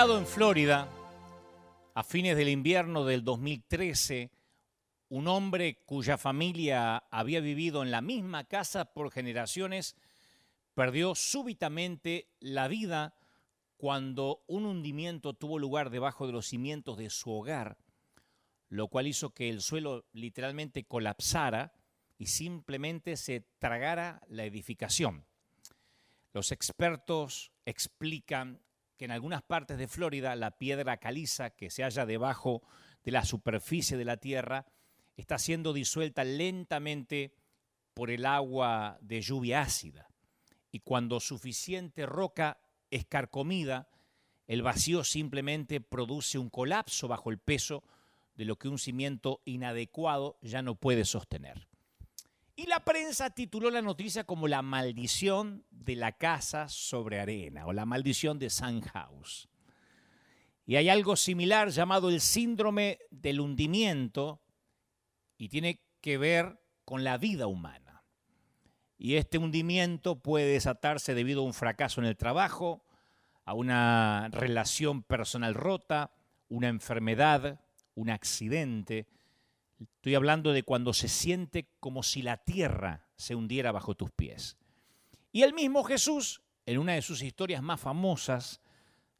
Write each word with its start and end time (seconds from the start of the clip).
en 0.00 0.26
Florida, 0.26 0.88
a 1.94 2.02
fines 2.02 2.34
del 2.34 2.48
invierno 2.48 3.04
del 3.04 3.22
2013, 3.22 4.30
un 5.10 5.28
hombre 5.28 5.82
cuya 5.84 6.16
familia 6.16 6.96
había 7.10 7.40
vivido 7.40 7.82
en 7.82 7.90
la 7.90 8.00
misma 8.00 8.44
casa 8.44 8.94
por 8.94 9.10
generaciones 9.10 9.96
perdió 10.72 11.14
súbitamente 11.14 12.30
la 12.40 12.66
vida 12.66 13.14
cuando 13.76 14.42
un 14.46 14.64
hundimiento 14.64 15.34
tuvo 15.34 15.58
lugar 15.58 15.90
debajo 15.90 16.26
de 16.26 16.32
los 16.32 16.46
cimientos 16.46 16.96
de 16.96 17.10
su 17.10 17.30
hogar, 17.30 17.76
lo 18.70 18.88
cual 18.88 19.06
hizo 19.06 19.34
que 19.34 19.50
el 19.50 19.60
suelo 19.60 20.06
literalmente 20.12 20.84
colapsara 20.84 21.74
y 22.16 22.28
simplemente 22.28 23.18
se 23.18 23.42
tragara 23.58 24.22
la 24.28 24.44
edificación. 24.44 25.26
Los 26.32 26.52
expertos 26.52 27.52
explican 27.66 28.62
que 29.00 29.06
en 29.06 29.12
algunas 29.12 29.40
partes 29.40 29.78
de 29.78 29.88
Florida 29.88 30.36
la 30.36 30.58
piedra 30.58 30.98
caliza 30.98 31.48
que 31.48 31.70
se 31.70 31.84
halla 31.84 32.04
debajo 32.04 32.60
de 33.02 33.12
la 33.12 33.24
superficie 33.24 33.96
de 33.96 34.04
la 34.04 34.18
tierra 34.18 34.66
está 35.16 35.38
siendo 35.38 35.72
disuelta 35.72 36.22
lentamente 36.22 37.32
por 37.94 38.10
el 38.10 38.26
agua 38.26 38.98
de 39.00 39.22
lluvia 39.22 39.62
ácida. 39.62 40.10
Y 40.70 40.80
cuando 40.80 41.18
suficiente 41.18 42.04
roca 42.04 42.60
es 42.90 43.06
carcomida, 43.06 43.88
el 44.46 44.60
vacío 44.60 45.02
simplemente 45.02 45.80
produce 45.80 46.36
un 46.36 46.50
colapso 46.50 47.08
bajo 47.08 47.30
el 47.30 47.38
peso 47.38 47.82
de 48.34 48.44
lo 48.44 48.56
que 48.56 48.68
un 48.68 48.78
cimiento 48.78 49.40
inadecuado 49.46 50.36
ya 50.42 50.60
no 50.60 50.74
puede 50.74 51.06
sostener. 51.06 51.69
Y 52.60 52.66
la 52.66 52.84
prensa 52.84 53.30
tituló 53.30 53.70
la 53.70 53.80
noticia 53.80 54.24
como 54.24 54.46
la 54.46 54.60
maldición 54.60 55.64
de 55.70 55.96
la 55.96 56.12
casa 56.12 56.68
sobre 56.68 57.18
arena 57.18 57.64
o 57.64 57.72
la 57.72 57.86
maldición 57.86 58.38
de 58.38 58.50
House. 58.92 59.48
Y 60.66 60.76
hay 60.76 60.90
algo 60.90 61.16
similar 61.16 61.70
llamado 61.70 62.10
el 62.10 62.20
síndrome 62.20 62.98
del 63.10 63.40
hundimiento 63.40 64.42
y 65.38 65.48
tiene 65.48 65.80
que 66.02 66.18
ver 66.18 66.60
con 66.84 67.02
la 67.02 67.16
vida 67.16 67.46
humana. 67.46 68.04
Y 68.98 69.14
este 69.14 69.38
hundimiento 69.38 70.20
puede 70.20 70.52
desatarse 70.52 71.14
debido 71.14 71.40
a 71.40 71.46
un 71.46 71.54
fracaso 71.54 72.02
en 72.02 72.08
el 72.08 72.18
trabajo, 72.18 72.84
a 73.46 73.54
una 73.54 74.28
relación 74.32 75.02
personal 75.02 75.54
rota, 75.54 76.12
una 76.50 76.68
enfermedad, 76.68 77.58
un 77.94 78.10
accidente, 78.10 79.08
Estoy 79.80 80.14
hablando 80.14 80.52
de 80.52 80.62
cuando 80.62 80.92
se 80.92 81.08
siente 81.08 81.70
como 81.80 82.02
si 82.02 82.22
la 82.22 82.36
tierra 82.36 83.08
se 83.16 83.34
hundiera 83.34 83.72
bajo 83.72 83.94
tus 83.94 84.10
pies. 84.10 84.56
Y 85.32 85.42
el 85.42 85.54
mismo 85.54 85.84
Jesús, 85.84 86.42
en 86.66 86.78
una 86.78 86.94
de 86.94 87.02
sus 87.02 87.22
historias 87.22 87.62
más 87.62 87.80
famosas, 87.80 88.60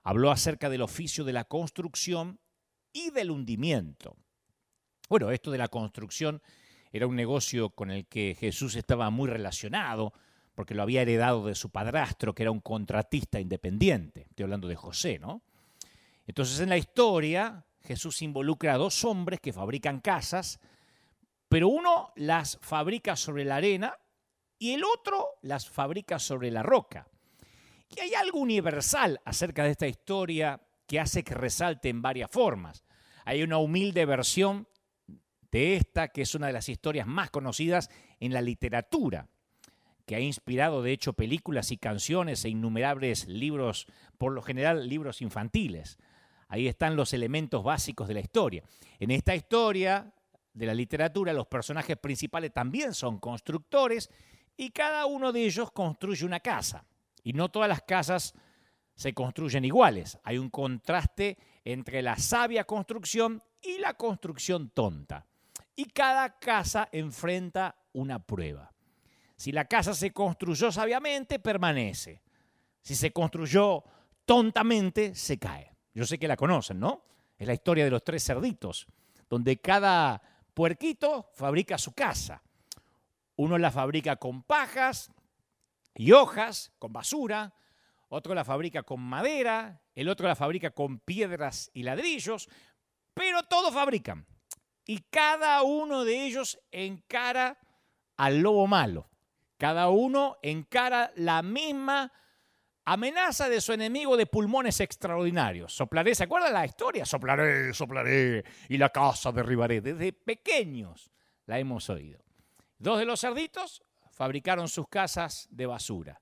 habló 0.03 0.31
acerca 0.31 0.69
del 0.69 0.83
oficio 0.83 1.25
de 1.25 1.33
la 1.33 1.45
construcción 1.45 2.41
y 2.93 3.11
del 3.11 3.31
hundimiento. 3.31 4.17
Bueno, 5.09 5.31
esto 5.31 5.51
de 5.51 5.59
la 5.59 5.69
construcción 5.69 6.43
era 6.93 7.07
un 7.07 7.17
negocio 7.17 7.71
con 7.71 7.91
el 7.91 8.07
que 8.07 8.37
Jesús 8.39 8.75
estaba 8.75 9.11
muy 9.11 9.29
relacionado, 9.29 10.13
porque 10.55 10.75
lo 10.75 10.83
había 10.83 11.03
heredado 11.03 11.47
de 11.47 11.55
su 11.55 11.71
padrastro, 11.71 12.35
que 12.35 12.43
era 12.43 12.51
un 12.51 12.61
contratista 12.61 13.41
independiente. 13.41 14.27
Estoy 14.29 14.45
hablando 14.45 14.69
de 14.69 14.77
José, 14.77 15.19
¿no? 15.19 15.43
Entonces 16.27 16.61
en 16.61 16.69
la 16.69 16.77
historia 16.77 17.65
Jesús 17.83 18.23
involucra 18.23 18.75
a 18.75 18.79
dos 18.79 19.05
hombres 19.05 19.41
que 19.41 19.53
fabrican 19.53 20.01
casas, 20.01 20.61
pero 21.49 21.69
uno 21.69 22.13
las 22.17 22.59
fabrica 22.63 23.17
sobre 23.17 23.45
la 23.45 23.57
arena 23.57 23.99
y 24.59 24.75
el 24.75 24.85
otro 24.85 25.27
las 25.43 25.69
fabrica 25.69 26.19
sobre 26.19 26.51
la 26.51 26.63
roca. 26.63 27.09
Y 27.89 28.01
hay 28.01 28.15
algo 28.15 28.39
universal 28.39 29.21
acerca 29.25 29.65
de 29.65 29.71
esta 29.71 29.89
historia 29.89 30.61
que 30.87 31.01
hace 31.01 31.25
que 31.25 31.35
resalte 31.35 31.89
en 31.89 32.03
varias 32.03 32.31
formas. 32.31 32.85
Hay 33.25 33.43
una 33.43 33.59
humilde 33.59 34.05
versión 34.05 34.69
de 35.51 35.77
esta, 35.77 36.09
que 36.09 36.23
es 36.23 36.35
una 36.35 36.47
de 36.47 36.53
las 36.53 36.69
historias 36.69 37.07
más 37.07 37.31
conocidas 37.31 37.91
en 38.21 38.33
la 38.33 38.43
literatura, 38.43 39.29
que 40.07 40.17
ha 40.17 40.21
inspirado 40.21 40.83
de 40.83 40.93
hecho 40.93 41.13
películas 41.13 41.73
y 41.73 41.77
canciones 41.77 42.45
e 42.45 42.51
innumerables 42.51 43.27
libros, 43.27 43.87
por 44.19 44.33
lo 44.33 44.43
general 44.43 44.89
libros 44.89 45.23
infantiles. 45.23 45.99
Ahí 46.51 46.67
están 46.67 46.97
los 46.97 47.13
elementos 47.13 47.63
básicos 47.63 48.09
de 48.09 48.15
la 48.15 48.21
historia. 48.21 48.65
En 48.99 49.13
esta 49.13 49.37
historia 49.37 50.13
de 50.53 50.67
la 50.67 50.75
literatura, 50.75 51.33
los 51.33 51.47
personajes 51.47 51.97
principales 51.97 52.53
también 52.53 52.93
son 52.93 53.21
constructores 53.21 54.11
y 54.57 54.71
cada 54.71 55.07
uno 55.07 55.33
de 55.33 55.45
ellos 55.45 55.71
construye 55.71 56.27
una 56.27 56.41
casa. 56.41 56.85
Y 57.23 57.35
no 57.35 57.51
todas 57.51 57.69
las 57.69 57.83
casas 57.83 58.35
se 58.97 59.15
construyen 59.15 59.65
iguales. 59.65 60.19
Hay 60.25 60.39
un 60.39 60.51
contraste 60.51 61.39
entre 61.65 62.03
la 62.03 62.17
sabia 62.17 62.65
construcción 62.65 63.41
y 63.63 63.79
la 63.79 63.95
construcción 63.95 64.71
tonta. 64.71 65.27
Y 65.77 65.85
cada 65.85 66.41
casa 66.41 66.89
enfrenta 66.91 67.77
una 67.93 68.19
prueba. 68.19 68.73
Si 69.37 69.53
la 69.53 69.67
casa 69.67 69.95
se 69.95 70.11
construyó 70.11 70.73
sabiamente, 70.73 71.39
permanece. 71.39 72.23
Si 72.83 72.97
se 72.97 73.13
construyó 73.13 73.85
tontamente, 74.25 75.15
se 75.15 75.39
cae. 75.39 75.71
Yo 76.01 76.07
sé 76.07 76.19
que 76.19 76.27
la 76.27 76.37
conocen, 76.39 76.81
¿no? 76.81 77.05
Es 77.37 77.47
la 77.47 77.53
historia 77.53 77.85
de 77.85 77.91
los 77.91 78.03
tres 78.03 78.25
cerditos, 78.25 78.87
donde 79.29 79.61
cada 79.61 80.23
puerquito 80.55 81.31
fabrica 81.35 81.77
su 81.77 81.93
casa. 81.93 82.43
Uno 83.37 83.59
la 83.59 83.71
fabrica 83.71 84.17
con 84.17 84.43
pajas 84.43 85.13
y 85.95 86.13
hojas, 86.13 86.73
con 86.79 86.95
basura, 86.95 87.53
otro 88.09 88.35
la 88.35 88.47
fabrica 88.47 88.83
con 88.83 89.03
madera, 89.03 89.83
el 89.95 90.09
otro 90.09 90.27
la 90.27 90.35
fabrica 90.37 90.71
con 90.71 91.01
piedras 91.01 91.71
y 91.75 91.83
ladrillos, 91.83 92.49
pero 93.13 93.43
todos 93.43 93.75
fabrican. 93.75 94.25
Y 94.87 95.01
cada 95.11 95.63
uno 95.65 96.05
de 96.05 96.25
ellos 96.25 96.59
encara 96.71 97.59
al 98.17 98.39
lobo 98.39 98.67
malo. 98.67 99.07
Cada 99.59 99.91
uno 99.91 100.39
encara 100.41 101.13
la 101.17 101.43
misma 101.43 102.11
amenaza 102.93 103.49
de 103.49 103.61
su 103.61 103.73
enemigo 103.73 104.17
de 104.17 104.27
pulmones 104.27 104.81
extraordinarios. 104.81 105.73
Soplaré, 105.73 106.13
¿se 106.15 106.25
acuerdan 106.25 106.53
la 106.53 106.67
historia? 106.67 107.07
Soplaré, 107.07 107.73
soplaré 107.73 108.45
y 108.69 108.79
la 108.79 108.89
casa 108.89 109.31
derribaré. 109.31 109.81
Desde 109.81 110.13
pequeños 110.13 111.13
la 111.47 111.61
hemos 111.61 111.89
oído. 111.89 112.19
Dos 112.79 112.99
de 112.99 113.05
los 113.05 113.21
cerditos 113.21 113.85
fabricaron 114.11 114.69
sus 114.69 114.89
casas 114.89 115.47
de 115.53 115.67
basura 115.67 116.21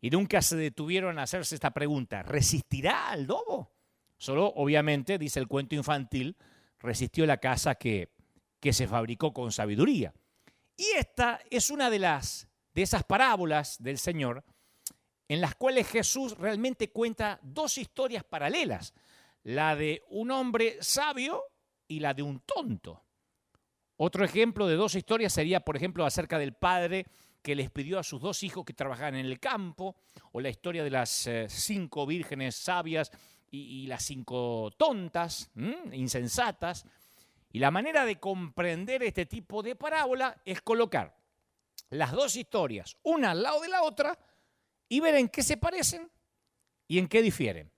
y 0.00 0.10
nunca 0.10 0.40
se 0.40 0.56
detuvieron 0.56 1.18
a 1.18 1.24
hacerse 1.24 1.56
esta 1.56 1.72
pregunta, 1.72 2.22
¿resistirá 2.22 3.10
al 3.10 3.24
lobo? 3.24 3.72
Solo, 4.18 4.46
obviamente, 4.54 5.18
dice 5.18 5.40
el 5.40 5.48
cuento 5.48 5.74
infantil, 5.74 6.36
resistió 6.78 7.26
la 7.26 7.38
casa 7.38 7.74
que, 7.74 8.12
que 8.60 8.72
se 8.72 8.86
fabricó 8.86 9.32
con 9.32 9.50
sabiduría. 9.50 10.14
Y 10.76 10.86
esta 10.96 11.40
es 11.50 11.70
una 11.70 11.90
de 11.90 11.98
las 11.98 12.48
de 12.72 12.82
esas 12.82 13.02
parábolas 13.02 13.82
del 13.82 13.98
Señor 13.98 14.44
en 15.32 15.40
las 15.40 15.54
cuales 15.54 15.88
Jesús 15.88 16.36
realmente 16.36 16.90
cuenta 16.90 17.40
dos 17.42 17.78
historias 17.78 18.22
paralelas, 18.22 18.92
la 19.44 19.74
de 19.74 20.02
un 20.10 20.30
hombre 20.30 20.76
sabio 20.82 21.44
y 21.88 22.00
la 22.00 22.12
de 22.12 22.22
un 22.22 22.40
tonto. 22.40 23.02
Otro 23.96 24.26
ejemplo 24.26 24.66
de 24.66 24.76
dos 24.76 24.94
historias 24.94 25.32
sería, 25.32 25.60
por 25.60 25.74
ejemplo, 25.74 26.04
acerca 26.04 26.38
del 26.38 26.52
padre 26.52 27.06
que 27.40 27.54
les 27.54 27.70
pidió 27.70 27.98
a 27.98 28.02
sus 28.02 28.20
dos 28.20 28.42
hijos 28.42 28.66
que 28.66 28.74
trabajaran 28.74 29.14
en 29.14 29.24
el 29.24 29.40
campo, 29.40 29.96
o 30.32 30.40
la 30.42 30.50
historia 30.50 30.84
de 30.84 30.90
las 30.90 31.26
eh, 31.26 31.46
cinco 31.48 32.04
vírgenes 32.04 32.54
sabias 32.54 33.10
y, 33.50 33.86
las 33.86 34.04
cinco 34.04 34.70
tontas, 34.76 35.50
insensatas. 35.92 36.84
Y 37.52 37.58
la 37.58 37.70
manera 37.70 38.04
de 38.04 38.20
comprender 38.20 39.02
este 39.02 39.24
tipo 39.24 39.62
de 39.62 39.76
parábola 39.76 40.42
es 40.44 40.60
colocar 40.60 41.16
las 41.88 42.12
dos 42.12 42.36
historias, 42.36 42.98
una 43.02 43.30
al 43.30 43.42
lado 43.42 43.60
de 43.62 43.68
la 43.68 43.82
otra, 43.82 44.18
y 44.92 45.00
ver 45.00 45.14
en 45.14 45.30
qué 45.30 45.42
se 45.42 45.56
parecen 45.56 46.12
y 46.86 46.98
en 46.98 47.08
qué 47.08 47.22
difieren. 47.22 47.72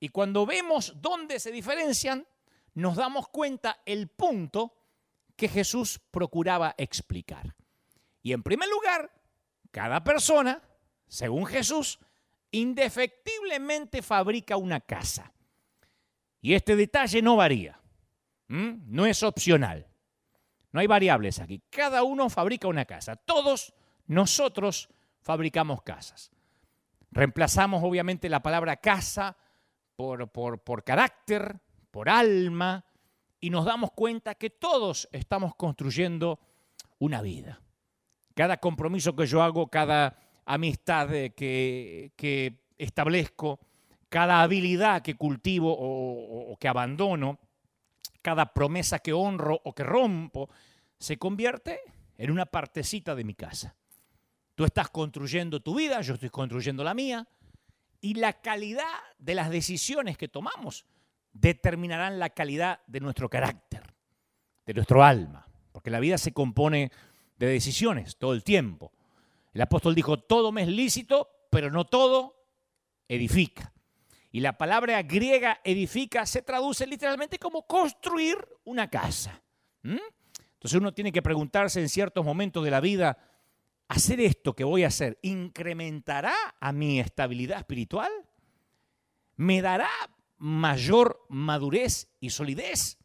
Y 0.00 0.08
cuando 0.08 0.44
vemos 0.44 0.94
dónde 1.00 1.38
se 1.38 1.52
diferencian, 1.52 2.26
nos 2.74 2.96
damos 2.96 3.28
cuenta 3.28 3.80
el 3.86 4.08
punto 4.08 4.76
que 5.36 5.46
Jesús 5.46 6.00
procuraba 6.10 6.74
explicar. 6.78 7.54
Y 8.24 8.32
en 8.32 8.42
primer 8.42 8.68
lugar, 8.68 9.08
cada 9.70 10.02
persona, 10.02 10.60
según 11.06 11.46
Jesús, 11.46 12.00
indefectiblemente 12.50 14.02
fabrica 14.02 14.56
una 14.56 14.80
casa. 14.80 15.32
Y 16.40 16.54
este 16.54 16.74
detalle 16.74 17.22
no 17.22 17.36
varía, 17.36 17.80
no 18.48 19.06
es 19.06 19.22
opcional. 19.22 19.86
No 20.72 20.80
hay 20.80 20.88
variables 20.88 21.38
aquí. 21.38 21.62
Cada 21.70 22.02
uno 22.02 22.28
fabrica 22.30 22.66
una 22.66 22.84
casa. 22.84 23.14
Todos 23.14 23.72
nosotros 24.08 24.88
fabricamos 25.22 25.82
casas. 25.82 26.30
Reemplazamos 27.10 27.82
obviamente 27.82 28.28
la 28.28 28.42
palabra 28.42 28.76
casa 28.76 29.36
por, 29.96 30.28
por, 30.30 30.84
carácter, 30.84 31.60
por 31.90 32.08
alma, 32.08 32.84
y 33.40 33.50
nos 33.50 33.64
damos 33.64 33.92
cuenta 33.92 34.34
que 34.34 34.50
todos 34.50 35.08
estamos 35.12 35.54
construyendo 35.54 36.38
una 36.98 37.20
vida. 37.22 37.60
Cada 38.34 38.58
compromiso 38.58 39.16
que 39.16 39.26
yo 39.26 39.42
hago, 39.42 39.68
cada 39.68 40.16
amistad 40.44 41.08
que, 41.08 42.12
que 42.16 42.64
establezco, 42.78 43.60
cada 44.08 44.42
habilidad 44.42 45.02
que 45.02 45.16
cultivo 45.16 45.72
o, 45.72 46.52
o 46.52 46.56
que 46.56 46.68
abandono, 46.68 47.38
cada 48.22 48.52
promesa 48.52 48.98
que 49.00 49.12
honro 49.12 49.60
o 49.64 49.74
que 49.74 49.84
rompo, 49.84 50.48
se 50.98 51.18
convierte 51.18 51.80
en 52.18 52.30
una 52.30 52.46
partecita 52.46 53.14
de 53.14 53.24
mi 53.24 53.34
casa. 53.34 53.74
Tú 54.60 54.66
estás 54.66 54.90
construyendo 54.90 55.60
tu 55.60 55.74
vida, 55.74 56.02
yo 56.02 56.12
estoy 56.12 56.28
construyendo 56.28 56.84
la 56.84 56.92
mía, 56.92 57.26
y 58.02 58.12
la 58.12 58.42
calidad 58.42 58.84
de 59.18 59.34
las 59.34 59.48
decisiones 59.48 60.18
que 60.18 60.28
tomamos 60.28 60.84
determinarán 61.32 62.18
la 62.18 62.28
calidad 62.28 62.82
de 62.86 63.00
nuestro 63.00 63.30
carácter, 63.30 63.82
de 64.66 64.74
nuestro 64.74 65.02
alma, 65.02 65.48
porque 65.72 65.88
la 65.88 65.98
vida 65.98 66.18
se 66.18 66.34
compone 66.34 66.92
de 67.38 67.46
decisiones 67.46 68.18
todo 68.18 68.34
el 68.34 68.44
tiempo. 68.44 68.92
El 69.54 69.62
apóstol 69.62 69.94
dijo, 69.94 70.18
todo 70.18 70.52
me 70.52 70.64
es 70.64 70.68
lícito, 70.68 71.30
pero 71.48 71.70
no 71.70 71.86
todo 71.86 72.44
edifica. 73.08 73.72
Y 74.30 74.40
la 74.40 74.58
palabra 74.58 75.00
griega 75.04 75.62
edifica 75.64 76.26
se 76.26 76.42
traduce 76.42 76.86
literalmente 76.86 77.38
como 77.38 77.66
construir 77.66 78.36
una 78.64 78.90
casa. 78.90 79.40
Entonces 79.82 80.78
uno 80.78 80.92
tiene 80.92 81.12
que 81.12 81.22
preguntarse 81.22 81.80
en 81.80 81.88
ciertos 81.88 82.22
momentos 82.26 82.62
de 82.62 82.70
la 82.70 82.80
vida, 82.80 83.29
¿hacer 83.90 84.20
esto 84.20 84.54
que 84.54 84.62
voy 84.62 84.84
a 84.84 84.88
hacer 84.88 85.18
incrementará 85.22 86.34
a 86.60 86.72
mi 86.72 87.00
estabilidad 87.00 87.58
espiritual? 87.58 88.10
¿Me 89.36 89.60
dará 89.60 89.90
mayor 90.38 91.26
madurez 91.28 92.08
y 92.20 92.30
solidez? 92.30 92.98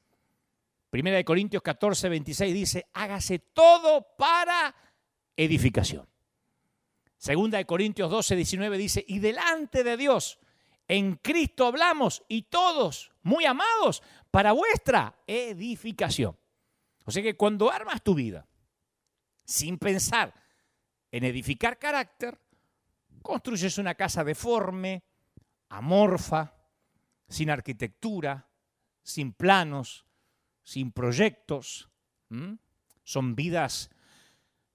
Primera 0.91 1.17
de 1.17 1.25
Corintios 1.25 1.63
14, 1.63 2.07
26 2.07 2.53
dice, 2.53 2.85
hágase 2.93 3.39
todo 3.39 4.05
para 4.15 4.75
edificación. 5.35 6.07
Segunda 7.17 7.57
de 7.57 7.65
Corintios 7.65 8.11
12, 8.11 8.35
19 8.35 8.77
dice, 8.77 9.03
y 9.07 9.17
delante 9.17 9.83
de 9.83 9.97
Dios, 9.97 10.37
en 10.87 11.15
Cristo 11.15 11.65
hablamos 11.65 12.23
y 12.27 12.43
todos, 12.43 13.11
muy 13.23 13.45
amados, 13.45 14.03
para 14.29 14.51
vuestra 14.51 15.17
edificación. 15.25 16.37
O 17.05 17.11
sea 17.11 17.23
que 17.23 17.35
cuando 17.35 17.71
armas 17.71 18.03
tu 18.03 18.13
vida 18.13 18.47
sin 19.45 19.79
pensar 19.79 20.44
en 21.15 21.23
edificar 21.23 21.79
carácter, 21.79 22.38
construyes 23.21 23.77
una 23.77 23.95
casa 23.95 24.25
deforme, 24.25 25.01
amorfa, 25.69 26.53
sin 27.29 27.50
arquitectura, 27.50 28.50
sin 29.01 29.31
planos, 29.31 30.06
sin 30.62 30.91
proyectos. 30.91 31.89
Son 33.06 33.33
vidas 33.33 33.89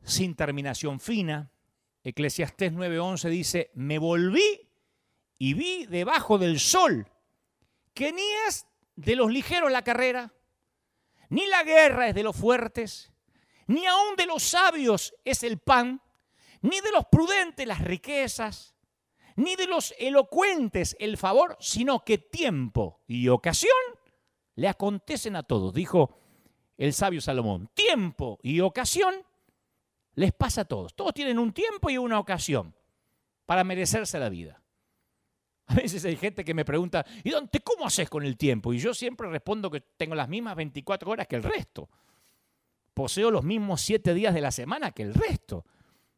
sin 0.03 0.35
terminación 0.35 0.99
fina. 0.99 1.53
Eclesiastés 2.03 2.73
9:11 2.73 3.29
dice, 3.29 3.71
me 3.75 3.99
volví 3.99 4.67
y 5.37 5.53
vi 5.53 5.85
debajo 5.85 6.39
del 6.39 6.59
sol 6.59 7.07
que 7.93 8.13
ni 8.13 8.27
es 8.49 8.67
de 8.97 9.15
los 9.15 9.31
ligeros 9.31 9.71
la 9.71 9.85
carrera, 9.85 10.33
ni 11.29 11.47
la 11.49 11.65
guerra 11.65 12.09
es 12.09 12.15
de 12.15 12.23
los 12.23 12.35
fuertes, 12.35 13.13
ni 13.67 13.85
aun 13.85 14.17
de 14.17 14.25
los 14.25 14.43
sabios 14.43 15.15
es 15.23 15.43
el 15.43 15.59
pan, 15.59 16.01
ni 16.63 16.81
de 16.81 16.93
los 16.93 17.07
prudentes 17.07 17.67
las 17.67 17.81
riquezas, 17.81 18.75
ni 19.37 19.57
de 19.57 19.67
los 19.67 19.95
elocuentes 19.99 20.97
el 20.99 21.17
favor, 21.17 21.57
sino 21.61 22.05
que 22.05 22.19
tiempo 22.19 23.01
y 23.07 23.29
ocasión 23.29 23.73
le 24.57 24.69
acontecen 24.69 25.37
a 25.37 25.43
todos, 25.43 25.73
dijo 25.73 26.17
el 26.77 26.93
sabio 26.93 27.21
Salomón. 27.21 27.71
Tiempo 27.75 28.39
y 28.43 28.61
ocasión 28.61 29.15
les 30.15 30.33
pasa 30.33 30.63
a 30.63 30.65
todos. 30.65 30.95
Todos 30.95 31.15
tienen 31.15 31.39
un 31.39 31.53
tiempo 31.53 31.91
y 31.91 31.99
una 31.99 32.19
ocasión 32.19 32.75
para 33.47 33.65
merecerse 33.65 34.19
la 34.19 34.29
vida. 34.29 34.63
A 35.67 35.75
veces 35.75 36.05
hay 36.05 36.17
gente 36.17 36.45
que 36.45 36.53
me 36.53 36.65
pregunta, 36.65 37.07
¿y 37.23 37.31
dónde, 37.31 37.61
cómo 37.61 37.87
haces 37.87 38.11
con 38.11 38.25
el 38.25 38.37
tiempo? 38.37 38.73
Y 38.73 38.79
yo 38.79 38.93
siempre 38.93 39.29
respondo 39.29 39.71
que 39.71 39.81
tengo 39.81 40.15
las 40.15 40.29
mismas 40.29 40.57
24 40.57 41.11
horas 41.11 41.29
que 41.29 41.37
el 41.37 41.43
resto. 41.43 41.89
Poseo 42.93 43.31
los 43.31 43.45
mismos 43.45 43.81
7 43.81 44.13
días 44.13 44.35
de 44.35 44.41
la 44.41 44.51
semana 44.51 44.91
que 44.91 45.03
el 45.03 45.15
resto. 45.15 45.65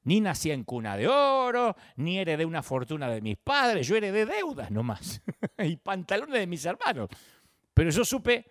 Ni 0.05 0.21
nací 0.21 0.51
en 0.51 0.65
cuna 0.65 0.97
de 0.97 1.07
oro, 1.07 1.77
ni 1.97 2.19
heredé 2.19 2.45
una 2.45 2.63
fortuna 2.63 3.09
de 3.09 3.21
mis 3.21 3.37
padres, 3.37 3.87
yo 3.87 3.97
heredé 3.97 4.27
deudas 4.27 4.71
nomás 4.71 5.23
y 5.59 5.77
pantalones 5.77 6.41
de 6.41 6.47
mis 6.47 6.65
hermanos. 6.65 7.09
Pero 7.73 7.91
yo 7.91 8.05
supe, 8.05 8.45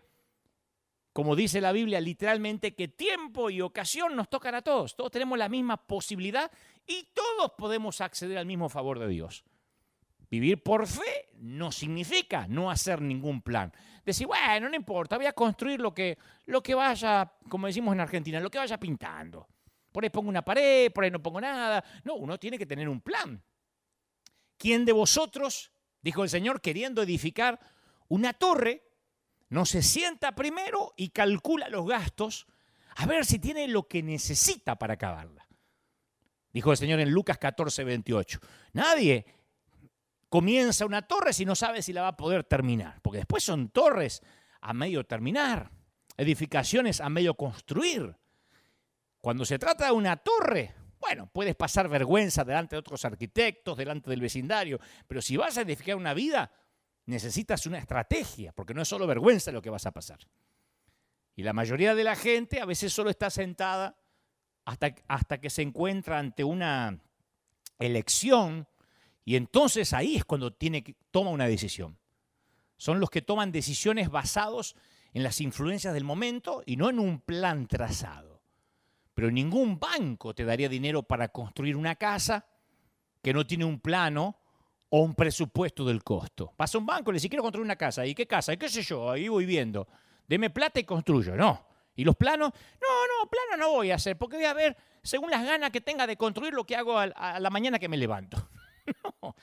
como 1.13 1.35
dice 1.35 1.59
la 1.59 1.73
Biblia, 1.73 1.99
literalmente 1.99 2.73
que 2.73 2.87
tiempo 2.87 3.49
y 3.49 3.59
ocasión 3.61 4.15
nos 4.15 4.29
tocan 4.29 4.55
a 4.55 4.61
todos. 4.61 4.95
Todos 4.95 5.11
tenemos 5.11 5.37
la 5.37 5.49
misma 5.49 5.75
posibilidad 5.75 6.49
y 6.87 7.09
todos 7.13 7.51
podemos 7.57 7.99
acceder 7.99 8.37
al 8.37 8.45
mismo 8.45 8.69
favor 8.69 8.97
de 8.99 9.09
Dios. 9.09 9.43
Vivir 10.29 10.63
por 10.63 10.87
fe 10.87 11.29
no 11.39 11.73
significa 11.73 12.47
no 12.47 12.71
hacer 12.71 13.01
ningún 13.01 13.41
plan. 13.41 13.73
Decir, 14.05 14.27
bueno, 14.27 14.69
no 14.69 14.75
importa, 14.77 15.17
voy 15.17 15.25
a 15.25 15.33
construir 15.33 15.81
lo 15.81 15.93
que, 15.93 16.17
lo 16.45 16.63
que 16.63 16.73
vaya, 16.73 17.33
como 17.49 17.67
decimos 17.67 17.93
en 17.93 17.99
Argentina, 17.99 18.39
lo 18.39 18.49
que 18.49 18.57
vaya 18.57 18.79
pintando. 18.79 19.49
Por 19.91 20.03
ahí 20.03 20.09
pongo 20.09 20.29
una 20.29 20.43
pared, 20.43 20.91
por 20.91 21.03
ahí 21.03 21.11
no 21.11 21.21
pongo 21.21 21.41
nada. 21.41 21.83
No, 22.03 22.15
uno 22.15 22.39
tiene 22.39 22.57
que 22.57 22.65
tener 22.65 22.87
un 22.87 23.01
plan. 23.01 23.43
¿Quién 24.57 24.85
de 24.85 24.91
vosotros, 24.91 25.71
dijo 26.01 26.23
el 26.23 26.29
Señor, 26.29 26.61
queriendo 26.61 27.01
edificar 27.01 27.59
una 28.07 28.33
torre, 28.33 28.83
no 29.49 29.65
se 29.65 29.81
sienta 29.81 30.33
primero 30.33 30.93
y 30.95 31.09
calcula 31.09 31.67
los 31.67 31.87
gastos 31.87 32.47
a 32.95 33.05
ver 33.05 33.25
si 33.25 33.39
tiene 33.39 33.67
lo 33.67 33.87
que 33.87 34.03
necesita 34.03 34.77
para 34.77 34.93
acabarla? 34.93 35.47
Dijo 36.53 36.71
el 36.71 36.77
Señor 36.77 36.99
en 36.99 37.11
Lucas 37.11 37.37
14, 37.37 37.83
28. 37.83 38.39
Nadie 38.73 39.25
comienza 40.29 40.85
una 40.85 41.01
torre 41.01 41.33
si 41.33 41.45
no 41.45 41.55
sabe 41.55 41.81
si 41.81 41.91
la 41.91 42.03
va 42.03 42.09
a 42.09 42.17
poder 42.17 42.43
terminar. 42.43 43.01
Porque 43.01 43.19
después 43.19 43.43
son 43.43 43.69
torres 43.69 44.21
a 44.61 44.73
medio 44.73 45.05
terminar, 45.05 45.71
edificaciones 46.17 47.01
a 47.01 47.09
medio 47.09 47.35
construir. 47.35 48.15
Cuando 49.21 49.45
se 49.45 49.59
trata 49.59 49.85
de 49.85 49.91
una 49.91 50.17
torre, 50.17 50.73
bueno, 50.99 51.29
puedes 51.31 51.55
pasar 51.55 51.87
vergüenza 51.87 52.43
delante 52.43 52.75
de 52.75 52.79
otros 52.79 53.05
arquitectos, 53.05 53.77
delante 53.77 54.09
del 54.09 54.21
vecindario, 54.21 54.79
pero 55.07 55.21
si 55.21 55.37
vas 55.37 55.57
a 55.57 55.61
edificar 55.61 55.95
una 55.95 56.13
vida, 56.13 56.51
necesitas 57.05 57.65
una 57.65 57.77
estrategia, 57.77 58.51
porque 58.51 58.73
no 58.73 58.81
es 58.81 58.87
solo 58.87 59.07
vergüenza 59.07 59.51
lo 59.51 59.61
que 59.61 59.69
vas 59.69 59.85
a 59.85 59.91
pasar. 59.91 60.19
Y 61.35 61.43
la 61.43 61.53
mayoría 61.53 61.95
de 61.95 62.03
la 62.03 62.15
gente 62.15 62.59
a 62.59 62.65
veces 62.65 62.91
solo 62.91 63.09
está 63.09 63.29
sentada 63.29 63.95
hasta, 64.65 64.93
hasta 65.07 65.39
que 65.39 65.49
se 65.49 65.61
encuentra 65.61 66.19
ante 66.19 66.43
una 66.43 66.99
elección 67.79 68.67
y 69.23 69.35
entonces 69.35 69.93
ahí 69.93 70.15
es 70.15 70.25
cuando 70.25 70.53
tiene 70.53 70.83
que, 70.83 70.95
toma 71.11 71.31
una 71.31 71.47
decisión. 71.47 71.97
Son 72.77 72.99
los 72.99 73.09
que 73.09 73.21
toman 73.21 73.51
decisiones 73.51 74.09
basados 74.09 74.75
en 75.13 75.23
las 75.23 75.39
influencias 75.41 75.93
del 75.93 76.03
momento 76.03 76.63
y 76.65 76.77
no 76.77 76.89
en 76.89 76.99
un 76.99 77.21
plan 77.21 77.67
trazado. 77.67 78.30
Pero 79.13 79.29
ningún 79.31 79.79
banco 79.79 80.33
te 80.33 80.45
daría 80.45 80.69
dinero 80.69 81.03
para 81.03 81.29
construir 81.29 81.75
una 81.75 81.95
casa 81.95 82.45
que 83.21 83.33
no 83.33 83.45
tiene 83.45 83.65
un 83.65 83.79
plano 83.79 84.37
o 84.89 85.01
un 85.01 85.15
presupuesto 85.15 85.85
del 85.85 86.03
costo. 86.03 86.53
Pasa 86.55 86.77
un 86.77 86.85
banco 86.85 87.11
y 87.11 87.13
le 87.13 87.17
dice, 87.17 87.29
quiero 87.29 87.43
construir 87.43 87.65
una 87.65 87.75
casa. 87.75 88.05
¿Y 88.05 88.13
qué 88.15 88.27
casa? 88.27 88.53
¿Y 88.53 88.57
qué 88.57 88.69
sé 88.69 88.81
yo? 88.81 89.11
Ahí 89.11 89.27
voy 89.27 89.45
viendo. 89.45 89.87
Deme 90.27 90.49
plata 90.49 90.79
y 90.79 90.83
construyo. 90.83 91.35
No. 91.35 91.65
¿Y 91.95 92.03
los 92.03 92.15
planos? 92.15 92.51
No, 92.81 93.07
no, 93.07 93.29
planos 93.29 93.59
no 93.59 93.71
voy 93.71 93.91
a 93.91 93.95
hacer, 93.95 94.17
porque 94.17 94.37
voy 94.37 94.45
a 94.45 94.53
ver, 94.53 94.77
según 95.03 95.29
las 95.29 95.43
ganas 95.43 95.71
que 95.71 95.81
tenga 95.81 96.07
de 96.07 96.17
construir, 96.17 96.53
lo 96.53 96.65
que 96.65 96.75
hago 96.75 96.97
a 96.97 97.39
la 97.39 97.49
mañana 97.49 97.79
que 97.79 97.89
me 97.89 97.97
levanto. 97.97 98.37
No, 99.21 99.35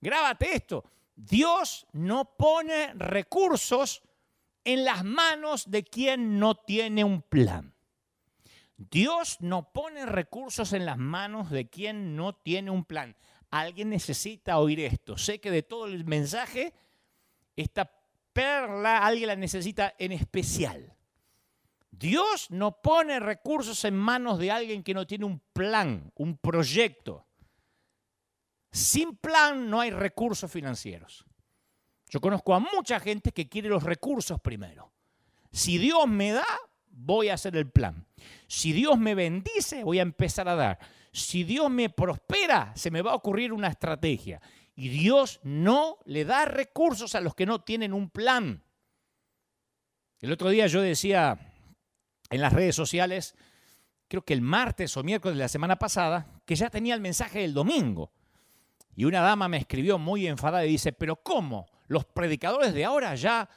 grábate 0.00 0.56
esto. 0.56 0.82
Dios 1.14 1.86
no 1.92 2.36
pone 2.36 2.94
recursos 2.94 4.02
en 4.64 4.84
las 4.84 5.04
manos 5.04 5.70
de 5.70 5.84
quien 5.84 6.38
no 6.38 6.54
tiene 6.54 7.04
un 7.04 7.22
plan. 7.22 7.74
Dios 8.78 9.38
no 9.40 9.72
pone 9.72 10.06
recursos 10.06 10.72
en 10.72 10.86
las 10.86 10.98
manos 10.98 11.50
de 11.50 11.68
quien 11.68 12.14
no 12.14 12.34
tiene 12.34 12.70
un 12.70 12.84
plan. 12.84 13.16
Alguien 13.50 13.90
necesita 13.90 14.58
oír 14.58 14.80
esto. 14.80 15.18
Sé 15.18 15.40
que 15.40 15.50
de 15.50 15.64
todo 15.64 15.86
el 15.86 16.04
mensaje, 16.04 16.72
esta 17.56 17.90
perla 18.32 19.04
alguien 19.04 19.26
la 19.26 19.36
necesita 19.36 19.94
en 19.98 20.12
especial. 20.12 20.96
Dios 21.90 22.52
no 22.52 22.80
pone 22.80 23.18
recursos 23.18 23.84
en 23.84 23.96
manos 23.96 24.38
de 24.38 24.52
alguien 24.52 24.84
que 24.84 24.94
no 24.94 25.08
tiene 25.08 25.24
un 25.24 25.40
plan, 25.52 26.12
un 26.14 26.38
proyecto. 26.38 27.26
Sin 28.70 29.16
plan 29.16 29.68
no 29.68 29.80
hay 29.80 29.90
recursos 29.90 30.52
financieros. 30.52 31.24
Yo 32.08 32.20
conozco 32.20 32.54
a 32.54 32.60
mucha 32.60 33.00
gente 33.00 33.32
que 33.32 33.48
quiere 33.48 33.68
los 33.68 33.82
recursos 33.82 34.40
primero. 34.40 34.92
Si 35.50 35.78
Dios 35.78 36.06
me 36.06 36.30
da, 36.30 36.46
voy 36.98 37.28
a 37.28 37.34
hacer 37.34 37.56
el 37.56 37.70
plan. 37.70 38.06
Si 38.46 38.72
Dios 38.72 38.98
me 38.98 39.14
bendice, 39.14 39.84
voy 39.84 40.00
a 40.00 40.02
empezar 40.02 40.48
a 40.48 40.56
dar. 40.56 40.78
Si 41.12 41.44
Dios 41.44 41.70
me 41.70 41.90
prospera, 41.90 42.72
se 42.74 42.90
me 42.90 43.02
va 43.02 43.12
a 43.12 43.16
ocurrir 43.16 43.52
una 43.52 43.68
estrategia. 43.68 44.40
Y 44.74 44.88
Dios 44.88 45.40
no 45.42 45.98
le 46.04 46.24
da 46.24 46.44
recursos 46.44 47.14
a 47.14 47.20
los 47.20 47.34
que 47.34 47.46
no 47.46 47.60
tienen 47.60 47.92
un 47.92 48.10
plan. 48.10 48.62
El 50.20 50.32
otro 50.32 50.50
día 50.50 50.66
yo 50.66 50.82
decía 50.82 51.52
en 52.30 52.40
las 52.40 52.52
redes 52.52 52.74
sociales, 52.74 53.36
creo 54.08 54.22
que 54.22 54.34
el 54.34 54.40
martes 54.40 54.96
o 54.96 55.02
miércoles 55.02 55.36
de 55.36 55.44
la 55.44 55.48
semana 55.48 55.76
pasada, 55.76 56.40
que 56.44 56.56
ya 56.56 56.70
tenía 56.70 56.94
el 56.94 57.00
mensaje 57.00 57.40
del 57.40 57.54
domingo. 57.54 58.12
Y 58.96 59.04
una 59.04 59.20
dama 59.20 59.48
me 59.48 59.58
escribió 59.58 59.98
muy 59.98 60.26
enfadada 60.26 60.66
y 60.66 60.70
dice, 60.70 60.92
pero 60.92 61.16
¿cómo? 61.16 61.66
Los 61.86 62.04
predicadores 62.04 62.74
de 62.74 62.84
ahora 62.84 63.14
ya 63.14 63.48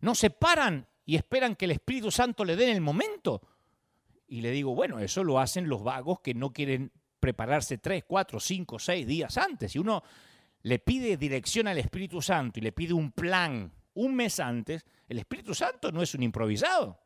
no 0.00 0.14
se 0.14 0.30
paran 0.30 0.86
y 1.10 1.16
esperan 1.16 1.56
que 1.56 1.64
el 1.64 1.72
Espíritu 1.72 2.12
Santo 2.12 2.44
le 2.44 2.54
dé 2.54 2.70
en 2.70 2.76
el 2.76 2.80
momento. 2.80 3.42
Y 4.28 4.42
le 4.42 4.52
digo, 4.52 4.76
bueno, 4.76 5.00
eso 5.00 5.24
lo 5.24 5.40
hacen 5.40 5.68
los 5.68 5.82
vagos 5.82 6.20
que 6.20 6.34
no 6.34 6.52
quieren 6.52 6.92
prepararse 7.18 7.78
tres, 7.78 8.04
cuatro, 8.06 8.38
cinco, 8.38 8.78
seis 8.78 9.08
días 9.08 9.36
antes. 9.36 9.72
Si 9.72 9.80
uno 9.80 10.04
le 10.62 10.78
pide 10.78 11.16
dirección 11.16 11.66
al 11.66 11.78
Espíritu 11.78 12.22
Santo 12.22 12.60
y 12.60 12.62
le 12.62 12.70
pide 12.70 12.92
un 12.92 13.10
plan 13.10 13.72
un 13.94 14.14
mes 14.14 14.38
antes, 14.38 14.86
el 15.08 15.18
Espíritu 15.18 15.52
Santo 15.52 15.90
no 15.90 16.00
es 16.00 16.14
un 16.14 16.22
improvisado. 16.22 17.00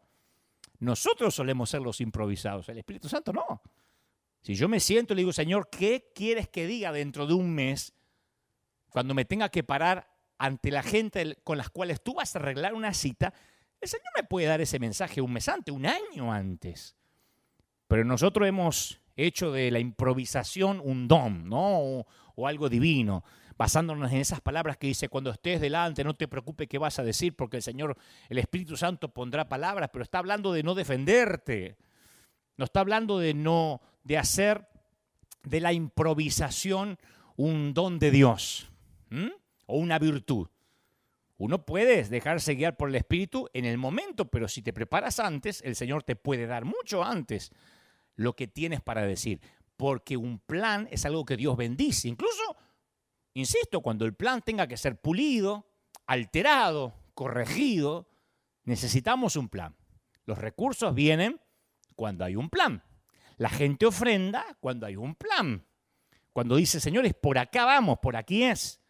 Nosotros 0.80 1.34
solemos 1.34 1.70
ser 1.70 1.80
los 1.80 1.98
improvisados, 2.02 2.68
el 2.68 2.76
Espíritu 2.76 3.08
Santo 3.08 3.32
no. 3.32 3.62
Si 4.42 4.54
yo 4.54 4.68
me 4.68 4.80
siento 4.80 5.14
y 5.14 5.16
le 5.16 5.20
digo, 5.20 5.32
Señor, 5.32 5.70
¿qué 5.70 6.12
quieres 6.14 6.50
que 6.50 6.66
diga 6.66 6.92
dentro 6.92 7.26
de 7.26 7.32
un 7.32 7.54
mes 7.54 7.94
cuando 8.90 9.14
me 9.14 9.24
tenga 9.24 9.48
que 9.48 9.64
parar 9.64 10.14
ante 10.36 10.70
la 10.70 10.82
gente 10.82 11.38
con 11.42 11.56
las 11.56 11.70
cuales 11.70 12.02
tú 12.02 12.12
vas 12.16 12.36
a 12.36 12.38
arreglar 12.38 12.74
una 12.74 12.92
cita? 12.92 13.32
El 13.80 13.88
Señor 13.88 14.06
me 14.16 14.24
puede 14.24 14.46
dar 14.46 14.60
ese 14.60 14.78
mensaje 14.78 15.20
un 15.20 15.32
mes 15.32 15.48
antes, 15.48 15.74
un 15.74 15.86
año 15.86 16.32
antes. 16.32 16.96
Pero 17.86 18.04
nosotros 18.04 18.48
hemos 18.48 19.00
hecho 19.16 19.52
de 19.52 19.70
la 19.70 19.78
improvisación 19.78 20.80
un 20.82 21.06
don, 21.06 21.48
¿no? 21.48 22.04
O, 22.36 22.48
algo 22.48 22.68
divino 22.68 23.22
basándonos 23.56 24.10
en 24.10 24.18
esas 24.18 24.40
palabras 24.40 24.76
que 24.76 24.88
dice, 24.88 25.08
cuando 25.08 25.30
estés 25.30 25.60
delante, 25.60 26.02
no 26.02 26.14
te 26.14 26.26
preocupes 26.26 26.66
qué 26.66 26.76
vas 26.76 26.98
a 26.98 27.04
decir, 27.04 27.36
porque 27.36 27.58
el 27.58 27.62
Señor, 27.62 27.96
el 28.28 28.38
Espíritu 28.38 28.76
Santo 28.76 29.14
pondrá 29.14 29.48
palabras, 29.48 29.90
pero 29.92 30.02
está 30.02 30.18
hablando 30.18 30.52
de 30.52 30.64
no 30.64 30.74
defenderte, 30.74 31.76
no 32.56 32.64
está 32.64 32.80
hablando 32.80 33.20
de 33.20 33.32
no, 33.32 33.80
de 34.02 34.18
hacer 34.18 34.66
de 35.44 35.60
la 35.60 35.72
improvisación 35.72 36.98
un 37.36 37.74
don 37.74 38.00
de 38.00 38.10
Dios 38.10 38.72
o 39.66 39.76
una 39.78 40.00
virtud. 40.00 40.48
Uno 41.36 41.64
puede 41.66 42.04
dejarse 42.04 42.54
guiar 42.54 42.76
por 42.76 42.88
el 42.88 42.94
Espíritu 42.94 43.48
en 43.52 43.64
el 43.64 43.78
momento, 43.78 44.30
pero 44.30 44.48
si 44.48 44.62
te 44.62 44.72
preparas 44.72 45.18
antes, 45.18 45.62
el 45.62 45.74
Señor 45.74 46.02
te 46.02 46.16
puede 46.16 46.46
dar 46.46 46.64
mucho 46.64 47.02
antes 47.02 47.50
lo 48.14 48.36
que 48.36 48.46
tienes 48.46 48.80
para 48.80 49.02
decir, 49.02 49.40
porque 49.76 50.16
un 50.16 50.38
plan 50.38 50.86
es 50.92 51.04
algo 51.04 51.24
que 51.24 51.36
Dios 51.36 51.56
bendice. 51.56 52.08
Incluso 52.08 52.56
Insisto, 53.34 53.80
cuando 53.80 54.04
el 54.04 54.14
plan 54.14 54.42
tenga 54.42 54.68
que 54.68 54.76
ser 54.76 55.00
pulido, 55.00 55.66
alterado, 56.06 56.94
corregido, 57.14 58.08
necesitamos 58.62 59.34
un 59.34 59.48
plan. 59.48 59.76
Los 60.24 60.38
recursos 60.38 60.94
vienen 60.94 61.40
cuando 61.96 62.24
hay 62.24 62.36
un 62.36 62.48
plan. 62.48 62.84
La 63.36 63.48
gente 63.48 63.86
ofrenda 63.86 64.56
cuando 64.60 64.86
hay 64.86 64.94
un 64.94 65.16
plan. 65.16 65.66
Cuando 66.32 66.54
dice, 66.56 66.78
señores, 66.78 67.12
por 67.14 67.36
acá 67.38 67.64
vamos, 67.64 67.98
por 68.00 68.16
aquí 68.16 68.44
es. 68.44 68.80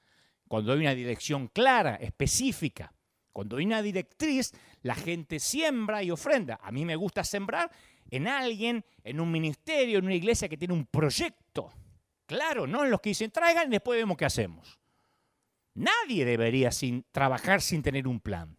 Cuando 0.55 0.73
hay 0.73 0.79
una 0.79 0.95
dirección 0.95 1.49
clara, 1.49 1.97
específica. 1.97 2.95
Cuando 3.33 3.57
hay 3.57 3.65
una 3.65 3.83
directriz, 3.83 4.53
la 4.83 4.95
gente 4.95 5.41
siembra 5.41 6.01
y 6.05 6.13
ofrenda. 6.13 6.61
A 6.63 6.71
mí 6.71 6.85
me 6.85 6.95
gusta 6.95 7.25
sembrar 7.25 7.73
en 8.09 8.29
alguien, 8.29 8.85
en 9.03 9.19
un 9.19 9.33
ministerio, 9.33 9.99
en 9.99 10.05
una 10.05 10.15
iglesia 10.15 10.49
que 10.49 10.57
tiene 10.57 10.73
un 10.73 10.87
proyecto. 10.87 11.73
Claro, 12.25 12.69
no 12.69 12.85
en 12.85 12.93
los 12.93 13.01
que 13.01 13.11
dicen 13.11 13.33
traigan 13.33 13.67
y 13.67 13.71
después 13.73 13.99
vemos 13.99 14.17
qué 14.17 14.27
hacemos. 14.27 14.79
Nadie 15.75 16.25
debería 16.25 16.71
trabajar 17.11 17.61
sin 17.61 17.83
tener 17.83 18.07
un 18.07 18.21
plan. 18.21 18.57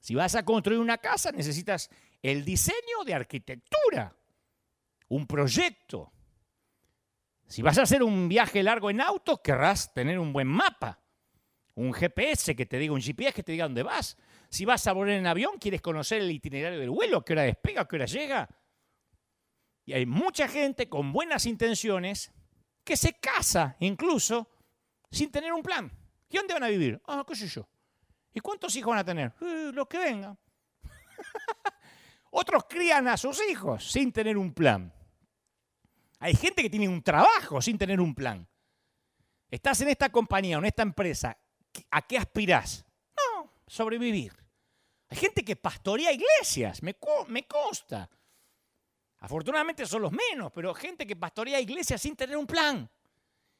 Si 0.00 0.14
vas 0.14 0.34
a 0.34 0.44
construir 0.44 0.78
una 0.78 0.98
casa, 0.98 1.32
necesitas 1.32 1.88
el 2.20 2.44
diseño 2.44 3.02
de 3.06 3.14
arquitectura, 3.14 4.14
un 5.08 5.26
proyecto. 5.26 6.12
Si 7.48 7.62
vas 7.62 7.78
a 7.78 7.84
hacer 7.84 8.02
un 8.02 8.28
viaje 8.28 8.62
largo 8.62 8.90
en 8.90 9.00
auto, 9.00 9.40
querrás 9.40 9.94
tener 9.94 10.18
un 10.18 10.30
buen 10.30 10.48
mapa, 10.48 11.00
un 11.76 11.92
GPS 11.92 12.54
que 12.54 12.66
te 12.66 12.78
diga, 12.78 12.94
un 12.94 13.00
GPS 13.00 13.32
que 13.32 13.42
te 13.42 13.52
diga 13.52 13.64
dónde 13.64 13.82
vas. 13.82 14.16
Si 14.48 14.64
vas 14.64 14.86
a 14.86 14.92
volar 14.92 15.16
en 15.16 15.26
avión, 15.26 15.58
quieres 15.58 15.80
conocer 15.80 16.20
el 16.22 16.30
itinerario 16.30 16.78
del 16.78 16.90
vuelo, 16.90 17.24
qué 17.24 17.32
hora 17.32 17.42
despega, 17.42 17.86
qué 17.86 17.96
hora 17.96 18.06
llega. 18.06 18.48
Y 19.84 19.92
hay 19.92 20.06
mucha 20.06 20.48
gente 20.48 20.88
con 20.88 21.12
buenas 21.12 21.46
intenciones 21.46 22.32
que 22.84 22.96
se 22.96 23.14
casa 23.14 23.76
incluso 23.80 24.48
sin 25.10 25.30
tener 25.30 25.52
un 25.52 25.62
plan. 25.62 25.90
¿Y 26.28 26.36
dónde 26.36 26.54
van 26.54 26.64
a 26.64 26.68
vivir? 26.68 27.00
Ah, 27.06 27.24
qué 27.26 27.34
sé 27.34 27.48
yo. 27.48 27.68
¿Y 28.32 28.40
cuántos 28.40 28.74
hijos 28.76 28.90
van 28.90 28.98
a 28.98 29.04
tener? 29.04 29.32
Eh, 29.40 29.70
los 29.72 29.86
que 29.86 29.98
vengan. 29.98 30.38
Otros 32.30 32.64
crían 32.68 33.06
a 33.08 33.16
sus 33.16 33.40
hijos 33.48 33.90
sin 33.90 34.12
tener 34.12 34.36
un 34.36 34.52
plan. 34.52 34.92
Hay 36.18 36.34
gente 36.34 36.62
que 36.62 36.70
tiene 36.70 36.88
un 36.88 37.02
trabajo 37.02 37.60
sin 37.60 37.78
tener 37.78 38.00
un 38.00 38.14
plan. 38.14 38.48
Estás 39.50 39.80
en 39.82 39.88
esta 39.88 40.08
compañía, 40.10 40.56
en 40.56 40.64
esta 40.64 40.82
empresa, 40.82 41.36
¿a 41.90 42.02
qué 42.02 42.18
aspirás? 42.18 42.84
No, 43.16 43.50
sobrevivir. 43.66 44.32
Hay 45.08 45.16
gente 45.16 45.44
que 45.44 45.56
pastorea 45.56 46.12
iglesias, 46.12 46.82
me, 46.82 46.96
me 47.28 47.46
consta. 47.46 48.08
Afortunadamente 49.18 49.86
son 49.86 50.02
los 50.02 50.12
menos, 50.12 50.52
pero 50.52 50.74
gente 50.74 51.06
que 51.06 51.16
pastorea 51.16 51.60
iglesias 51.60 52.00
sin 52.00 52.16
tener 52.16 52.36
un 52.36 52.46
plan. 52.46 52.90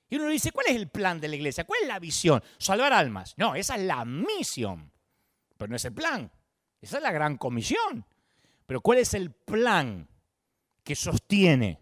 Y 0.09 0.17
uno 0.17 0.29
dice, 0.29 0.53
¿cuál 0.53 0.67
es 0.69 0.77
el 0.77 0.89
plan 0.89 1.21
de 1.21 1.29
la 1.29 1.37
iglesia? 1.37 1.65
¿Cuál 1.65 1.83
es 1.83 1.89
la 1.89 1.99
visión? 1.99 2.43
Salvar 2.59 2.93
almas. 2.93 3.35
No, 3.37 3.55
esa 3.55 3.77
es 3.77 3.83
la 3.83 4.05
misión, 4.05 4.93
pero 5.57 5.71
no 5.71 5.77
es 5.77 5.85
el 5.85 5.95
plan. 5.95 6.31
Esa 6.81 6.99
es 6.99 7.03
la 7.03 7.13
gran 7.13 7.39
comisión. 7.39 8.05
Pero 8.67 8.81
¿cuál 8.81 8.99
es 8.99 9.15
el 9.15 9.33
plan 9.33 10.09
que 10.83 10.95
sostiene? 10.95 11.81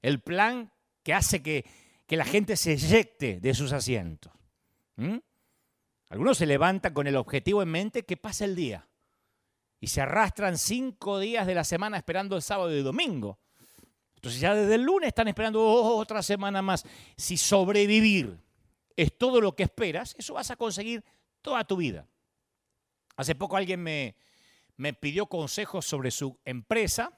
El 0.00 0.20
plan 0.20 0.72
que 1.02 1.14
hace 1.14 1.42
que, 1.42 1.64
la 2.08 2.24
gente 2.24 2.56
se 2.56 2.72
eyecte 2.72 3.40
de 3.40 3.54
sus 3.54 3.72
asientos. 3.72 4.32
¿Mm? 4.96 5.18
Algunos 6.08 6.38
se 6.38 6.46
levantan 6.46 6.94
con 6.94 7.06
el 7.06 7.16
objetivo 7.16 7.62
en 7.62 7.68
mente 7.68 8.04
que 8.04 8.16
pase 8.16 8.44
el 8.44 8.56
día 8.56 8.88
y 9.80 9.88
se 9.88 10.00
arrastran 10.00 10.58
cinco 10.58 11.18
días 11.18 11.46
de 11.46 11.54
la 11.54 11.64
semana 11.64 11.96
esperando 11.96 12.36
el 12.36 12.42
sábado 12.42 12.74
y 12.74 12.82
domingo. 12.82 13.38
Entonces 14.16 14.40
ya 14.40 14.54
desde 14.54 14.74
el 14.74 14.82
lunes 14.82 15.08
están 15.08 15.28
esperando 15.28 15.62
otra 15.64 16.22
semana 16.22 16.62
más. 16.62 16.84
Si 17.16 17.36
sobrevivir 17.36 18.40
es 18.96 19.16
todo 19.16 19.40
lo 19.40 19.54
que 19.54 19.62
esperas, 19.62 20.16
eso 20.18 20.34
vas 20.34 20.50
a 20.50 20.56
conseguir 20.56 21.04
toda 21.42 21.64
tu 21.64 21.76
vida. 21.76 22.06
Hace 23.16 23.34
poco 23.34 23.56
alguien 23.56 23.82
me, 23.82 24.16
me 24.76 24.94
pidió 24.94 25.26
consejos 25.26 25.86
sobre 25.86 26.10
su 26.10 26.38
empresa 26.44 27.12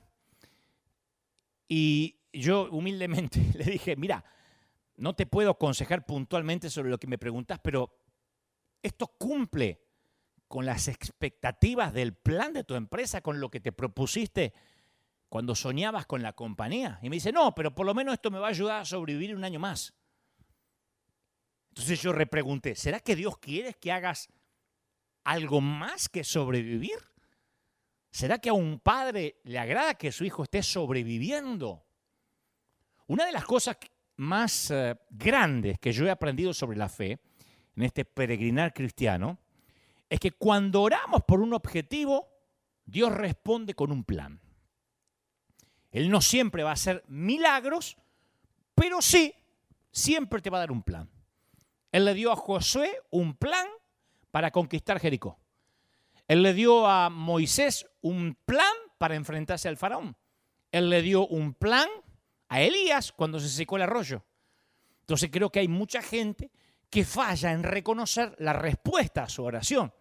y 1.68 2.18
yo 2.32 2.68
humildemente 2.70 3.40
le 3.54 3.64
dije, 3.64 3.96
mira, 3.96 4.24
no 4.96 5.14
te 5.14 5.24
puedo 5.24 5.50
aconsejar 5.52 6.04
puntualmente 6.04 6.68
sobre 6.68 6.90
lo 6.90 6.98
que 6.98 7.06
me 7.06 7.16
preguntas, 7.16 7.60
pero 7.62 7.90
esto 8.82 9.06
cumple 9.06 9.82
con 10.48 10.66
las 10.66 10.88
expectativas 10.88 11.92
del 11.92 12.14
plan 12.14 12.52
de 12.52 12.64
tu 12.64 12.74
empresa, 12.74 13.20
con 13.20 13.40
lo 13.40 13.50
que 13.50 13.60
te 13.60 13.72
propusiste 13.72 14.52
cuando 15.28 15.54
soñabas 15.54 16.06
con 16.06 16.22
la 16.22 16.32
compañía. 16.32 16.98
Y 17.02 17.08
me 17.08 17.16
dice, 17.16 17.30
no, 17.30 17.54
pero 17.54 17.72
por 17.74 17.86
lo 17.86 17.94
menos 17.94 18.14
esto 18.14 18.30
me 18.30 18.40
va 18.40 18.48
a 18.48 18.50
ayudar 18.50 18.80
a 18.80 18.84
sobrevivir 18.84 19.34
un 19.36 19.44
año 19.44 19.60
más. 19.60 19.94
Entonces 21.68 22.02
yo 22.02 22.12
repregunté, 22.12 22.74
¿será 22.74 22.98
que 22.98 23.14
Dios 23.14 23.38
quiere 23.38 23.74
que 23.74 23.92
hagas 23.92 24.28
algo 25.22 25.60
más 25.60 26.08
que 26.08 26.24
sobrevivir? 26.24 26.98
¿Será 28.10 28.38
que 28.38 28.48
a 28.48 28.54
un 28.54 28.80
padre 28.80 29.40
le 29.44 29.58
agrada 29.58 29.94
que 29.94 30.10
su 30.10 30.24
hijo 30.24 30.42
esté 30.42 30.64
sobreviviendo? 30.64 31.86
Una 33.06 33.24
de 33.24 33.32
las 33.32 33.44
cosas 33.44 33.76
más 34.16 34.72
eh, 34.72 34.96
grandes 35.10 35.78
que 35.78 35.92
yo 35.92 36.06
he 36.06 36.10
aprendido 36.10 36.52
sobre 36.52 36.76
la 36.76 36.88
fe 36.88 37.20
en 37.80 37.86
este 37.86 38.04
peregrinar 38.04 38.74
cristiano 38.74 39.38
es 40.08 40.20
que 40.20 40.32
cuando 40.32 40.82
oramos 40.82 41.22
por 41.24 41.40
un 41.40 41.54
objetivo, 41.54 42.28
Dios 42.84 43.10
responde 43.12 43.74
con 43.74 43.90
un 43.90 44.04
plan. 44.04 44.40
Él 45.90 46.10
no 46.10 46.20
siempre 46.20 46.62
va 46.62 46.70
a 46.70 46.74
hacer 46.74 47.02
milagros, 47.08 47.96
pero 48.74 49.00
sí, 49.00 49.34
siempre 49.90 50.42
te 50.42 50.50
va 50.50 50.58
a 50.58 50.60
dar 50.60 50.72
un 50.72 50.82
plan. 50.82 51.08
Él 51.90 52.04
le 52.04 52.14
dio 52.14 52.30
a 52.30 52.36
Josué 52.36 53.00
un 53.10 53.34
plan 53.34 53.66
para 54.30 54.50
conquistar 54.50 55.00
Jericó. 55.00 55.38
Él 56.28 56.42
le 56.42 56.52
dio 56.52 56.86
a 56.86 57.08
Moisés 57.08 57.86
un 58.02 58.36
plan 58.44 58.74
para 58.98 59.16
enfrentarse 59.16 59.68
al 59.68 59.76
faraón. 59.76 60.16
Él 60.70 60.90
le 60.90 61.02
dio 61.02 61.26
un 61.26 61.54
plan 61.54 61.88
a 62.48 62.60
Elías 62.60 63.10
cuando 63.10 63.40
se 63.40 63.48
secó 63.48 63.76
el 63.76 63.82
arroyo. 63.82 64.22
Entonces 65.00 65.30
creo 65.32 65.50
que 65.50 65.60
hay 65.60 65.68
mucha 65.68 66.02
gente 66.02 66.52
que 66.90 67.04
falla 67.04 67.52
en 67.52 67.62
reconocer 67.62 68.34
la 68.38 68.52
respuesta 68.52 69.22
a 69.22 69.28
su 69.28 69.44
oración. 69.44 69.92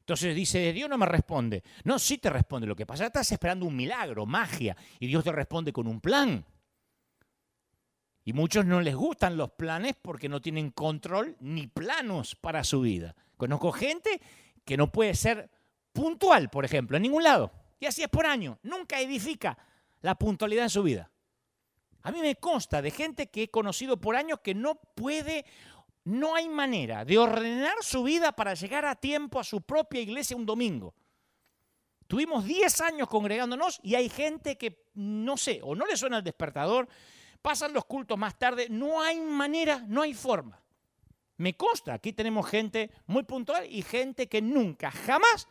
Entonces 0.00 0.34
dice, 0.34 0.72
Dios 0.72 0.88
no 0.88 0.96
me 0.96 1.04
responde. 1.04 1.62
No, 1.84 1.98
sí 1.98 2.16
te 2.16 2.30
responde. 2.30 2.66
Lo 2.66 2.76
que 2.76 2.86
pasa 2.86 3.04
es 3.04 3.06
que 3.06 3.18
estás 3.18 3.32
esperando 3.32 3.66
un 3.66 3.76
milagro, 3.76 4.24
magia, 4.24 4.74
y 4.98 5.06
Dios 5.06 5.22
te 5.22 5.32
responde 5.32 5.72
con 5.72 5.86
un 5.86 6.00
plan. 6.00 6.46
Y 8.24 8.32
muchos 8.32 8.64
no 8.64 8.80
les 8.80 8.94
gustan 8.94 9.36
los 9.36 9.50
planes 9.52 9.96
porque 10.00 10.28
no 10.28 10.40
tienen 10.40 10.70
control 10.70 11.36
ni 11.40 11.66
planos 11.66 12.36
para 12.36 12.64
su 12.64 12.80
vida. 12.80 13.16
Conozco 13.36 13.72
gente 13.72 14.20
que 14.64 14.76
no 14.76 14.92
puede 14.92 15.14
ser 15.14 15.50
puntual, 15.92 16.48
por 16.48 16.64
ejemplo, 16.64 16.96
en 16.96 17.02
ningún 17.02 17.24
lado. 17.24 17.52
Y 17.80 17.86
así 17.86 18.02
es 18.02 18.08
por 18.08 18.26
año. 18.26 18.58
Nunca 18.62 19.00
edifica 19.00 19.58
la 20.00 20.14
puntualidad 20.14 20.64
en 20.64 20.70
su 20.70 20.82
vida. 20.82 21.10
A 22.02 22.12
mí 22.12 22.20
me 22.20 22.36
consta 22.36 22.80
de 22.80 22.90
gente 22.90 23.28
que 23.28 23.44
he 23.44 23.50
conocido 23.50 24.00
por 24.00 24.16
años 24.16 24.40
que 24.40 24.54
no 24.54 24.76
puede, 24.76 25.44
no 26.08 26.34
hay 26.34 26.48
manera 26.48 27.04
de 27.04 27.18
ordenar 27.18 27.76
su 27.82 28.02
vida 28.02 28.32
para 28.32 28.54
llegar 28.54 28.86
a 28.86 28.94
tiempo 28.94 29.38
a 29.38 29.44
su 29.44 29.60
propia 29.60 30.00
iglesia 30.00 30.36
un 30.36 30.46
domingo. 30.46 30.94
Tuvimos 32.06 32.44
10 32.46 32.80
años 32.80 33.08
congregándonos 33.08 33.78
y 33.82 33.94
hay 33.94 34.08
gente 34.08 34.56
que, 34.56 34.86
no 34.94 35.36
sé, 35.36 35.60
o 35.62 35.74
no 35.74 35.86
le 35.86 35.96
suena 35.98 36.18
el 36.18 36.24
despertador, 36.24 36.88
pasan 37.42 37.74
los 37.74 37.84
cultos 37.84 38.16
más 38.16 38.38
tarde, 38.38 38.68
no 38.70 39.02
hay 39.02 39.20
manera, 39.20 39.84
no 39.86 40.00
hay 40.00 40.14
forma. 40.14 40.62
Me 41.36 41.54
consta, 41.54 41.92
aquí 41.92 42.14
tenemos 42.14 42.48
gente 42.48 42.90
muy 43.06 43.24
puntual 43.24 43.66
y 43.70 43.82
gente 43.82 44.28
que 44.28 44.40
nunca, 44.40 44.90
jamás 44.90 45.46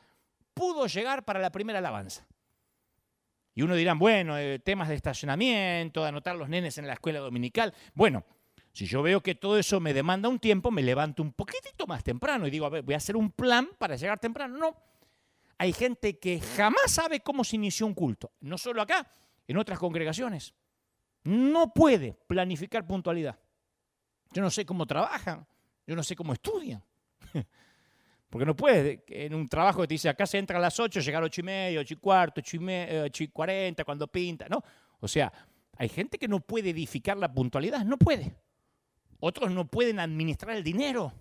pudo 0.56 0.88
llegar 0.88 1.24
para 1.24 1.40
la 1.40 1.52
primera 1.52 1.80
alabanza. 1.80 2.28
Y 3.54 3.62
uno 3.62 3.76
dirá, 3.76 3.94
bueno, 3.94 4.38
eh, 4.38 4.58
temas 4.60 4.90
de 4.90 4.96
estacionamiento, 4.96 6.02
de 6.02 6.10
anotar 6.10 6.36
los 6.36 6.50
nenes 6.50 6.80
en 6.80 6.88
la 6.88 6.94
escuela 6.94 7.20
dominical. 7.20 7.74
Bueno, 7.94 8.26
si 8.78 8.86
yo 8.86 9.02
veo 9.02 9.22
que 9.22 9.34
todo 9.34 9.58
eso 9.58 9.80
me 9.80 9.92
demanda 9.92 10.30
un 10.30 10.38
tiempo, 10.38 10.70
me 10.70 10.84
levanto 10.84 11.24
un 11.24 11.34
poquitito 11.34 11.88
más 11.88 12.04
temprano 12.04 12.46
y 12.46 12.52
digo, 12.52 12.68
a 12.68 12.70
ver, 12.70 12.84
voy 12.84 12.94
a 12.94 12.98
hacer 12.98 13.18
un 13.18 13.32
plan 13.32 13.68
para 13.76 13.96
llegar 13.96 14.20
temprano. 14.20 14.56
No, 14.56 14.76
hay 15.58 15.74
gente 15.74 16.20
que 16.20 16.40
jamás 16.40 16.92
sabe 16.92 17.22
cómo 17.22 17.44
se 17.44 17.56
inició 17.56 17.88
un 17.88 17.96
culto, 17.96 18.34
no 18.42 18.56
solo 18.56 18.84
acá, 18.84 19.10
en 19.48 19.58
otras 19.58 19.80
congregaciones. 19.80 20.54
No 21.24 21.74
puede 21.74 22.20
planificar 22.28 22.86
puntualidad. 22.86 23.40
Yo 24.32 24.44
no 24.44 24.52
sé 24.52 24.64
cómo 24.64 24.86
trabajan, 24.86 25.48
yo 25.88 25.96
no 25.96 26.04
sé 26.04 26.16
cómo 26.16 26.34
estudian. 26.34 26.84
Porque 28.30 28.46
no 28.46 28.56
puede, 28.56 29.04
en 29.08 29.34
un 29.34 29.48
trabajo 29.48 29.82
que 29.82 29.88
te 29.88 29.96
dice, 29.96 30.08
acá 30.08 30.28
se 30.28 30.38
entra 30.38 30.60
a 30.60 30.62
las 30.62 30.80
8, 30.80 31.00
llegar 31.00 31.24
a 31.24 31.26
8 31.26 31.42
y 31.42 31.44
media, 31.44 31.80
8 31.80 31.96
y 31.96 31.98
cuarto, 31.98 32.42
8 32.42 32.58
y, 32.58 33.24
y 33.24 33.28
40, 33.30 33.84
cuando 33.84 34.06
pinta, 34.06 34.46
¿no? 34.48 34.62
O 35.00 35.08
sea, 35.08 35.34
hay 35.78 35.90
gente 35.90 36.20
que 36.20 36.28
no 36.28 36.42
puede 36.42 36.70
edificar 36.70 37.18
la 37.18 37.34
puntualidad, 37.34 37.84
no 37.84 37.98
puede. 37.98 38.36
Otros 39.20 39.52
no 39.52 39.68
pueden 39.68 40.00
administrar 40.00 40.56
el 40.56 40.64
dinero. 40.64 41.14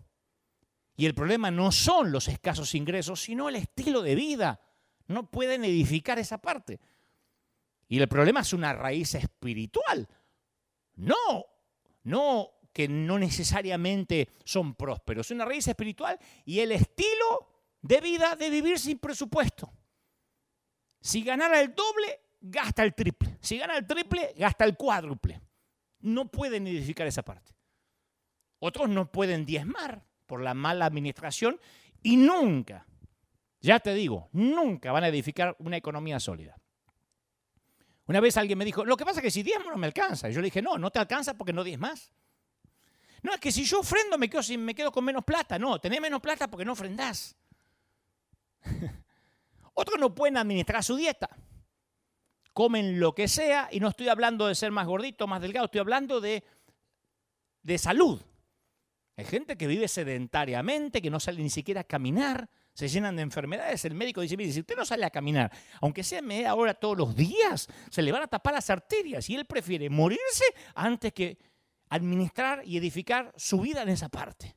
Y 0.96 1.06
el 1.06 1.14
problema 1.14 1.50
no 1.50 1.72
son 1.72 2.10
los 2.10 2.28
escasos 2.28 2.74
ingresos, 2.74 3.20
sino 3.20 3.48
el 3.48 3.56
estilo 3.56 4.02
de 4.02 4.14
vida. 4.14 4.60
No 5.06 5.30
pueden 5.30 5.64
edificar 5.64 6.18
esa 6.18 6.38
parte. 6.38 6.80
Y 7.88 7.98
el 8.00 8.08
problema 8.08 8.40
es 8.40 8.52
una 8.52 8.72
raíz 8.72 9.14
espiritual. 9.14 10.08
No, 10.94 11.46
no 12.02 12.50
que 12.72 12.88
no 12.88 13.18
necesariamente 13.18 14.28
son 14.44 14.74
prósperos. 14.74 15.26
Es 15.26 15.30
una 15.30 15.44
raíz 15.44 15.66
espiritual 15.66 16.18
y 16.44 16.60
el 16.60 16.72
estilo 16.72 17.48
de 17.80 18.00
vida 18.00 18.36
de 18.36 18.50
vivir 18.50 18.78
sin 18.78 18.98
presupuesto. 18.98 19.72
Si 21.00 21.22
ganara 21.22 21.60
el 21.60 21.74
doble, 21.74 22.20
gasta 22.40 22.82
el 22.82 22.94
triple. 22.94 23.38
Si 23.40 23.58
gana 23.58 23.76
el 23.76 23.86
triple, 23.86 24.34
gasta 24.36 24.64
el 24.64 24.76
cuádruple. 24.76 25.40
No 26.00 26.30
pueden 26.30 26.66
edificar 26.66 27.06
esa 27.06 27.22
parte. 27.22 27.55
Otros 28.58 28.88
no 28.88 29.10
pueden 29.10 29.44
diezmar 29.44 30.04
por 30.26 30.42
la 30.42 30.54
mala 30.54 30.86
administración 30.86 31.60
y 32.02 32.16
nunca, 32.16 32.86
ya 33.60 33.80
te 33.80 33.94
digo, 33.94 34.28
nunca 34.32 34.92
van 34.92 35.04
a 35.04 35.08
edificar 35.08 35.56
una 35.58 35.76
economía 35.76 36.20
sólida. 36.20 36.56
Una 38.06 38.20
vez 38.20 38.36
alguien 38.36 38.58
me 38.58 38.64
dijo, 38.64 38.84
lo 38.84 38.96
que 38.96 39.04
pasa 39.04 39.20
es 39.20 39.24
que 39.24 39.30
si 39.30 39.42
diezmo 39.42 39.70
no 39.70 39.76
me 39.76 39.86
alcanza. 39.86 40.28
yo 40.30 40.40
le 40.40 40.46
dije, 40.46 40.62
no, 40.62 40.78
no 40.78 40.90
te 40.90 40.98
alcanza 40.98 41.34
porque 41.34 41.52
no 41.52 41.64
más. 41.78 42.12
No, 43.22 43.34
es 43.34 43.40
que 43.40 43.50
si 43.50 43.64
yo 43.64 43.80
ofrendo 43.80 44.16
me 44.18 44.30
quedo, 44.30 44.42
me 44.58 44.74
quedo 44.74 44.92
con 44.92 45.04
menos 45.04 45.24
plata. 45.24 45.58
No, 45.58 45.80
tenés 45.80 46.00
menos 46.00 46.20
plata 46.20 46.48
porque 46.48 46.64
no 46.64 46.72
ofrendás. 46.72 47.36
Otros 49.74 49.98
no 49.98 50.14
pueden 50.14 50.36
administrar 50.36 50.84
su 50.84 50.94
dieta. 50.94 51.28
Comen 52.52 53.00
lo 53.00 53.14
que 53.14 53.26
sea 53.26 53.68
y 53.72 53.80
no 53.80 53.88
estoy 53.88 54.08
hablando 54.08 54.46
de 54.46 54.54
ser 54.54 54.70
más 54.70 54.86
gordito, 54.86 55.26
más 55.26 55.42
delgado, 55.42 55.66
estoy 55.66 55.80
hablando 55.80 56.20
de, 56.20 56.44
de 57.62 57.78
salud. 57.78 58.22
Hay 59.16 59.24
gente 59.24 59.56
que 59.56 59.66
vive 59.66 59.88
sedentariamente, 59.88 61.00
que 61.00 61.10
no 61.10 61.18
sale 61.18 61.42
ni 61.42 61.48
siquiera 61.48 61.80
a 61.80 61.84
caminar, 61.84 62.50
se 62.74 62.88
llenan 62.88 63.16
de 63.16 63.22
enfermedades. 63.22 63.82
El 63.86 63.94
médico 63.94 64.20
dice, 64.20 64.36
mire, 64.36 64.52
si 64.52 64.60
usted 64.60 64.76
no 64.76 64.84
sale 64.84 65.06
a 65.06 65.10
caminar, 65.10 65.50
aunque 65.80 66.04
sea 66.04 66.20
media 66.20 66.54
hora 66.54 66.74
todos 66.74 66.98
los 66.98 67.16
días, 67.16 67.66
se 67.90 68.02
le 68.02 68.12
van 68.12 68.24
a 68.24 68.26
tapar 68.26 68.52
las 68.52 68.68
arterias 68.68 69.30
y 69.30 69.34
él 69.34 69.46
prefiere 69.46 69.88
morirse 69.88 70.44
antes 70.74 71.14
que 71.14 71.38
administrar 71.88 72.60
y 72.66 72.76
edificar 72.76 73.32
su 73.36 73.60
vida 73.60 73.82
en 73.82 73.88
esa 73.88 74.10
parte. 74.10 74.54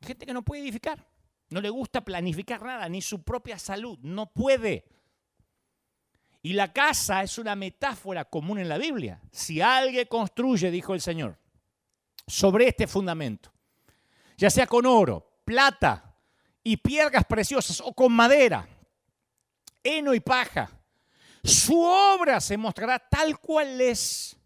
Hay 0.00 0.08
gente 0.08 0.24
que 0.24 0.32
no 0.32 0.42
puede 0.42 0.62
edificar, 0.62 1.06
no 1.50 1.60
le 1.60 1.68
gusta 1.68 2.02
planificar 2.02 2.62
nada, 2.62 2.88
ni 2.88 3.02
su 3.02 3.22
propia 3.22 3.58
salud, 3.58 3.98
no 4.00 4.32
puede. 4.32 4.86
Y 6.40 6.54
la 6.54 6.72
casa 6.72 7.22
es 7.22 7.36
una 7.36 7.54
metáfora 7.54 8.24
común 8.24 8.58
en 8.58 8.70
la 8.70 8.78
Biblia. 8.78 9.20
Si 9.30 9.60
alguien 9.60 10.06
construye, 10.08 10.70
dijo 10.70 10.94
el 10.94 11.02
Señor, 11.02 11.38
sobre 12.26 12.68
este 12.68 12.86
fundamento, 12.86 13.52
ya 14.36 14.50
sea 14.50 14.66
con 14.66 14.86
oro, 14.86 15.40
plata 15.44 16.16
y 16.62 16.76
piedras 16.76 17.24
preciosas 17.24 17.80
o 17.80 17.92
con 17.92 18.12
madera, 18.12 18.66
heno 19.82 20.14
y 20.14 20.20
paja, 20.20 20.70
su 21.42 21.80
obra 21.80 22.40
se 22.40 22.56
mostrará 22.56 22.98
tal 22.98 23.38
cual 23.38 23.80
es. 23.80 24.36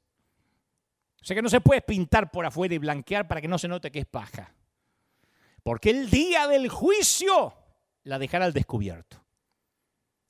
O 1.20 1.24
sea 1.24 1.34
que 1.34 1.42
no 1.42 1.48
se 1.48 1.60
puede 1.60 1.82
pintar 1.82 2.30
por 2.30 2.46
afuera 2.46 2.74
y 2.74 2.78
blanquear 2.78 3.26
para 3.26 3.40
que 3.40 3.48
no 3.48 3.58
se 3.58 3.68
note 3.68 3.90
que 3.90 3.98
es 3.98 4.06
paja. 4.06 4.52
Porque 5.62 5.90
el 5.90 6.08
día 6.08 6.46
del 6.46 6.68
juicio 6.68 7.52
la 8.04 8.18
dejará 8.18 8.44
al 8.44 8.52
descubierto. 8.52 9.20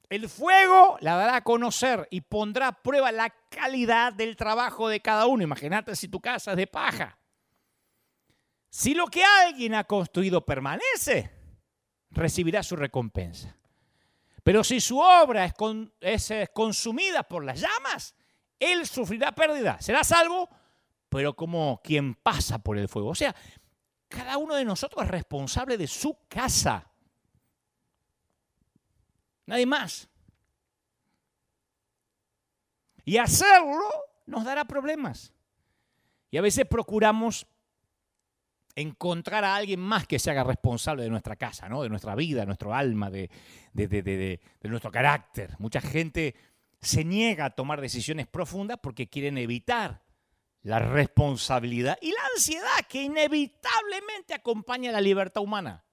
El 0.09 0.28
fuego 0.28 0.96
la 1.00 1.16
dará 1.16 1.37
a 1.37 1.44
conocer 1.44 2.09
y 2.11 2.22
pondrá 2.22 2.68
a 2.68 2.82
prueba 2.82 3.12
la 3.12 3.30
calidad 3.50 4.12
del 4.12 4.37
trabajo 4.37 4.88
de 4.88 5.00
cada 5.00 5.26
uno. 5.26 5.42
Imagínate 5.42 5.94
si 5.96 6.09
tu 6.09 6.20
casa 6.20 6.52
es 6.52 6.56
de 6.56 6.66
paja. 6.66 7.18
Si 8.76 8.92
lo 8.92 9.06
que 9.06 9.24
alguien 9.24 9.74
ha 9.74 9.84
construido 9.84 10.44
permanece, 10.44 11.30
recibirá 12.10 12.62
su 12.62 12.76
recompensa. 12.76 13.56
Pero 14.44 14.62
si 14.62 14.82
su 14.82 14.98
obra 14.98 15.46
es, 15.46 16.32
consumida 16.52 17.22
por 17.22 17.42
las 17.42 17.58
llamas, 17.58 18.14
él 18.60 18.86
sufrirá 18.86 19.32
pérdida. 19.32 19.80
Será 19.80 20.04
salvo, 20.04 20.50
pero 21.08 21.34
como 21.34 21.80
quien 21.82 22.16
pasa 22.16 22.58
por 22.58 22.76
el 22.76 22.86
fuego. 22.86 23.08
O 23.08 23.14
sea, 23.14 23.34
cada 24.08 24.36
uno 24.36 24.54
de 24.54 24.66
nosotros 24.66 25.06
es 25.06 25.10
responsable 25.10 25.78
de 25.78 25.86
su 25.86 26.18
casa. 26.28 26.86
Nadie 29.46 29.64
más. 29.64 30.06
Y 33.06 33.16
hacerlo 33.16 33.88
nos 34.26 34.44
dará 34.44 34.66
problemas. 34.66 35.32
Y 36.30 36.36
a 36.36 36.42
veces 36.42 36.66
procuramos 36.66 37.46
encontrar 38.76 39.42
a 39.42 39.56
alguien 39.56 39.80
más 39.80 40.06
que 40.06 40.18
se 40.18 40.30
haga 40.30 40.44
responsable 40.44 41.02
de 41.02 41.10
nuestra 41.10 41.34
casa, 41.34 41.68
¿no? 41.68 41.82
de 41.82 41.88
nuestra 41.88 42.14
vida, 42.14 42.40
de 42.40 42.46
nuestro 42.46 42.74
alma, 42.74 43.10
de, 43.10 43.30
de, 43.72 44.40
nuestro 44.62 44.92
carácter. 44.92 45.56
Mucha 45.58 45.80
gente 45.80 46.36
se 46.80 47.04
niega 47.04 47.46
a 47.46 47.50
tomar 47.50 47.80
decisiones 47.80 48.26
profundas 48.26 48.78
porque 48.82 49.08
quieren 49.08 49.38
evitar 49.38 50.04
la 50.62 50.78
responsabilidad 50.78 51.98
y 52.02 52.10
la 52.12 52.20
ansiedad 52.34 52.86
que 52.88 53.02
inevitablemente 53.02 54.34
acompaña 54.34 54.90
a 54.90 54.92
la 54.92 55.00
libertad 55.00 55.42
humana. 55.42 55.84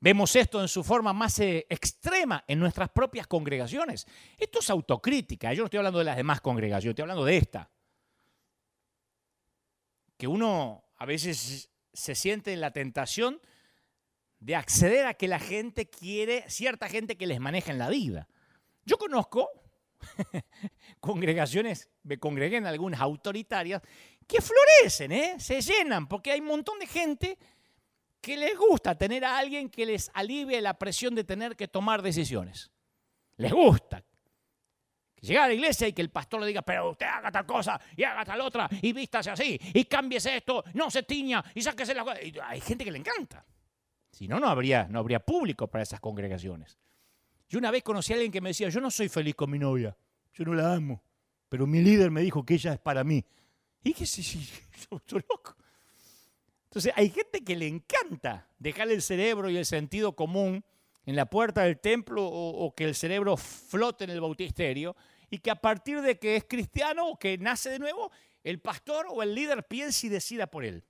Vemos 0.00 0.34
esto 0.34 0.60
en 0.60 0.66
su 0.66 0.82
forma 0.82 1.12
más 1.12 1.38
eh, 1.38 1.64
extrema 1.68 2.42
en 2.48 2.58
nuestras 2.58 2.88
propias 2.88 3.28
congregaciones. 3.28 4.08
Esto 4.36 4.58
es 4.58 4.68
autocrítica. 4.68 5.52
Yo 5.52 5.62
no 5.62 5.66
estoy 5.66 5.78
hablando 5.78 6.00
de 6.00 6.06
las 6.06 6.16
demás 6.16 6.40
congregaciones, 6.40 6.94
estoy 6.94 7.02
hablando 7.02 7.24
de 7.24 7.36
esta. 7.36 7.70
Que 10.16 10.26
uno 10.26 10.82
a 11.02 11.04
veces 11.04 11.68
se 11.92 12.14
siente 12.14 12.52
en 12.52 12.60
la 12.60 12.70
tentación 12.70 13.40
de 14.38 14.54
acceder 14.54 15.04
a 15.06 15.14
que 15.14 15.26
la 15.26 15.40
gente 15.40 15.90
quiere, 15.90 16.48
cierta 16.48 16.88
gente 16.88 17.16
que 17.16 17.26
les 17.26 17.40
maneja 17.40 17.72
en 17.72 17.78
la 17.78 17.88
vida. 17.88 18.28
Yo 18.84 18.98
conozco 18.98 19.48
congregaciones, 21.00 21.90
me 22.04 22.18
congregué 22.18 22.58
en 22.58 22.66
algunas 22.66 23.00
autoritarias, 23.00 23.82
que 24.28 24.40
florecen, 24.40 25.10
¿eh? 25.10 25.40
se 25.40 25.60
llenan, 25.60 26.06
porque 26.06 26.30
hay 26.30 26.38
un 26.38 26.46
montón 26.46 26.78
de 26.78 26.86
gente 26.86 27.36
que 28.20 28.36
les 28.36 28.56
gusta 28.56 28.96
tener 28.96 29.24
a 29.24 29.38
alguien 29.38 29.70
que 29.70 29.84
les 29.84 30.08
alivie 30.14 30.60
la 30.60 30.78
presión 30.78 31.16
de 31.16 31.24
tener 31.24 31.56
que 31.56 31.66
tomar 31.66 32.00
decisiones. 32.00 32.70
Les 33.38 33.52
gusta 33.52 34.04
llegar 35.22 35.44
a 35.44 35.48
la 35.48 35.54
iglesia 35.54 35.88
y 35.88 35.92
que 35.92 36.02
el 36.02 36.10
pastor 36.10 36.40
le 36.40 36.46
diga, 36.46 36.62
pero 36.62 36.90
usted 36.90 37.06
haga 37.06 37.30
tal 37.30 37.46
cosa 37.46 37.80
y 37.96 38.02
haga 38.02 38.24
tal 38.24 38.40
otra 38.40 38.68
y 38.80 38.92
vístase 38.92 39.30
así 39.30 39.58
y 39.72 39.84
cámbiese 39.84 40.36
esto, 40.36 40.64
no 40.74 40.90
se 40.90 41.04
tiña 41.04 41.42
y 41.54 41.62
sáquese 41.62 41.94
la 41.94 42.04
Hay 42.44 42.60
gente 42.60 42.84
que 42.84 42.90
le 42.90 42.98
encanta. 42.98 43.44
Si 44.10 44.28
no, 44.28 44.38
no 44.38 44.48
habría, 44.48 44.86
no 44.90 44.98
habría 44.98 45.20
público 45.20 45.68
para 45.68 45.82
esas 45.82 46.00
congregaciones. 46.00 46.78
Yo 47.48 47.58
una 47.58 47.70
vez 47.70 47.82
conocí 47.82 48.12
a 48.12 48.16
alguien 48.16 48.32
que 48.32 48.40
me 48.40 48.50
decía, 48.50 48.68
yo 48.68 48.80
no 48.80 48.90
soy 48.90 49.08
feliz 49.08 49.34
con 49.34 49.50
mi 49.50 49.58
novia, 49.58 49.96
yo 50.34 50.44
no 50.44 50.54
la 50.54 50.74
amo, 50.74 51.02
pero 51.48 51.66
mi 51.66 51.80
líder 51.80 52.10
me 52.10 52.20
dijo 52.20 52.44
que 52.44 52.54
ella 52.54 52.74
es 52.74 52.78
para 52.78 53.04
mí. 53.04 53.24
Y 53.84 53.94
que 53.94 54.06
sí, 54.06 54.22
soy 55.06 55.24
loco. 55.28 55.56
Entonces 56.64 56.92
hay 56.96 57.10
gente 57.10 57.44
que 57.44 57.56
le 57.56 57.68
encanta 57.68 58.48
dejar 58.58 58.90
el 58.90 59.02
cerebro 59.02 59.50
y 59.50 59.56
el 59.56 59.66
sentido 59.66 60.16
común 60.16 60.64
en 61.04 61.16
la 61.16 61.26
puerta 61.26 61.62
del 61.62 61.78
templo 61.78 62.24
o, 62.24 62.64
o 62.64 62.74
que 62.74 62.84
el 62.84 62.94
cerebro 62.94 63.36
flote 63.36 64.04
en 64.04 64.10
el 64.10 64.20
bautisterio 64.20 64.96
y 65.32 65.38
que 65.38 65.50
a 65.50 65.56
partir 65.56 66.02
de 66.02 66.18
que 66.18 66.36
es 66.36 66.44
cristiano 66.44 67.08
o 67.08 67.18
que 67.18 67.38
nace 67.38 67.70
de 67.70 67.78
nuevo, 67.78 68.12
el 68.44 68.60
pastor 68.60 69.06
o 69.08 69.22
el 69.22 69.34
líder 69.34 69.66
piense 69.66 70.06
y 70.06 70.10
decida 70.10 70.46
por 70.46 70.62
él. 70.62 70.84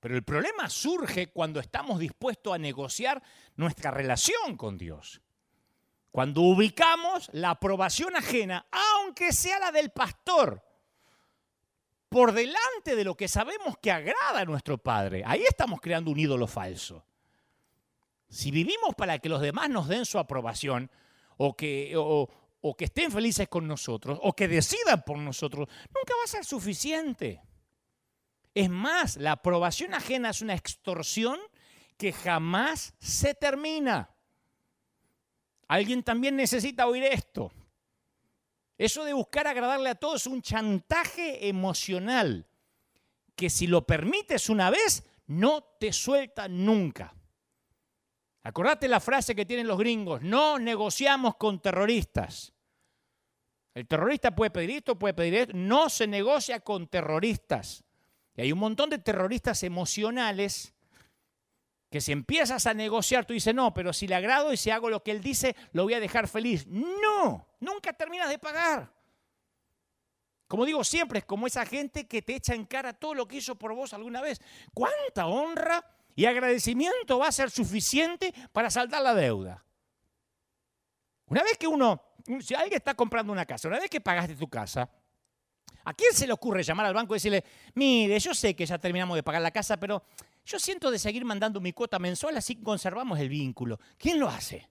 Pero 0.00 0.16
el 0.16 0.24
problema 0.24 0.68
surge 0.68 1.28
cuando 1.28 1.60
estamos 1.60 2.00
dispuestos 2.00 2.52
a 2.52 2.58
negociar 2.58 3.22
nuestra 3.54 3.92
relación 3.92 4.56
con 4.56 4.76
Dios. 4.76 5.22
Cuando 6.10 6.40
ubicamos 6.40 7.30
la 7.32 7.50
aprobación 7.50 8.16
ajena, 8.16 8.66
aunque 8.72 9.32
sea 9.32 9.60
la 9.60 9.70
del 9.70 9.90
pastor, 9.90 10.60
por 12.08 12.32
delante 12.32 12.96
de 12.96 13.04
lo 13.04 13.16
que 13.16 13.28
sabemos 13.28 13.78
que 13.78 13.92
agrada 13.92 14.40
a 14.40 14.44
nuestro 14.44 14.78
Padre, 14.78 15.22
ahí 15.24 15.44
estamos 15.44 15.80
creando 15.80 16.10
un 16.10 16.18
ídolo 16.18 16.48
falso. 16.48 17.06
Si 18.28 18.50
vivimos 18.50 18.96
para 18.96 19.20
que 19.20 19.28
los 19.28 19.40
demás 19.40 19.70
nos 19.70 19.86
den 19.86 20.04
su 20.04 20.18
aprobación 20.18 20.90
o 21.36 21.56
que, 21.56 21.94
o 22.66 22.74
que 22.74 22.86
estén 22.86 23.12
felices 23.12 23.46
con 23.46 23.68
nosotros 23.68 24.18
o 24.22 24.32
que 24.32 24.48
decidan 24.48 25.02
por 25.04 25.18
nosotros, 25.18 25.68
nunca 25.68 26.16
va 26.16 26.24
a 26.24 26.28
ser 26.28 26.46
suficiente. 26.46 27.42
Es 28.54 28.70
más, 28.70 29.18
la 29.18 29.32
aprobación 29.32 29.92
ajena 29.92 30.30
es 30.30 30.40
una 30.40 30.54
extorsión 30.54 31.38
que 31.98 32.10
jamás 32.10 32.94
se 32.98 33.34
termina. 33.34 34.08
Alguien 35.68 36.02
también 36.02 36.36
necesita 36.36 36.86
oír 36.86 37.04
esto. 37.04 37.52
Eso 38.78 39.04
de 39.04 39.12
buscar 39.12 39.46
agradarle 39.46 39.90
a 39.90 39.94
todos 39.94 40.22
es 40.22 40.26
un 40.26 40.40
chantaje 40.40 41.46
emocional 41.46 42.46
que 43.36 43.50
si 43.50 43.66
lo 43.66 43.86
permites 43.86 44.48
una 44.48 44.70
vez, 44.70 45.04
no 45.26 45.62
te 45.78 45.92
suelta 45.92 46.48
nunca. 46.48 47.14
Acordate 48.42 48.88
la 48.88 49.00
frase 49.00 49.34
que 49.34 49.44
tienen 49.44 49.66
los 49.66 49.78
gringos, 49.78 50.22
no 50.22 50.58
negociamos 50.58 51.36
con 51.36 51.60
terroristas. 51.60 52.53
El 53.74 53.86
terrorista 53.88 54.34
puede 54.34 54.50
pedir 54.50 54.70
esto, 54.70 54.96
puede 54.98 55.14
pedir 55.14 55.34
esto, 55.34 55.52
no 55.54 55.90
se 55.90 56.06
negocia 56.06 56.60
con 56.60 56.86
terroristas. 56.86 57.84
Y 58.36 58.42
hay 58.42 58.52
un 58.52 58.58
montón 58.60 58.88
de 58.88 58.98
terroristas 58.98 59.62
emocionales 59.64 60.74
que 61.90 62.00
si 62.00 62.12
empiezas 62.12 62.66
a 62.66 62.74
negociar, 62.74 63.24
tú 63.24 63.34
dices, 63.34 63.54
no, 63.54 63.72
pero 63.74 63.92
si 63.92 64.08
le 64.08 64.14
agrado 64.16 64.52
y 64.52 64.56
si 64.56 64.70
hago 64.70 64.90
lo 64.90 65.02
que 65.02 65.12
él 65.12 65.20
dice, 65.20 65.54
lo 65.72 65.84
voy 65.84 65.94
a 65.94 66.00
dejar 66.00 66.26
feliz. 66.26 66.66
No, 66.66 67.46
nunca 67.60 67.92
terminas 67.92 68.28
de 68.28 68.38
pagar. 68.38 68.92
Como 70.48 70.66
digo 70.66 70.84
siempre, 70.84 71.20
es 71.20 71.24
como 71.24 71.46
esa 71.46 71.64
gente 71.64 72.06
que 72.06 72.22
te 72.22 72.36
echa 72.36 72.54
en 72.54 72.64
cara 72.64 72.92
todo 72.92 73.14
lo 73.14 73.26
que 73.26 73.36
hizo 73.36 73.56
por 73.56 73.74
vos 73.74 73.92
alguna 73.92 74.20
vez. 74.20 74.40
¿Cuánta 74.72 75.26
honra 75.26 75.84
y 76.14 76.26
agradecimiento 76.26 77.18
va 77.18 77.28
a 77.28 77.32
ser 77.32 77.50
suficiente 77.50 78.32
para 78.52 78.70
saldar 78.70 79.02
la 79.02 79.14
deuda? 79.14 79.64
Una 81.26 81.42
vez 81.42 81.56
que 81.58 81.66
uno, 81.66 82.02
si 82.40 82.54
alguien 82.54 82.74
está 82.74 82.94
comprando 82.94 83.32
una 83.32 83.46
casa, 83.46 83.68
una 83.68 83.78
vez 83.78 83.90
que 83.90 84.00
pagaste 84.00 84.36
tu 84.36 84.48
casa, 84.48 84.88
¿A 85.84 85.92
quién 85.92 86.12
se 86.14 86.26
le 86.26 86.32
ocurre 86.32 86.62
llamar 86.62 86.86
al 86.86 86.94
banco 86.94 87.14
y 87.14 87.16
decirle, 87.16 87.44
mire, 87.74 88.18
yo 88.18 88.34
sé 88.34 88.56
que 88.56 88.64
ya 88.64 88.78
terminamos 88.78 89.16
de 89.16 89.22
pagar 89.22 89.42
la 89.42 89.50
casa, 89.50 89.78
pero 89.78 90.02
yo 90.44 90.58
siento 90.58 90.90
de 90.90 90.98
seguir 90.98 91.24
mandando 91.24 91.60
mi 91.60 91.72
cuota 91.72 91.98
mensual, 91.98 92.36
así 92.36 92.56
conservamos 92.56 93.18
el 93.18 93.28
vínculo? 93.28 93.78
¿Quién 93.98 94.18
lo 94.18 94.28
hace? 94.28 94.70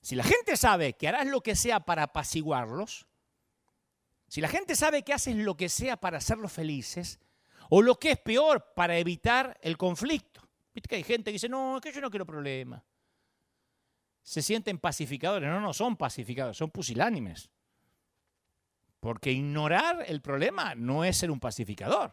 Si 0.00 0.14
la 0.14 0.24
gente 0.24 0.56
sabe 0.56 0.94
que 0.94 1.08
harás 1.08 1.26
lo 1.26 1.42
que 1.42 1.54
sea 1.54 1.80
para 1.80 2.04
apaciguarlos, 2.04 3.06
si 4.28 4.40
la 4.40 4.48
gente 4.48 4.74
sabe 4.76 5.02
que 5.02 5.12
haces 5.12 5.36
lo 5.36 5.56
que 5.56 5.68
sea 5.68 5.98
para 5.98 6.18
hacerlos 6.18 6.52
felices, 6.52 7.20
o 7.68 7.82
lo 7.82 7.98
que 7.98 8.12
es 8.12 8.18
peor, 8.18 8.72
para 8.74 8.96
evitar 8.96 9.58
el 9.60 9.76
conflicto. 9.76 10.48
Viste 10.72 10.88
que 10.88 10.96
hay 10.96 11.02
gente 11.02 11.30
que 11.30 11.34
dice, 11.34 11.48
no, 11.48 11.76
es 11.76 11.82
que 11.82 11.92
yo 11.92 12.00
no 12.00 12.10
quiero 12.10 12.24
problemas. 12.24 12.82
Se 14.26 14.42
sienten 14.42 14.78
pacificadores. 14.78 15.48
No, 15.48 15.60
no 15.60 15.72
son 15.72 15.96
pacificadores, 15.96 16.56
son 16.56 16.72
pusilánimes. 16.72 17.48
Porque 18.98 19.30
ignorar 19.30 20.04
el 20.08 20.20
problema 20.20 20.74
no 20.74 21.04
es 21.04 21.16
ser 21.16 21.30
un 21.30 21.38
pacificador. 21.38 22.12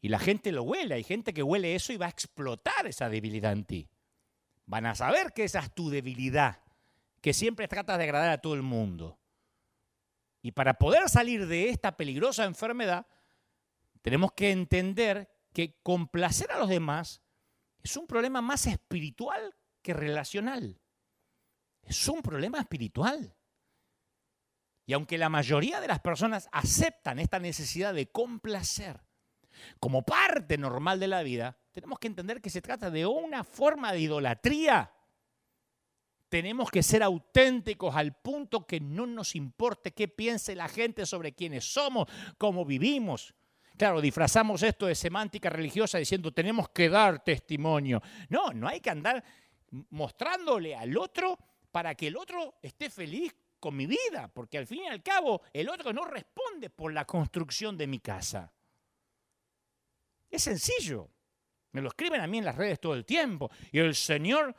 Y 0.00 0.08
la 0.08 0.20
gente 0.20 0.52
lo 0.52 0.62
huele, 0.62 0.94
hay 0.94 1.02
gente 1.02 1.34
que 1.34 1.42
huele 1.42 1.74
eso 1.74 1.92
y 1.92 1.96
va 1.96 2.06
a 2.06 2.10
explotar 2.10 2.86
esa 2.86 3.08
debilidad 3.08 3.52
en 3.52 3.64
ti. 3.64 3.88
Van 4.66 4.86
a 4.86 4.94
saber 4.94 5.32
que 5.32 5.42
esa 5.42 5.58
es 5.58 5.74
tu 5.74 5.90
debilidad, 5.90 6.62
que 7.20 7.32
siempre 7.32 7.66
tratas 7.66 7.98
de 7.98 8.04
agradar 8.04 8.30
a 8.30 8.38
todo 8.38 8.54
el 8.54 8.62
mundo. 8.62 9.18
Y 10.42 10.52
para 10.52 10.74
poder 10.74 11.08
salir 11.08 11.48
de 11.48 11.70
esta 11.70 11.96
peligrosa 11.96 12.44
enfermedad, 12.44 13.08
tenemos 14.00 14.30
que 14.30 14.52
entender 14.52 15.28
que 15.52 15.80
complacer 15.82 16.52
a 16.52 16.58
los 16.58 16.68
demás 16.68 17.20
es 17.82 17.96
un 17.96 18.06
problema 18.06 18.40
más 18.40 18.68
espiritual 18.68 19.56
que 19.82 19.92
relacional. 19.92 20.80
Es 21.86 22.08
un 22.08 22.22
problema 22.22 22.60
espiritual. 22.60 23.34
Y 24.86 24.92
aunque 24.92 25.18
la 25.18 25.28
mayoría 25.28 25.80
de 25.80 25.88
las 25.88 26.00
personas 26.00 26.48
aceptan 26.52 27.18
esta 27.18 27.38
necesidad 27.38 27.94
de 27.94 28.10
complacer 28.10 29.00
como 29.80 30.02
parte 30.02 30.58
normal 30.58 31.00
de 31.00 31.08
la 31.08 31.22
vida, 31.22 31.58
tenemos 31.72 31.98
que 31.98 32.08
entender 32.08 32.40
que 32.40 32.50
se 32.50 32.60
trata 32.60 32.90
de 32.90 33.06
una 33.06 33.44
forma 33.44 33.92
de 33.92 34.00
idolatría. 34.00 34.92
Tenemos 36.28 36.70
que 36.70 36.82
ser 36.82 37.02
auténticos 37.02 37.94
al 37.94 38.16
punto 38.16 38.66
que 38.66 38.80
no 38.80 39.06
nos 39.06 39.34
importe 39.36 39.92
qué 39.92 40.08
piense 40.08 40.54
la 40.54 40.68
gente 40.68 41.06
sobre 41.06 41.32
quiénes 41.32 41.72
somos, 41.72 42.08
cómo 42.36 42.64
vivimos. 42.64 43.34
Claro, 43.76 44.00
disfrazamos 44.00 44.62
esto 44.62 44.86
de 44.86 44.94
semántica 44.94 45.48
religiosa 45.48 45.98
diciendo 45.98 46.32
tenemos 46.32 46.68
que 46.68 46.88
dar 46.88 47.24
testimonio. 47.24 48.02
No, 48.28 48.50
no 48.52 48.68
hay 48.68 48.80
que 48.80 48.90
andar 48.90 49.24
mostrándole 49.90 50.76
al 50.76 50.96
otro 50.96 51.38
para 51.74 51.96
que 51.96 52.06
el 52.06 52.16
otro 52.16 52.54
esté 52.62 52.88
feliz 52.88 53.34
con 53.58 53.74
mi 53.74 53.84
vida, 53.84 54.30
porque 54.32 54.58
al 54.58 54.66
fin 54.68 54.84
y 54.84 54.86
al 54.86 55.02
cabo 55.02 55.42
el 55.52 55.68
otro 55.68 55.92
no 55.92 56.04
responde 56.04 56.70
por 56.70 56.92
la 56.92 57.04
construcción 57.04 57.76
de 57.76 57.88
mi 57.88 57.98
casa. 57.98 58.52
Es 60.30 60.44
sencillo. 60.44 61.10
Me 61.72 61.80
lo 61.80 61.88
escriben 61.88 62.20
a 62.20 62.28
mí 62.28 62.38
en 62.38 62.44
las 62.44 62.54
redes 62.54 62.78
todo 62.78 62.94
el 62.94 63.04
tiempo. 63.04 63.50
Y 63.72 63.80
el 63.80 63.96
Señor 63.96 64.54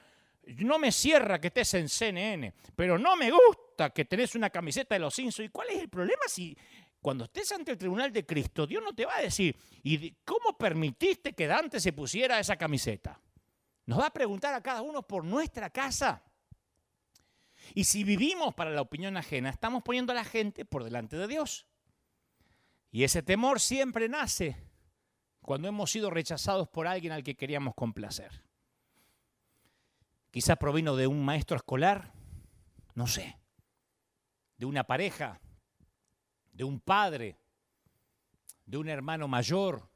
no 0.58 0.78
me 0.78 0.92
cierra 0.92 1.40
que 1.40 1.48
estés 1.48 1.76
en 1.76 1.88
CNN, 1.88 2.54
pero 2.76 3.00
no 3.00 3.16
me 3.16 3.32
gusta 3.32 3.92
que 3.92 4.04
tenés 4.04 4.36
una 4.36 4.50
camiseta 4.50 4.96
de 4.96 5.00
los 5.00 5.16
Simpsons. 5.16 5.48
¿Y 5.48 5.52
cuál 5.52 5.70
es 5.70 5.78
el 5.84 5.88
problema 5.88 6.24
si 6.28 6.54
cuando 7.00 7.24
estés 7.24 7.50
ante 7.54 7.72
el 7.72 7.78
tribunal 7.78 8.12
de 8.12 8.26
Cristo, 8.26 8.68
Dios 8.68 8.84
no 8.84 8.94
te 8.94 9.06
va 9.06 9.16
a 9.16 9.22
decir, 9.22 9.56
¿y 9.84 10.12
cómo 10.26 10.58
permitiste 10.58 11.32
que 11.32 11.48
Dante 11.48 11.80
se 11.80 11.94
pusiera 11.94 12.42
esa 12.42 12.58
camiseta? 12.58 13.22
Nos 13.86 14.02
va 14.02 14.08
a 14.08 14.14
preguntar 14.14 14.54
a 14.54 14.62
cada 14.62 14.82
uno 14.82 15.02
por 15.02 15.24
nuestra 15.24 15.70
casa. 15.70 16.22
Y 17.74 17.86
si 17.86 18.04
vivimos 18.04 18.54
para 18.54 18.72
la 18.72 18.82
opinión 18.82 19.18
ajena, 19.18 19.50
estamos 19.50 19.84
poniendo 19.84 20.12
a 20.12 20.16
la 20.16 20.24
gente 20.24 20.66
por 20.66 20.84
delante 20.84 21.18
de 21.18 21.28
Dios. 21.28 21.66
Y 22.92 23.04
ese 23.04 23.22
temor 23.22 23.60
siempre 23.60 24.08
nace 24.08 24.56
cuando 25.42 25.68
hemos 25.68 25.92
sido 25.92 26.10
rechazados 26.10 26.68
por 26.70 26.88
alguien 26.88 27.12
al 27.12 27.24
que 27.24 27.36
queríamos 27.36 27.76
complacer. 27.76 28.44
Quizás 30.32 30.58
provino 30.58 30.96
de 30.96 31.08
un 31.08 31.24
maestro 31.24 31.58
escolar, 31.58 32.14
no 32.94 33.08
sé, 33.08 33.38
de 34.58 34.66
una 34.66 34.86
pareja, 34.86 35.40
de 36.52 36.64
un 36.64 36.80
padre, 36.80 37.38
de 38.66 38.78
un 38.78 38.90
hermano 38.90 39.28
mayor, 39.28 39.90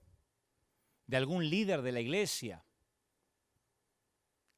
de 1.07 1.17
algún 1.17 1.49
líder 1.49 1.81
de 1.81 1.91
la 1.91 1.99
iglesia. 2.01 2.63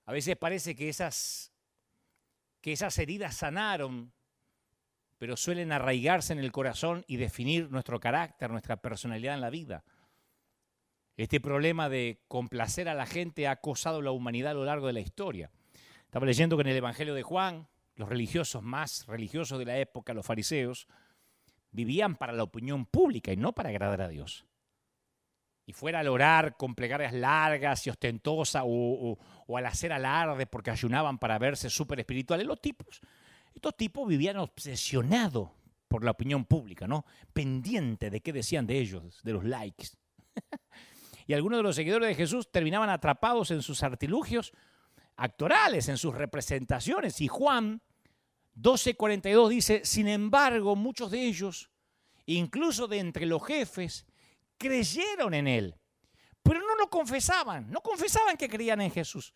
A 0.06 0.12
veces 0.12 0.36
parece 0.36 0.76
que 0.76 0.89
esas 0.89 1.50
que 2.62 2.71
esas 2.71 2.97
heridas 2.97 3.36
sanaron, 3.36 4.13
pero 5.17 5.38
suelen 5.38 5.71
arraigarse 5.71 6.34
en 6.34 6.39
el 6.39 6.52
corazón 6.52 7.04
y 7.08 7.17
definir 7.17 7.69
nuestro 7.69 8.00
carácter, 8.00 8.50
nuestra 8.50 8.78
personalidad 8.78 9.36
en 9.36 9.41
la 9.41 9.50
vida. 9.50 9.84
Este 11.17 11.39
problema 11.39 11.89
de 11.89 12.21
complacer 12.28 12.88
a 12.89 12.95
la 12.95 13.06
gente 13.06 13.47
ha 13.47 13.52
acosado 13.52 14.02
la 14.02 14.12
humanidad 14.12 14.52
a 14.52 14.56
lo 14.56 14.65
largo 14.65 14.88
de 14.88 14.93
la 14.93 15.00
historia. 15.02 15.52
Estaba 16.06 16.26
leyendo 16.26 16.56
que 16.58 16.62
en 16.62 16.69
el 16.69 16.78
Evangelio 16.78 17.13
de 17.13 17.24
Juan, 17.24 17.67
los 17.95 18.10
religiosos 18.10 18.63
más 18.63 19.06
religiosos 19.08 19.60
de 19.60 19.65
la 19.65 19.78
época, 19.78 20.13
los 20.13 20.26
fariseos, 20.26 20.88
vivían 21.71 22.15
para 22.15 22.34
la 22.34 22.43
opinión 22.43 22.86
pública 22.86 23.32
y 23.32 23.38
no 23.38 23.54
para 23.54 23.69
agradar 23.69 24.02
a 24.02 24.08
Dios 24.08 24.45
y 25.65 25.74
fuera 25.74 26.00
al 26.00 26.08
orar 26.08 26.58
con 26.58 26.76
plegarias 26.76 27.13
largas 27.13 27.86
y 27.86 27.89
ostentosas 27.89 28.63
o, 28.65 29.17
al 29.56 29.65
hacer 29.65 29.93
alarde 29.93 30.47
porque 30.47 30.71
ayunaban 30.71 31.17
para 31.17 31.38
verse 31.38 31.69
súper 31.69 32.00
espirituales, 32.00 32.47
los 32.47 32.62
tipos, 32.62 33.02
estos 33.54 33.76
tipos 33.76 34.08
vivían 34.08 34.38
obsesionados 34.38 35.50
por 35.88 36.04
la 36.04 36.12
opinión 36.12 36.45
pública, 36.45 36.88
¿no? 36.88 37.06
Pendiente 37.34 38.10
de 38.10 38.21
qué 38.21 38.32
decían 38.32 38.65
de 38.65 38.80
ellos, 38.80 39.21
de 39.24 39.34
los 39.34 39.43
likes. 39.43 39.89
y 41.28 41.34
algunos 41.34 41.60
de 41.60 41.63
los 41.63 41.76
seguidores 41.76 42.08
de 42.08 42.15
Jesús 42.15 42.50
terminaban 42.50 42.89
atrapados 42.89 43.52
en 43.52 43.62
sus 43.62 43.84
artilugios 43.84 44.54
actorales, 45.17 45.89
en 45.89 45.97
sus 45.97 46.15
representaciones. 46.15 47.19
Y 47.19 47.28
Juan 47.28 47.82
12:42 48.56 49.50
dice, 49.50 49.82
sin 49.84 50.08
embargo, 50.08 50.76
muchos 50.76 51.12
de 51.12 51.26
ellos, 51.26 51.69
incluso 52.26 52.88
de 52.88 53.00
entre 53.00 53.26
los 53.26 53.45
jefes, 53.45 54.06
creyeron 54.62 55.34
en 55.34 55.47
él, 55.47 55.76
pero 56.43 56.60
no 56.60 56.76
lo 56.76 56.88
confesaban, 56.88 57.71
no 57.71 57.82
confesaban 57.82 58.38
que 58.38 58.47
creían 58.47 58.82
en 58.82 58.91
Jesús. 58.91 59.34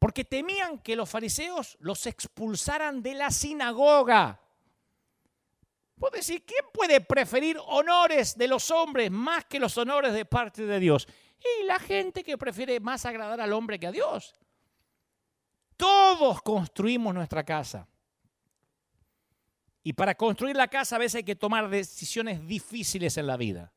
porque 0.00 0.24
temían 0.24 0.78
que 0.78 0.96
los 0.96 1.10
fariseos 1.10 1.76
los 1.78 2.06
expulsaran 2.06 3.02
de 3.02 3.14
la 3.14 3.30
sinagoga. 3.30 4.40
Puedo 5.98 6.16
decir, 6.16 6.42
¿quién 6.46 6.64
puede 6.72 7.02
preferir 7.02 7.58
honores 7.66 8.34
de 8.34 8.48
los 8.48 8.70
hombres 8.70 9.10
más 9.10 9.44
que 9.44 9.60
los 9.60 9.76
honores 9.76 10.14
de 10.14 10.24
parte 10.24 10.64
de 10.64 10.80
Dios? 10.80 11.06
Y 11.38 11.64
la 11.64 11.78
gente 11.78 12.24
que 12.24 12.38
prefiere 12.38 12.80
más 12.80 13.04
agradar 13.04 13.42
al 13.42 13.52
hombre 13.52 13.78
que 13.78 13.88
a 13.88 13.92
Dios. 13.92 14.34
Todos 15.76 16.40
construimos 16.40 17.12
nuestra 17.12 17.44
casa. 17.44 17.86
Y 19.82 19.92
para 19.92 20.14
construir 20.14 20.56
la 20.56 20.68
casa 20.68 20.96
a 20.96 20.98
veces 20.98 21.16
hay 21.16 21.24
que 21.24 21.36
tomar 21.36 21.68
decisiones 21.68 22.46
difíciles 22.46 23.18
en 23.18 23.26
la 23.26 23.36
vida. 23.36 23.70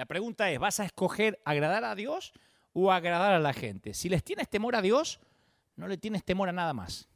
La 0.00 0.06
pregunta 0.06 0.50
es, 0.50 0.58
¿vas 0.58 0.80
a 0.80 0.86
escoger 0.86 1.42
agradar 1.44 1.84
a 1.84 1.94
Dios 1.94 2.32
o 2.72 2.90
agradar 2.90 3.34
a 3.34 3.38
la 3.38 3.52
gente? 3.52 3.92
Si 3.92 4.08
les 4.08 4.24
tienes 4.24 4.48
temor 4.48 4.74
a 4.74 4.80
Dios, 4.80 5.20
no 5.76 5.86
le 5.88 5.98
tienes 5.98 6.24
temor 6.24 6.48
a 6.48 6.52
nada 6.52 6.72
más. 6.72 7.10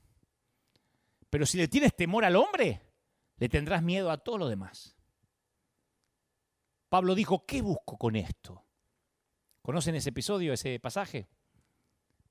Pero 1.31 1.47
si 1.47 1.57
le 1.57 1.67
tienes 1.67 1.97
temor 1.97 2.27
al 2.27 2.37
hombre, 2.37 2.83
le 3.39 3.49
tendrás 3.49 3.83
miedo 3.83 4.11
a 4.11 4.19
todo 4.19 4.37
lo 4.37 4.49
demás. 4.49 4.95
Pablo 6.91 7.15
dijo, 7.15 7.47
¿qué 7.47 7.63
busco 7.63 7.97
con 7.97 8.17
esto? 8.17 8.67
¿Conocen 9.63 9.95
ese 9.95 10.11
episodio, 10.11 10.53
ese 10.53 10.79
pasaje? 10.79 11.27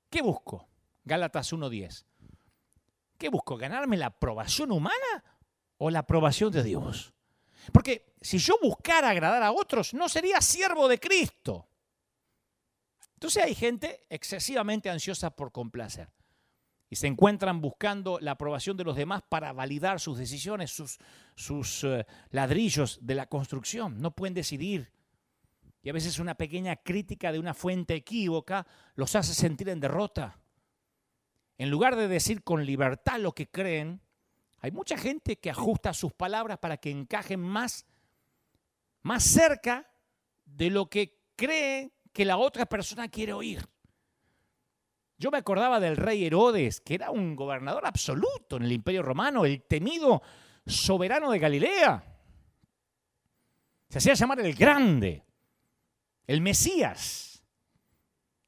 ¿Qué 0.08 0.22
busco? 0.22 0.68
Gálatas 1.02 1.52
1.10. 1.52 2.06
¿Qué 3.18 3.28
busco? 3.28 3.56
¿Ganarme 3.56 3.96
la 3.96 4.06
aprobación 4.06 4.70
humana 4.70 5.24
o 5.78 5.90
la 5.90 5.98
aprobación 5.98 6.52
de 6.52 6.62
Dios? 6.62 7.13
Porque 7.72 8.14
si 8.20 8.38
yo 8.38 8.54
buscara 8.62 9.10
agradar 9.10 9.42
a 9.42 9.52
otros, 9.52 9.94
no 9.94 10.08
sería 10.08 10.40
siervo 10.40 10.88
de 10.88 10.98
Cristo. 10.98 11.68
Entonces 13.14 13.42
hay 13.42 13.54
gente 13.54 14.04
excesivamente 14.10 14.90
ansiosa 14.90 15.30
por 15.30 15.52
complacer. 15.52 16.10
Y 16.90 16.96
se 16.96 17.06
encuentran 17.06 17.60
buscando 17.60 18.18
la 18.20 18.32
aprobación 18.32 18.76
de 18.76 18.84
los 18.84 18.96
demás 18.96 19.22
para 19.28 19.52
validar 19.52 19.98
sus 19.98 20.18
decisiones, 20.18 20.70
sus, 20.70 20.98
sus 21.34 21.84
eh, 21.84 22.06
ladrillos 22.30 22.98
de 23.00 23.14
la 23.14 23.26
construcción. 23.26 24.00
No 24.00 24.14
pueden 24.14 24.34
decidir. 24.34 24.92
Y 25.82 25.90
a 25.90 25.92
veces 25.92 26.18
una 26.18 26.34
pequeña 26.34 26.76
crítica 26.76 27.32
de 27.32 27.38
una 27.38 27.54
fuente 27.54 27.94
equívoca 27.94 28.66
los 28.94 29.14
hace 29.16 29.34
sentir 29.34 29.68
en 29.68 29.80
derrota. 29.80 30.38
En 31.58 31.70
lugar 31.70 31.96
de 31.96 32.08
decir 32.08 32.42
con 32.42 32.64
libertad 32.64 33.18
lo 33.18 33.32
que 33.32 33.50
creen, 33.50 34.00
hay 34.64 34.70
mucha 34.70 34.96
gente 34.96 35.36
que 35.36 35.50
ajusta 35.50 35.92
sus 35.92 36.14
palabras 36.14 36.56
para 36.56 36.78
que 36.78 36.90
encajen 36.90 37.38
más, 37.38 37.84
más 39.02 39.22
cerca 39.22 39.90
de 40.46 40.70
lo 40.70 40.88
que 40.88 41.20
cree 41.36 41.92
que 42.14 42.24
la 42.24 42.38
otra 42.38 42.64
persona 42.64 43.08
quiere 43.08 43.34
oír. 43.34 43.68
Yo 45.18 45.30
me 45.30 45.36
acordaba 45.36 45.80
del 45.80 45.98
rey 45.98 46.24
Herodes, 46.24 46.80
que 46.80 46.94
era 46.94 47.10
un 47.10 47.36
gobernador 47.36 47.84
absoluto 47.84 48.56
en 48.56 48.62
el 48.62 48.72
imperio 48.72 49.02
romano, 49.02 49.44
el 49.44 49.64
temido 49.64 50.22
soberano 50.66 51.30
de 51.30 51.38
Galilea. 51.40 52.02
Se 53.90 53.98
hacía 53.98 54.14
llamar 54.14 54.40
el 54.40 54.54
grande, 54.54 55.26
el 56.26 56.40
Mesías. 56.40 57.44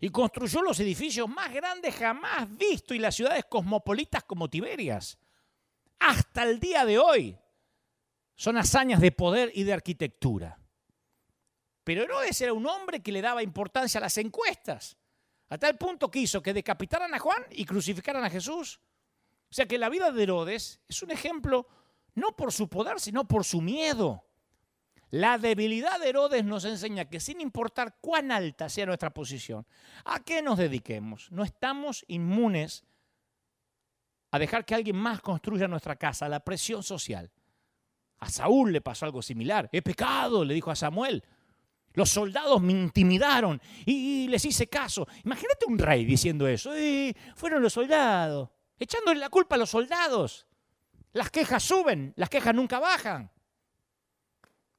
Y 0.01 0.09
construyó 0.09 0.63
los 0.63 0.81
edificios 0.81 1.29
más 1.29 1.53
grandes 1.53 1.95
jamás 1.95 2.57
vistos 2.57 2.97
y 2.97 3.01
las 3.01 3.15
ciudades 3.15 3.45
cosmopolitas 3.45 4.25
como 4.25 4.49
Tiberias 4.49 5.19
hasta 5.99 6.43
el 6.43 6.61
día 6.61 6.85
de 6.85 6.99
hoy 6.99 7.39
son 8.35 8.57
hazañas 8.59 9.01
de 9.01 9.13
poder 9.13 9.51
y 9.55 9.65
de 9.65 9.73
arquitectura. 9.73 10.59
Pero 11.85 12.03
Herodes 12.03 12.41
era 12.41 12.53
un 12.53 12.67
hombre 12.67 13.01
que 13.01 13.13
le 13.13 13.23
daba 13.23 13.43
importancia 13.43 13.99
a 13.99 14.03
las 14.03 14.19
encuestas, 14.19 14.97
a 15.49 15.57
tal 15.57 15.79
punto 15.79 16.11
que 16.11 16.19
hizo 16.19 16.43
que 16.43 16.53
decapitaran 16.53 17.15
a 17.15 17.19
Juan 17.19 17.43
y 17.51 17.65
crucificaran 17.65 18.25
a 18.25 18.31
Jesús. 18.31 18.81
O 19.51 19.55
sea 19.55 19.67
que 19.67 19.79
la 19.79 19.89
vida 19.89 20.11
de 20.11 20.23
Herodes 20.23 20.81
es 20.89 21.03
un 21.03 21.13
ejemplo 21.13 21.69
no 22.15 22.35
por 22.35 22.53
su 22.53 22.69
poder, 22.69 22.99
sino 22.99 23.29
por 23.29 23.45
su 23.45 23.61
miedo. 23.61 24.25
La 25.11 25.39
debilidad 25.39 26.01
de 26.01 26.09
Herodes 26.09 26.45
nos 26.45 26.65
enseña 26.65 27.05
que 27.05 27.21
sin 27.21 27.41
importar 27.41 27.99
cuán 28.01 28.33
alta 28.33 28.69
sea 28.69 28.87
nuestra 28.87 29.15
posición, 29.15 29.65
a 30.05 30.21
qué 30.25 30.43
nos 30.43 30.59
dediquemos, 30.59 31.31
no 31.31 31.45
estamos 31.45 32.05
inmunes 32.09 32.85
a 34.31 34.39
dejar 34.39 34.65
que 34.65 34.75
alguien 34.75 34.97
más 34.97 35.21
construya 35.21 35.69
nuestra 35.69 35.97
casa, 35.97 36.29
la 36.29 36.41
presión 36.41 36.83
social. 36.83 37.31
A 38.19 38.29
Saúl 38.29 38.73
le 38.73 38.81
pasó 38.81 39.05
algo 39.05 39.23
similar. 39.23 39.69
He 39.73 39.83
pecado, 39.83 40.45
le 40.45 40.55
dijo 40.55 40.71
a 40.71 40.77
Samuel. 40.77 41.23
Los 41.93 42.11
soldados 42.11 42.61
me 42.61 42.73
intimidaron 42.73 43.61
y 43.87 44.29
les 44.29 44.45
hice 44.45 44.69
caso. 44.69 45.07
Imagínate 45.25 45.65
un 45.67 45.79
rey 45.79 46.05
diciendo 46.05 46.47
eso. 46.47 46.73
fueron 47.35 47.63
los 47.63 47.73
soldados, 47.73 48.51
echándole 48.79 49.19
la 49.19 49.31
culpa 49.31 49.55
a 49.55 49.59
los 49.59 49.71
soldados. 49.71 50.47
Las 51.13 51.31
quejas 51.31 51.63
suben, 51.63 52.13
las 52.17 52.29
quejas 52.29 52.55
nunca 52.55 52.79
bajan. 52.79 53.31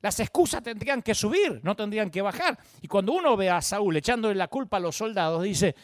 Las 0.01 0.19
excusas 0.19 0.61
tendrían 0.61 1.01
que 1.01 1.15
subir, 1.15 1.59
no 1.63 1.75
tendrían 1.75 2.11
que 2.11 2.21
bajar. 2.21 2.57
Y 2.81 2.87
cuando 2.87 3.13
uno 3.13 3.35
ve 3.35 3.49
a 3.49 3.61
Saúl 3.61 3.97
echándole 3.97 4.35
la 4.35 4.47
culpa 4.47 4.77
a 4.77 4.79
los 4.79 4.95
soldados, 4.95 5.41
dice, 5.41 5.75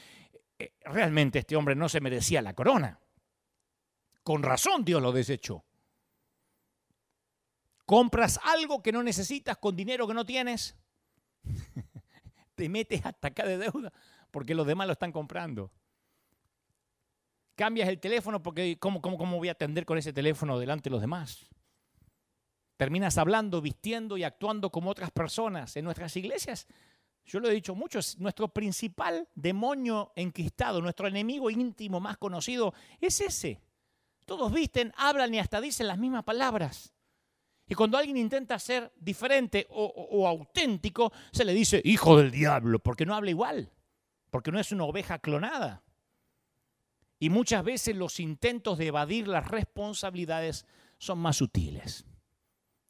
eh, 0.60 0.74
realmente 0.86 1.40
este 1.40 1.56
hombre 1.56 1.76
no 1.76 1.90
se 1.90 2.00
merecía 2.00 2.42
la 2.44 2.54
corona. 2.54 3.00
Con 4.24 4.42
razón 4.44 4.86
Dios 4.86 5.02
lo 5.02 5.12
desechó. 5.12 5.64
Compras 7.86 8.40
algo 8.44 8.82
que 8.82 8.92
no 8.92 9.04
necesitas 9.04 9.58
con 9.58 9.76
dinero 9.76 10.08
que 10.08 10.14
no 10.14 10.26
tienes. 10.26 10.76
Te 12.56 12.70
metes 12.70 13.06
hasta 13.06 13.28
acá 13.28 13.46
de 13.46 13.58
deuda 13.58 13.92
porque 14.34 14.56
los 14.56 14.66
demás 14.66 14.88
lo 14.88 14.94
están 14.94 15.12
comprando. 15.12 15.72
Cambias 17.56 17.88
el 17.88 18.00
teléfono 18.00 18.42
porque 18.42 18.80
¿cómo, 18.80 19.00
voy 19.00 19.48
a 19.48 19.52
atender 19.52 19.86
con 19.86 20.00
ese 20.00 20.12
teléfono 20.12 20.58
delante 20.58 20.90
de 20.90 20.92
los 20.92 21.02
demás? 21.02 21.46
Terminas 22.76 23.20
hablando, 23.20 23.62
vistiendo 23.62 24.18
y 24.18 24.24
actuando 24.24 24.72
como 24.72 24.90
otras 24.90 25.12
personas. 25.12 25.78
En 25.78 25.86
nuestras 25.86 26.18
iglesias, 26.18 26.66
yo 27.26 27.40
lo 27.40 27.48
he 27.48 27.54
dicho 27.54 27.76
mucho, 27.76 28.00
es 28.00 28.18
nuestro 28.18 28.48
principal 28.48 29.30
demonio 29.36 30.12
enquistado, 30.16 30.82
nuestro 30.82 31.08
enemigo 31.08 31.52
íntimo 31.52 32.00
más 32.00 32.18
conocido 32.18 32.74
es 33.00 33.22
ese. 33.22 33.62
Todos 34.26 34.52
visten, 34.52 34.94
hablan 34.98 35.34
y 35.34 35.40
hasta 35.40 35.62
dicen 35.62 35.88
las 35.88 35.98
mismas 35.98 36.24
palabras. 36.24 36.94
Y 37.68 37.76
cuando 37.76 37.98
alguien 37.98 38.18
intenta 38.18 38.60
ser 38.60 38.92
diferente 39.00 39.68
o, 39.70 40.28
auténtico, 40.28 41.12
se 41.32 41.46
le 41.46 41.54
dice 41.54 41.82
hijo 41.84 42.18
del 42.18 42.32
diablo, 42.32 42.80
porque 42.80 43.06
no 43.06 43.16
habla 43.16 43.30
igual, 43.30 43.72
porque 44.30 44.52
no 44.52 44.60
es 44.60 44.72
una 44.72 44.84
oveja 44.84 45.20
clonada. 45.20 45.82
Y 47.20 47.30
muchas 47.30 47.64
veces 47.64 47.96
los 47.96 48.20
intentos 48.20 48.78
de 48.78 48.88
evadir 48.88 49.28
las 49.28 49.48
responsabilidades 49.48 50.66
son 50.98 51.20
más 51.20 51.38
sutiles 51.38 52.06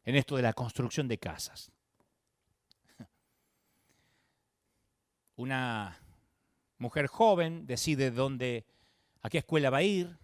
en 0.05 0.15
esto 0.15 0.35
de 0.35 0.41
la 0.41 0.53
construcción 0.53 1.07
de 1.07 1.19
casas. 1.19 1.71
Una 5.35 5.99
mujer 6.77 7.07
joven 7.07 7.65
decide 7.65 8.11
dónde, 8.11 8.65
a 9.21 9.29
qué 9.29 9.39
escuela 9.39 9.69
va 9.69 9.77
a 9.77 9.83
ir, 9.83 10.17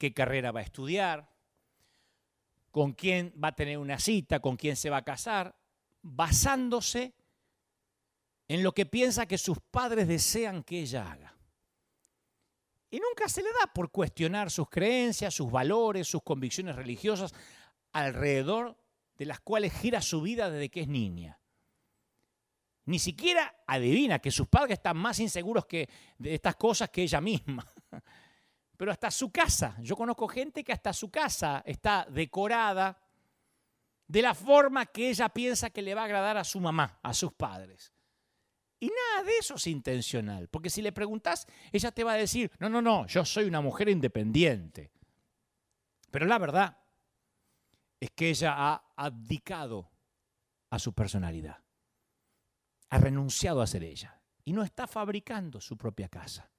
qué 0.00 0.14
carrera 0.14 0.50
va 0.50 0.60
a 0.60 0.62
estudiar, 0.62 1.28
con 2.70 2.94
quién 2.94 3.34
va 3.42 3.48
a 3.48 3.54
tener 3.54 3.76
una 3.76 3.98
cita, 3.98 4.40
con 4.40 4.56
quién 4.56 4.74
se 4.74 4.88
va 4.88 4.96
a 4.96 5.04
casar, 5.04 5.54
basándose 6.00 7.12
en 8.48 8.62
lo 8.62 8.72
que 8.72 8.86
piensa 8.86 9.26
que 9.26 9.36
sus 9.36 9.58
padres 9.70 10.08
desean 10.08 10.64
que 10.64 10.80
ella 10.80 11.12
haga. 11.12 11.36
Y 12.90 12.98
nunca 12.98 13.28
se 13.28 13.42
le 13.42 13.50
da 13.50 13.70
por 13.74 13.90
cuestionar 13.90 14.50
sus 14.50 14.70
creencias, 14.70 15.34
sus 15.34 15.52
valores, 15.52 16.08
sus 16.08 16.22
convicciones 16.22 16.76
religiosas, 16.76 17.34
alrededor 17.92 18.78
de 19.18 19.26
las 19.26 19.40
cuales 19.40 19.74
gira 19.74 20.00
su 20.00 20.22
vida 20.22 20.50
desde 20.50 20.70
que 20.70 20.80
es 20.80 20.88
niña. 20.88 21.38
Ni 22.86 22.98
siquiera 22.98 23.54
adivina 23.66 24.18
que 24.18 24.30
sus 24.30 24.48
padres 24.48 24.78
están 24.78 24.96
más 24.96 25.20
inseguros 25.20 25.66
que 25.66 25.90
de 26.16 26.34
estas 26.34 26.56
cosas 26.56 26.88
que 26.88 27.02
ella 27.02 27.20
misma 27.20 27.70
pero 28.80 28.92
hasta 28.92 29.10
su 29.10 29.30
casa. 29.30 29.76
Yo 29.82 29.94
conozco 29.94 30.26
gente 30.26 30.64
que 30.64 30.72
hasta 30.72 30.94
su 30.94 31.10
casa 31.10 31.62
está 31.66 32.06
decorada 32.08 32.98
de 34.06 34.22
la 34.22 34.34
forma 34.34 34.86
que 34.86 35.10
ella 35.10 35.28
piensa 35.28 35.68
que 35.68 35.82
le 35.82 35.94
va 35.94 36.00
a 36.00 36.04
agradar 36.06 36.38
a 36.38 36.44
su 36.44 36.60
mamá, 36.60 36.98
a 37.02 37.12
sus 37.12 37.30
padres. 37.34 37.92
Y 38.78 38.86
nada 38.86 39.24
de 39.24 39.36
eso 39.36 39.56
es 39.56 39.66
intencional, 39.66 40.48
porque 40.48 40.70
si 40.70 40.80
le 40.80 40.92
preguntas, 40.92 41.46
ella 41.70 41.92
te 41.92 42.04
va 42.04 42.12
a 42.12 42.16
decir, 42.16 42.50
no, 42.58 42.70
no, 42.70 42.80
no, 42.80 43.06
yo 43.06 43.22
soy 43.22 43.44
una 43.44 43.60
mujer 43.60 43.90
independiente. 43.90 44.90
Pero 46.10 46.24
la 46.24 46.38
verdad 46.38 46.78
es 48.00 48.10
que 48.12 48.30
ella 48.30 48.54
ha 48.56 48.94
abdicado 48.96 49.90
a 50.70 50.78
su 50.78 50.94
personalidad, 50.94 51.62
ha 52.88 52.96
renunciado 52.96 53.60
a 53.60 53.66
ser 53.66 53.84
ella 53.84 54.22
y 54.42 54.54
no 54.54 54.62
está 54.62 54.86
fabricando 54.86 55.60
su 55.60 55.76
propia 55.76 56.08
casa 56.08 56.50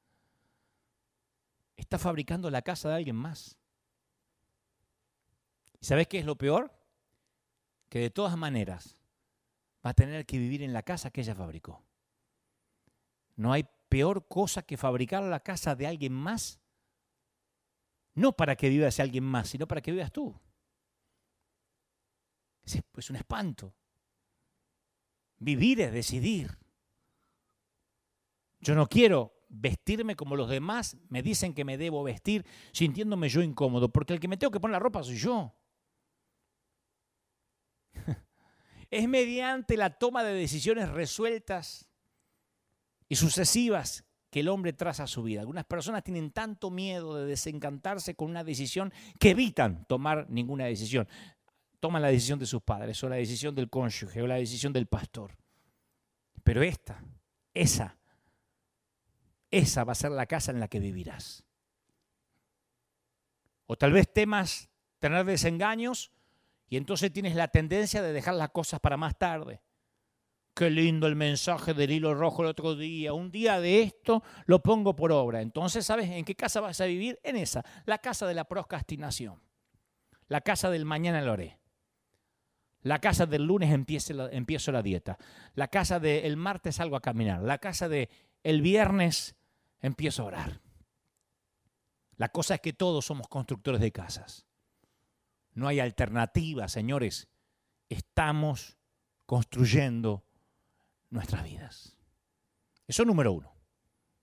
está 1.81 1.97
fabricando 1.97 2.49
la 2.49 2.61
casa 2.61 2.89
de 2.89 2.95
alguien 2.95 3.15
más. 3.15 3.57
¿Y 5.79 5.85
sabes 5.85 6.07
qué 6.07 6.19
es 6.19 6.25
lo 6.25 6.37
peor? 6.37 6.71
Que 7.89 7.99
de 7.99 8.09
todas 8.09 8.37
maneras 8.37 8.97
va 9.85 9.89
a 9.89 9.93
tener 9.93 10.25
que 10.25 10.37
vivir 10.37 10.61
en 10.61 10.73
la 10.73 10.83
casa 10.83 11.09
que 11.09 11.21
ella 11.21 11.35
fabricó. 11.35 11.83
No 13.35 13.51
hay 13.51 13.67
peor 13.89 14.27
cosa 14.27 14.61
que 14.61 14.77
fabricar 14.77 15.23
la 15.23 15.41
casa 15.41 15.75
de 15.75 15.87
alguien 15.87 16.13
más? 16.13 16.59
No 18.13 18.33
para 18.33 18.55
que 18.55 18.69
viva 18.69 18.87
alguien 18.99 19.23
más, 19.23 19.49
sino 19.49 19.67
para 19.67 19.81
que 19.81 19.91
vivas 19.91 20.11
tú. 20.11 20.39
Es 22.95 23.09
un 23.09 23.15
espanto. 23.15 23.73
Vivir 25.39 25.81
es 25.81 25.91
decidir. 25.91 26.55
Yo 28.59 28.75
no 28.75 28.87
quiero 28.87 29.40
vestirme 29.51 30.15
como 30.15 30.35
los 30.35 30.49
demás 30.49 30.97
me 31.09 31.21
dicen 31.21 31.53
que 31.53 31.65
me 31.65 31.77
debo 31.77 32.03
vestir 32.03 32.45
sintiéndome 32.71 33.29
yo 33.29 33.41
incómodo, 33.41 33.91
porque 33.91 34.13
el 34.13 34.19
que 34.19 34.27
me 34.27 34.37
tengo 34.37 34.51
que 34.51 34.59
poner 34.59 34.73
la 34.73 34.79
ropa 34.79 35.03
soy 35.03 35.17
yo. 35.17 35.53
es 38.89 39.07
mediante 39.07 39.77
la 39.77 39.91
toma 39.91 40.23
de 40.23 40.33
decisiones 40.33 40.89
resueltas 40.89 41.89
y 43.09 43.15
sucesivas 43.15 44.05
que 44.29 44.39
el 44.39 44.47
hombre 44.47 44.71
traza 44.71 45.05
su 45.05 45.23
vida. 45.23 45.41
Algunas 45.41 45.65
personas 45.65 46.03
tienen 46.03 46.31
tanto 46.31 46.71
miedo 46.71 47.17
de 47.17 47.25
desencantarse 47.25 48.15
con 48.15 48.29
una 48.29 48.45
decisión 48.45 48.93
que 49.19 49.31
evitan 49.31 49.85
tomar 49.85 50.29
ninguna 50.29 50.65
decisión. 50.65 51.07
Toman 51.81 52.01
la 52.01 52.07
decisión 52.07 52.39
de 52.39 52.45
sus 52.45 52.61
padres 52.61 53.03
o 53.03 53.09
la 53.09 53.17
decisión 53.17 53.53
del 53.53 53.69
cónyuge 53.69 54.21
o 54.21 54.27
la 54.27 54.35
decisión 54.35 54.71
del 54.71 54.87
pastor. 54.87 55.35
Pero 56.43 56.63
esta, 56.63 57.03
esa, 57.53 57.97
esa 59.51 59.83
va 59.83 59.91
a 59.91 59.95
ser 59.95 60.11
la 60.11 60.25
casa 60.25 60.51
en 60.51 60.59
la 60.59 60.67
que 60.67 60.79
vivirás. 60.79 61.43
O 63.67 63.75
tal 63.75 63.91
vez 63.91 64.11
temas 64.11 64.69
tener 64.99 65.25
desengaños 65.25 66.11
y 66.67 66.77
entonces 66.77 67.11
tienes 67.11 67.35
la 67.35 67.49
tendencia 67.49 68.01
de 68.01 68.13
dejar 68.13 68.35
las 68.35 68.49
cosas 68.49 68.79
para 68.79 68.97
más 68.97 69.17
tarde. 69.17 69.61
Qué 70.53 70.69
lindo 70.69 71.07
el 71.07 71.15
mensaje 71.15 71.73
del 71.73 71.91
hilo 71.91 72.13
rojo 72.13 72.43
el 72.43 72.49
otro 72.49 72.75
día. 72.75 73.13
Un 73.13 73.31
día 73.31 73.59
de 73.59 73.81
esto 73.81 74.23
lo 74.45 74.61
pongo 74.61 74.95
por 74.95 75.11
obra. 75.11 75.41
Entonces, 75.41 75.85
¿sabes 75.85 76.09
en 76.09 76.25
qué 76.25 76.35
casa 76.35 76.59
vas 76.59 76.81
a 76.81 76.85
vivir? 76.85 77.19
En 77.23 77.37
esa, 77.37 77.63
la 77.85 77.97
casa 77.99 78.27
de 78.27 78.33
la 78.33 78.43
procrastinación. 78.43 79.41
La 80.27 80.41
casa 80.41 80.69
del 80.69 80.85
mañana 80.85 81.21
lo 81.21 81.33
haré. 81.33 81.59
La 82.83 82.99
casa 82.99 83.25
del 83.25 83.45
lunes 83.45 83.71
empiezo 83.71 84.71
la, 84.71 84.81
dieta. 84.81 85.17
La 85.53 85.67
casa 85.67 85.99
del 85.99 86.35
martes 86.35 86.75
salgo 86.75 86.95
a 86.95 87.01
caminar. 87.01 87.41
La 87.41 87.59
casa 87.59 87.87
del 87.87 88.09
el 88.43 88.61
viernes 88.61 89.35
empiezo 89.81 90.23
a 90.23 90.25
orar. 90.25 90.61
La 92.17 92.29
cosa 92.29 92.55
es 92.55 92.61
que 92.61 92.73
todos 92.73 93.05
somos 93.05 93.27
constructores 93.27 93.81
de 93.81 93.91
casas. 93.91 94.45
No 95.53 95.67
hay 95.67 95.79
alternativa, 95.79 96.67
señores. 96.67 97.27
Estamos 97.89 98.77
construyendo 99.25 100.23
nuestras 101.09 101.43
vidas. 101.43 101.97
Eso 102.87 103.05
número 103.05 103.33
uno. 103.33 103.53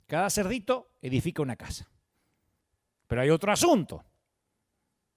Cada 0.06 0.30
cerdito 0.30 0.96
edifica 1.02 1.42
una 1.42 1.56
casa. 1.56 1.90
Pero 3.06 3.22
hay 3.22 3.30
otro 3.30 3.52
asunto. 3.52 4.04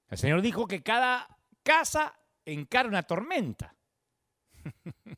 El 0.09 0.17
Señor 0.17 0.41
dijo 0.41 0.67
que 0.67 0.81
cada 0.81 1.37
casa 1.63 2.17
encara 2.45 2.89
una 2.89 3.03
tormenta. 3.03 3.75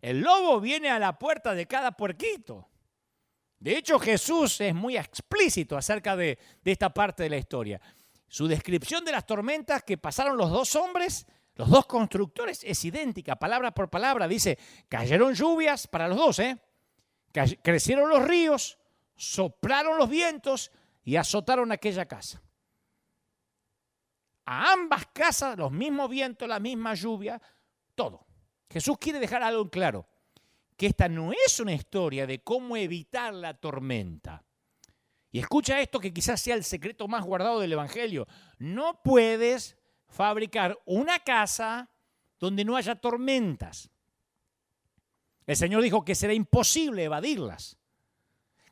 El 0.00 0.20
lobo 0.20 0.60
viene 0.60 0.90
a 0.90 0.98
la 0.98 1.18
puerta 1.18 1.54
de 1.54 1.66
cada 1.66 1.92
puerquito. 1.92 2.68
De 3.58 3.76
hecho, 3.76 3.98
Jesús 3.98 4.60
es 4.60 4.74
muy 4.74 4.96
explícito 4.96 5.76
acerca 5.76 6.16
de, 6.16 6.38
esta 6.64 6.92
parte 6.92 7.22
de 7.22 7.30
la 7.30 7.38
historia. 7.38 7.80
Su 8.28 8.46
descripción 8.46 9.04
de 9.04 9.12
las 9.12 9.26
tormentas 9.26 9.82
que 9.82 9.96
pasaron 9.96 10.36
los 10.36 10.50
dos 10.50 10.74
hombres 10.76 11.26
los 11.56 11.70
dos 11.70 11.86
constructores 11.86 12.64
es 12.64 12.84
idéntica, 12.84 13.36
palabra 13.36 13.72
por 13.72 13.88
palabra. 13.88 14.26
Dice, 14.26 14.58
cayeron 14.88 15.34
lluvias 15.34 15.86
para 15.86 16.08
los 16.08 16.18
dos, 16.18 16.38
¿eh? 16.40 16.58
Crecieron 17.62 18.08
los 18.08 18.22
ríos, 18.24 18.78
soplaron 19.14 19.98
los 19.98 20.08
vientos 20.08 20.72
y 21.04 21.16
azotaron 21.16 21.70
aquella 21.70 22.06
casa. 22.06 22.42
A 24.46 24.72
ambas 24.72 25.06
casas, 25.12 25.56
los 25.56 25.70
mismos 25.70 26.10
vientos, 26.10 26.48
la 26.48 26.60
misma 26.60 26.94
lluvia, 26.94 27.40
todo. 27.94 28.26
Jesús 28.68 28.98
quiere 28.98 29.20
dejar 29.20 29.42
algo 29.42 29.62
en 29.62 29.68
claro, 29.68 30.08
que 30.76 30.86
esta 30.86 31.08
no 31.08 31.32
es 31.32 31.60
una 31.60 31.72
historia 31.72 32.26
de 32.26 32.42
cómo 32.42 32.76
evitar 32.76 33.32
la 33.32 33.54
tormenta. 33.54 34.44
Y 35.30 35.38
escucha 35.38 35.80
esto 35.80 35.98
que 35.98 36.12
quizás 36.12 36.40
sea 36.40 36.54
el 36.54 36.64
secreto 36.64 37.08
más 37.08 37.24
guardado 37.24 37.60
del 37.60 37.72
Evangelio. 37.72 38.26
No 38.58 39.00
puedes 39.02 39.76
fabricar 40.08 40.78
una 40.84 41.18
casa 41.18 41.90
donde 42.38 42.64
no 42.64 42.76
haya 42.76 42.94
tormentas. 42.94 43.90
El 45.46 45.56
Señor 45.56 45.82
dijo 45.82 46.04
que 46.04 46.14
será 46.14 46.32
imposible 46.32 47.04
evadirlas. 47.04 47.76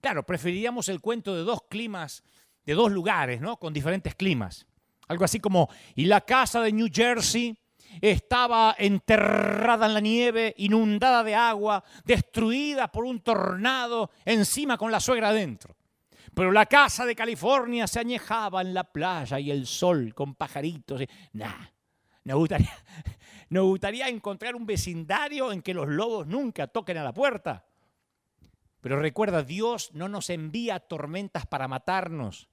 Claro, 0.00 0.24
preferiríamos 0.24 0.88
el 0.88 1.00
cuento 1.00 1.34
de 1.34 1.42
dos 1.42 1.62
climas, 1.68 2.22
de 2.64 2.74
dos 2.74 2.90
lugares, 2.90 3.40
¿no? 3.40 3.56
Con 3.58 3.72
diferentes 3.72 4.14
climas. 4.14 4.66
Algo 5.08 5.24
así 5.24 5.40
como, 5.40 5.68
y 5.94 6.06
la 6.06 6.22
casa 6.22 6.60
de 6.60 6.72
New 6.72 6.88
Jersey 6.92 7.58
estaba 8.00 8.74
enterrada 8.78 9.86
en 9.86 9.94
la 9.94 10.00
nieve, 10.00 10.54
inundada 10.58 11.22
de 11.22 11.34
agua, 11.34 11.84
destruida 12.04 12.88
por 12.88 13.04
un 13.04 13.20
tornado, 13.20 14.10
encima 14.24 14.78
con 14.78 14.90
la 14.90 15.00
suegra 15.00 15.28
adentro. 15.28 15.76
Pero 16.34 16.50
la 16.50 16.66
casa 16.66 17.04
de 17.04 17.14
California 17.14 17.86
se 17.86 18.00
añejaba 18.00 18.62
en 18.62 18.72
la 18.72 18.84
playa 18.84 19.38
y 19.38 19.50
el 19.50 19.66
sol 19.66 20.14
con 20.14 20.34
pajaritos. 20.34 21.02
Nah, 21.32 21.66
nos 22.24 22.38
gustaría, 22.38 22.72
nos 23.50 23.64
gustaría 23.64 24.08
encontrar 24.08 24.56
un 24.56 24.64
vecindario 24.64 25.52
en 25.52 25.60
que 25.60 25.74
los 25.74 25.88
lobos 25.88 26.26
nunca 26.26 26.66
toquen 26.68 26.98
a 26.98 27.04
la 27.04 27.12
puerta. 27.12 27.66
Pero 28.80 28.98
recuerda, 28.98 29.42
Dios 29.42 29.90
no 29.92 30.08
nos 30.08 30.30
envía 30.30 30.80
tormentas 30.80 31.46
para 31.46 31.68
matarnos, 31.68 32.48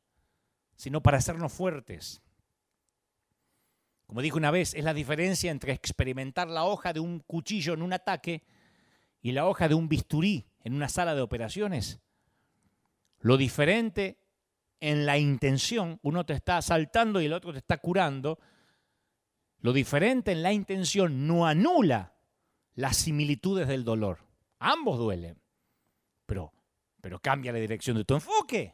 sino 0.75 1.01
para 1.01 1.17
hacernos 1.17 1.51
fuertes. 1.51 2.21
Como 4.09 4.23
dijo 4.23 4.37
una 4.37 4.49
vez, 4.49 4.73
es 4.73 4.83
la 4.83 4.95
diferencia 4.95 5.51
entre 5.51 5.71
experimentar 5.71 6.47
la 6.49 6.63
hoja 6.63 6.93
de 6.93 6.99
un 6.99 7.19
cuchillo 7.19 7.75
en 7.75 7.83
un 7.83 7.93
ataque 7.93 8.41
y 9.21 9.33
la 9.33 9.45
hoja 9.45 9.67
de 9.67 9.75
un 9.75 9.87
bisturí 9.87 10.47
en 10.63 10.73
una 10.73 10.89
sala 10.89 11.13
de 11.13 11.21
operaciones. 11.21 12.01
Lo 13.19 13.37
diferente 13.37 14.17
en 14.79 15.05
la 15.05 15.19
intención, 15.19 15.99
uno 16.01 16.25
te 16.25 16.33
está 16.33 16.57
asaltando 16.57 17.21
y 17.21 17.25
el 17.25 17.33
otro 17.33 17.51
te 17.51 17.59
está 17.59 17.77
curando, 17.77 18.39
lo 19.59 19.73
diferente 19.73 20.31
en 20.31 20.41
la 20.41 20.53
intención 20.53 21.27
no 21.27 21.45
anula 21.45 22.15
las 22.73 22.97
similitudes 22.97 23.67
del 23.67 23.83
dolor. 23.83 24.25
Ambos 24.57 24.97
duelen, 24.97 25.39
pero, 26.25 26.51
pero 26.99 27.19
cambia 27.19 27.51
la 27.51 27.59
dirección 27.59 27.95
de 27.95 28.05
tu 28.05 28.15
enfoque. 28.15 28.73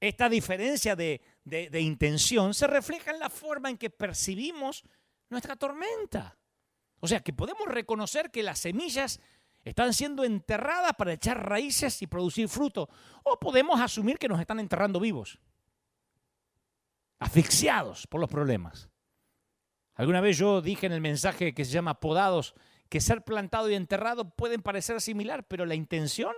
Esta 0.00 0.28
diferencia 0.28 0.96
de, 0.96 1.22
de 1.44 1.80
intención 1.80 2.54
se 2.54 2.66
refleja 2.66 3.10
en 3.10 3.18
la 3.18 3.30
forma 3.30 3.70
en 3.70 3.76
que 3.76 3.90
percibimos 3.90 4.84
nuestra 5.28 5.56
tormenta. 5.56 6.38
O 7.00 7.06
sea, 7.06 7.20
que 7.20 7.32
podemos 7.32 7.68
reconocer 7.68 8.30
que 8.30 8.42
las 8.42 8.60
semillas 8.60 9.20
están 9.64 9.94
siendo 9.94 10.24
enterradas 10.24 10.92
para 10.96 11.12
echar 11.12 11.48
raíces 11.48 12.00
y 12.02 12.06
producir 12.06 12.48
fruto. 12.48 12.88
O 13.22 13.38
podemos 13.38 13.80
asumir 13.80 14.18
que 14.18 14.28
nos 14.28 14.40
están 14.40 14.60
enterrando 14.60 15.00
vivos, 15.00 15.38
asfixiados 17.18 18.06
por 18.06 18.20
los 18.20 18.30
problemas. 18.30 18.88
Alguna 19.94 20.20
vez 20.20 20.38
yo 20.38 20.60
dije 20.60 20.86
en 20.86 20.92
el 20.92 21.00
mensaje 21.00 21.54
que 21.54 21.64
se 21.64 21.72
llama 21.72 22.00
podados 22.00 22.54
que 22.88 23.00
ser 23.00 23.22
plantado 23.22 23.70
y 23.70 23.74
enterrado 23.74 24.34
pueden 24.34 24.62
parecer 24.62 25.00
similar, 25.00 25.46
pero 25.46 25.66
la 25.66 25.74
intención 25.74 26.34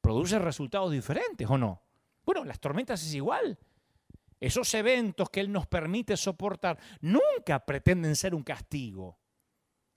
produce 0.00 0.38
resultados 0.38 0.90
diferentes, 0.90 1.48
¿o 1.48 1.58
no? 1.58 1.82
Bueno, 2.24 2.44
las 2.44 2.58
tormentas 2.58 3.02
es 3.02 3.14
igual. 3.14 3.58
Esos 4.42 4.74
eventos 4.74 5.30
que 5.30 5.38
Él 5.38 5.52
nos 5.52 5.68
permite 5.68 6.16
soportar 6.16 6.76
nunca 7.02 7.64
pretenden 7.64 8.16
ser 8.16 8.34
un 8.34 8.42
castigo. 8.42 9.20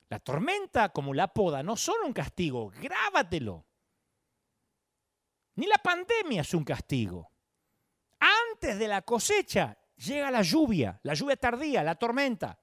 La 0.07 0.19
tormenta 0.19 0.89
como 0.89 1.15
la 1.15 1.33
poda 1.33 1.63
no 1.63 1.75
son 1.75 1.95
un 2.05 2.13
castigo, 2.13 2.69
grábatelo. 2.69 3.65
Ni 5.55 5.65
la 5.65 5.79
pandemia 5.79 6.41
es 6.41 6.53
un 6.53 6.63
castigo. 6.63 7.31
Antes 8.19 8.77
de 8.77 8.87
la 8.87 9.01
cosecha 9.01 9.75
llega 9.95 10.29
la 10.29 10.43
lluvia, 10.43 10.99
la 11.01 11.15
lluvia 11.15 11.37
tardía, 11.37 11.81
la 11.81 11.95
tormenta. 11.95 12.59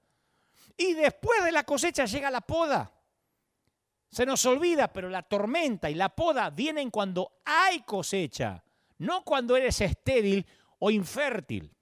Y 0.77 0.93
después 0.93 1.43
de 1.43 1.51
la 1.51 1.65
cosecha 1.65 2.05
llega 2.05 2.31
la 2.31 2.39
poda. 2.39 2.93
Se 4.09 4.25
nos 4.25 4.45
olvida, 4.45 4.87
pero 4.93 5.09
la 5.09 5.23
tormenta 5.23 5.89
y 5.89 5.95
la 5.95 6.15
poda 6.15 6.49
vienen 6.49 6.89
cuando 6.89 7.41
hay 7.43 7.81
cosecha, 7.81 8.63
no 8.99 9.25
cuando 9.25 9.57
eres 9.57 9.81
estéril 9.81 10.47
o 10.83 10.91
infértil. 10.91 11.73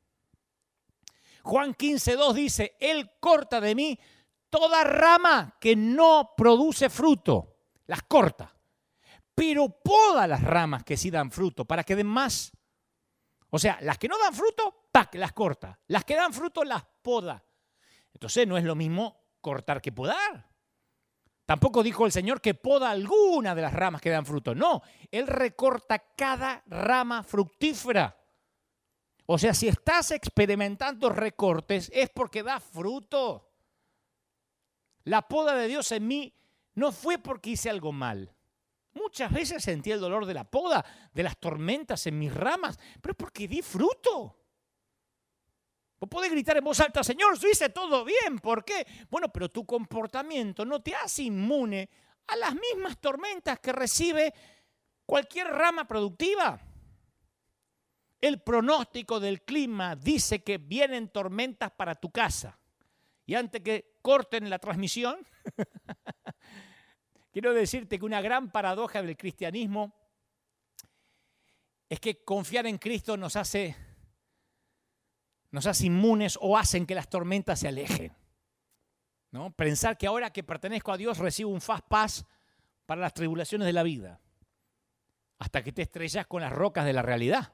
Juan 1.41 1.74
15.2 1.74 2.34
dice, 2.34 2.78
Él 2.80 3.14
corta 3.20 3.60
de 3.60 3.74
mí 3.74 3.99
toda 4.47 4.84
rama 4.84 5.58
que 5.60 5.76
no 5.76 6.34
produce 6.38 6.88
fruto, 6.88 7.58
las 7.88 8.04
corta, 8.04 8.56
pero 9.34 9.70
poda 9.70 10.28
las 10.28 10.43
ramas 10.43 10.84
que 10.84 10.97
sí 10.97 11.10
dan 11.10 11.32
fruto 11.32 11.66
para 11.66 11.84
que 11.84 11.95
den 11.95 12.06
más. 12.06 12.52
O 13.49 13.58
sea, 13.58 13.80
las 13.82 13.97
que 13.97 14.08
no 14.08 14.20
dan 14.20 14.36
fruto, 14.36 14.89
las 15.14 15.34
corta. 15.34 15.80
Las 15.88 16.06
que 16.06 16.16
dan 16.16 16.32
fruto, 16.32 16.64
las 16.64 16.84
poda. 17.02 17.43
Entonces 18.14 18.47
no 18.47 18.56
es 18.56 18.64
lo 18.64 18.76
mismo 18.76 19.18
cortar 19.41 19.82
que 19.82 19.91
podar. 19.91 20.47
Tampoco 21.45 21.82
dijo 21.82 22.06
el 22.06 22.12
Señor 22.12 22.39
que 22.39 22.54
poda 22.54 22.91
alguna 22.91 23.56
de 23.56 23.64
las 23.64 23.74
ramas 23.74 23.99
que 23.99 24.12
dan 24.12 24.28
fruto. 24.28 24.54
No, 24.54 24.84
Él 25.10 25.26
recorta 25.26 25.97
cada 26.16 26.62
rama 26.68 27.24
fructífera. 27.24 28.21
O 29.26 29.38
sea, 29.38 29.54
si 29.54 29.68
estás 29.68 30.12
experimentando 30.12 31.10
recortes 31.10 31.90
es 31.94 32.10
porque 32.10 32.44
da 32.44 32.60
fruto. 32.60 33.50
La 35.04 35.28
poda 35.28 35.56
de 35.56 35.68
Dios 35.68 35.92
en 35.92 36.08
mí 36.08 36.34
no 36.76 36.92
fue 36.92 37.18
porque 37.18 37.52
hice 37.52 37.70
algo 37.70 37.92
mal. 37.92 38.34
Muchas 38.94 39.32
veces 39.32 39.64
sentí 39.64 39.92
el 39.92 40.00
dolor 40.00 40.26
de 40.26 40.34
la 40.34 40.44
poda, 40.44 40.84
de 41.14 41.24
las 41.24 41.38
tormentas 41.38 42.06
en 42.08 42.20
mis 42.20 42.34
ramas, 42.34 42.78
pero 43.02 43.14
es 43.14 43.18
porque 43.18 43.48
di 43.48 43.62
fruto. 43.62 44.38
Vos 46.00 46.10
podés 46.10 46.32
gritar 46.32 46.58
en 46.58 46.64
voz 46.64 46.80
alta, 46.80 47.04
Señor, 47.04 47.38
yo 47.38 47.48
hice 47.48 47.70
todo 47.70 48.04
bien. 48.04 48.40
¿Por 48.40 48.66
qué? 48.66 48.86
Bueno, 49.10 49.32
pero 49.32 49.50
tu 49.50 49.66
comportamiento 49.66 50.66
no 50.66 50.82
te 50.82 50.96
hace 50.96 51.24
inmune 51.24 51.90
a 52.28 52.36
las 52.36 52.54
mismas 52.56 52.98
tormentas 52.98 53.60
que 53.60 53.72
recibe 53.72 54.34
cualquier 55.06 55.48
rama 55.48 55.88
productiva. 55.88 56.60
El 58.22 58.42
pronóstico 58.42 59.20
del 59.20 59.42
clima 59.42 59.96
dice 59.96 60.44
que 60.44 60.60
vienen 60.60 61.10
tormentas 61.10 61.72
para 61.72 61.96
tu 61.96 62.12
casa. 62.12 62.60
Y 63.26 63.34
antes 63.34 63.62
que 63.62 63.98
corten 64.02 64.50
la 64.50 64.60
transmisión, 64.60 65.26
quiero 67.32 67.54
decirte 67.54 67.98
que 67.98 68.06
una 68.06 68.22
gran 68.22 68.52
paradoja 68.52 69.02
del 69.02 69.18
cristianismo 69.18 69.96
es 71.90 72.00
que 72.00 72.24
confiar 72.24 72.68
en 72.68 72.78
Cristo 72.78 73.18
nos 73.18 73.36
hace, 73.36 73.76
nos 75.50 75.66
hace 75.66 75.88
inmunes 75.88 76.38
o 76.40 76.58
hacen 76.58 76.86
que 76.86 76.96
las 76.96 77.10
tormentas 77.10 77.60
se 77.60 77.68
alejen. 77.68 78.16
¿no? 79.32 79.52
Pensar 79.52 79.98
que 79.98 80.08
ahora 80.08 80.32
que 80.32 80.44
pertenezco 80.44 80.92
a 80.92 80.98
Dios 80.98 81.18
recibo 81.18 81.50
un 81.50 81.62
fast 81.62 81.88
pass 81.88 82.26
para 82.86 83.02
las 83.02 83.14
tribulaciones 83.14 83.66
de 83.66 83.74
la 83.74 83.84
vida, 83.84 84.20
hasta 85.40 85.64
que 85.64 85.72
te 85.72 85.82
estrellas 85.82 86.28
con 86.28 86.42
las 86.42 86.52
rocas 86.52 86.86
de 86.86 86.94
la 86.94 87.02
realidad. 87.02 87.54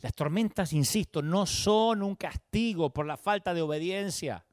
Las 0.00 0.14
tormentas, 0.14 0.72
insisto, 0.72 1.22
no 1.22 1.46
son 1.46 2.02
un 2.02 2.16
castigo 2.16 2.90
por 2.92 3.06
la 3.06 3.16
falta 3.16 3.54
de 3.54 3.62
obediencia. 3.62 4.44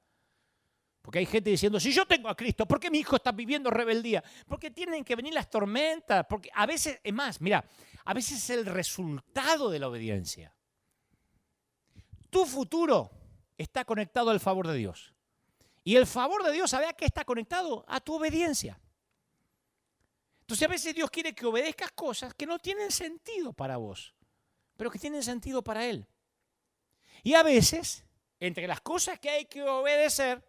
Porque 1.01 1.19
hay 1.19 1.25
gente 1.25 1.49
diciendo, 1.49 1.81
si 1.81 1.91
yo 1.91 2.05
tengo 2.05 2.29
a 2.29 2.35
Cristo, 2.35 2.65
¿por 2.65 2.79
qué 2.79 2.89
mi 2.89 2.99
hijo 2.99 3.17
está 3.17 3.33
viviendo 3.33 3.69
rebeldía? 3.69 4.23
Porque 4.47 4.71
tienen 4.71 5.03
que 5.03 5.17
venir 5.17 5.33
las 5.33 5.49
tormentas, 5.49 6.25
porque 6.29 6.49
a 6.53 6.65
veces, 6.65 6.99
es 7.03 7.13
más, 7.13 7.41
mira, 7.41 7.65
a 8.05 8.13
veces 8.13 8.37
es 8.37 8.49
el 8.51 8.65
resultado 8.65 9.69
de 9.69 9.79
la 9.79 9.89
obediencia. 9.89 10.55
Tu 12.29 12.45
futuro 12.45 13.11
está 13.57 13.83
conectado 13.83 14.29
al 14.29 14.39
favor 14.39 14.65
de 14.65 14.75
Dios. 14.75 15.13
Y 15.83 15.97
el 15.97 16.07
favor 16.07 16.41
de 16.43 16.53
Dios, 16.53 16.69
¿sabe 16.69 16.87
a 16.87 16.93
qué 16.93 17.03
está 17.03 17.25
conectado? 17.25 17.83
A 17.89 17.99
tu 17.99 18.15
obediencia. 18.15 18.79
Entonces 20.39 20.65
a 20.65 20.71
veces 20.71 20.95
Dios 20.95 21.09
quiere 21.09 21.35
que 21.35 21.45
obedezcas 21.45 21.91
cosas 21.91 22.33
que 22.33 22.45
no 22.45 22.59
tienen 22.59 22.91
sentido 22.91 23.51
para 23.51 23.75
vos, 23.77 24.13
pero 24.83 24.91
que 24.91 24.99
tienen 24.99 25.23
sentido 25.23 25.63
para 25.63 25.85
Él. 25.85 26.05
Y 27.23 27.35
a 27.35 27.43
veces, 27.43 28.05
entre 28.37 28.67
las 28.67 28.81
cosas 28.81 29.17
que 29.17 29.29
hay 29.29 29.45
que 29.45 29.63
obedecer, 29.63 30.43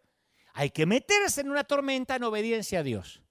hay 0.54 0.70
que 0.70 0.86
meterse 0.86 1.42
en 1.42 1.52
una 1.52 1.62
tormenta 1.62 2.16
en 2.16 2.24
obediencia 2.24 2.80
a 2.80 2.82
Dios. 2.82 3.22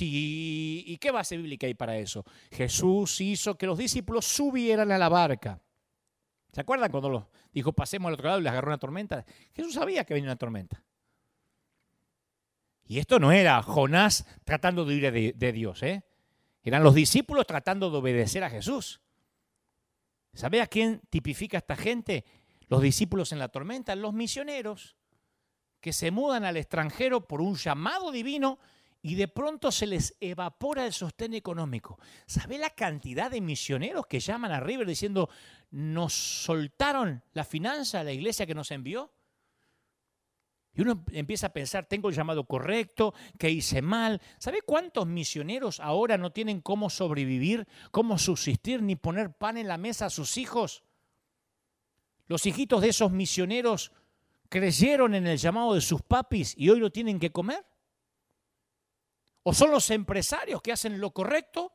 ¿y 0.00 0.96
qué 0.96 1.10
base 1.10 1.36
bíblica 1.36 1.66
hay 1.66 1.74
para 1.74 1.98
eso? 1.98 2.24
Jesús 2.50 3.20
hizo 3.20 3.58
que 3.58 3.66
los 3.66 3.76
discípulos 3.76 4.24
subieran 4.24 4.90
a 4.90 4.96
la 4.96 5.10
barca. 5.10 5.60
¿Se 6.50 6.62
acuerdan 6.62 6.90
cuando 6.90 7.10
los 7.10 7.24
dijo 7.52 7.74
pasemos 7.74 8.08
al 8.08 8.14
otro 8.14 8.28
lado 8.28 8.40
y 8.40 8.44
les 8.44 8.52
agarró 8.52 8.68
una 8.68 8.78
tormenta? 8.78 9.26
Jesús 9.52 9.74
sabía 9.74 10.04
que 10.04 10.14
venía 10.14 10.30
una 10.30 10.36
tormenta. 10.36 10.82
Y 12.86 13.00
esto 13.00 13.18
no 13.18 13.32
era 13.32 13.60
Jonás 13.60 14.24
tratando 14.44 14.86
de 14.86 14.94
ir 14.94 15.34
de, 15.36 15.52
Dios, 15.52 15.82
¿eh? 15.82 16.04
Eran 16.62 16.82
los 16.82 16.94
discípulos 16.94 17.46
tratando 17.46 17.90
de 17.90 17.98
obedecer 17.98 18.44
a 18.44 18.48
Jesús. 18.48 19.03
¿Sabe 20.34 20.60
a 20.60 20.66
quién 20.66 21.00
tipifica 21.10 21.58
esta 21.58 21.76
gente? 21.76 22.24
Los 22.68 22.82
discípulos 22.82 23.32
en 23.32 23.38
la 23.38 23.48
tormenta, 23.48 23.94
los 23.94 24.12
misioneros 24.12 24.96
que 25.80 25.92
se 25.92 26.10
mudan 26.10 26.44
al 26.44 26.56
extranjero 26.56 27.28
por 27.28 27.40
un 27.40 27.56
llamado 27.56 28.10
divino 28.10 28.58
y 29.02 29.16
de 29.16 29.28
pronto 29.28 29.70
se 29.70 29.86
les 29.86 30.16
evapora 30.18 30.86
el 30.86 30.94
sostén 30.94 31.34
económico. 31.34 31.98
¿Sabe 32.26 32.56
la 32.56 32.70
cantidad 32.70 33.30
de 33.30 33.42
misioneros 33.42 34.06
que 34.06 34.18
llaman 34.18 34.50
a 34.50 34.60
River 34.60 34.86
diciendo, 34.86 35.28
nos 35.70 36.14
soltaron 36.14 37.22
la 37.34 37.44
finanza 37.44 38.02
la 38.02 38.12
iglesia 38.12 38.46
que 38.46 38.54
nos 38.54 38.70
envió? 38.70 39.12
Y 40.74 40.82
uno 40.82 41.04
empieza 41.12 41.48
a 41.48 41.52
pensar, 41.52 41.86
tengo 41.86 42.08
el 42.08 42.14
llamado 42.14 42.44
correcto, 42.44 43.14
que 43.38 43.50
hice 43.50 43.80
mal. 43.80 44.20
¿Sabe 44.38 44.62
cuántos 44.62 45.06
misioneros 45.06 45.78
ahora 45.78 46.18
no 46.18 46.32
tienen 46.32 46.60
cómo 46.60 46.90
sobrevivir, 46.90 47.68
cómo 47.92 48.18
subsistir, 48.18 48.82
ni 48.82 48.96
poner 48.96 49.32
pan 49.32 49.56
en 49.56 49.68
la 49.68 49.78
mesa 49.78 50.06
a 50.06 50.10
sus 50.10 50.36
hijos? 50.36 50.82
Los 52.26 52.46
hijitos 52.46 52.82
de 52.82 52.88
esos 52.88 53.12
misioneros 53.12 53.92
creyeron 54.48 55.14
en 55.14 55.26
el 55.26 55.38
llamado 55.38 55.74
de 55.74 55.80
sus 55.80 56.02
papis 56.02 56.54
y 56.56 56.70
hoy 56.70 56.80
lo 56.80 56.90
tienen 56.90 57.20
que 57.20 57.30
comer? 57.30 57.64
¿O 59.42 59.52
son 59.52 59.70
los 59.70 59.90
empresarios 59.90 60.62
que 60.62 60.72
hacen 60.72 61.00
lo 61.00 61.12
correcto 61.12 61.72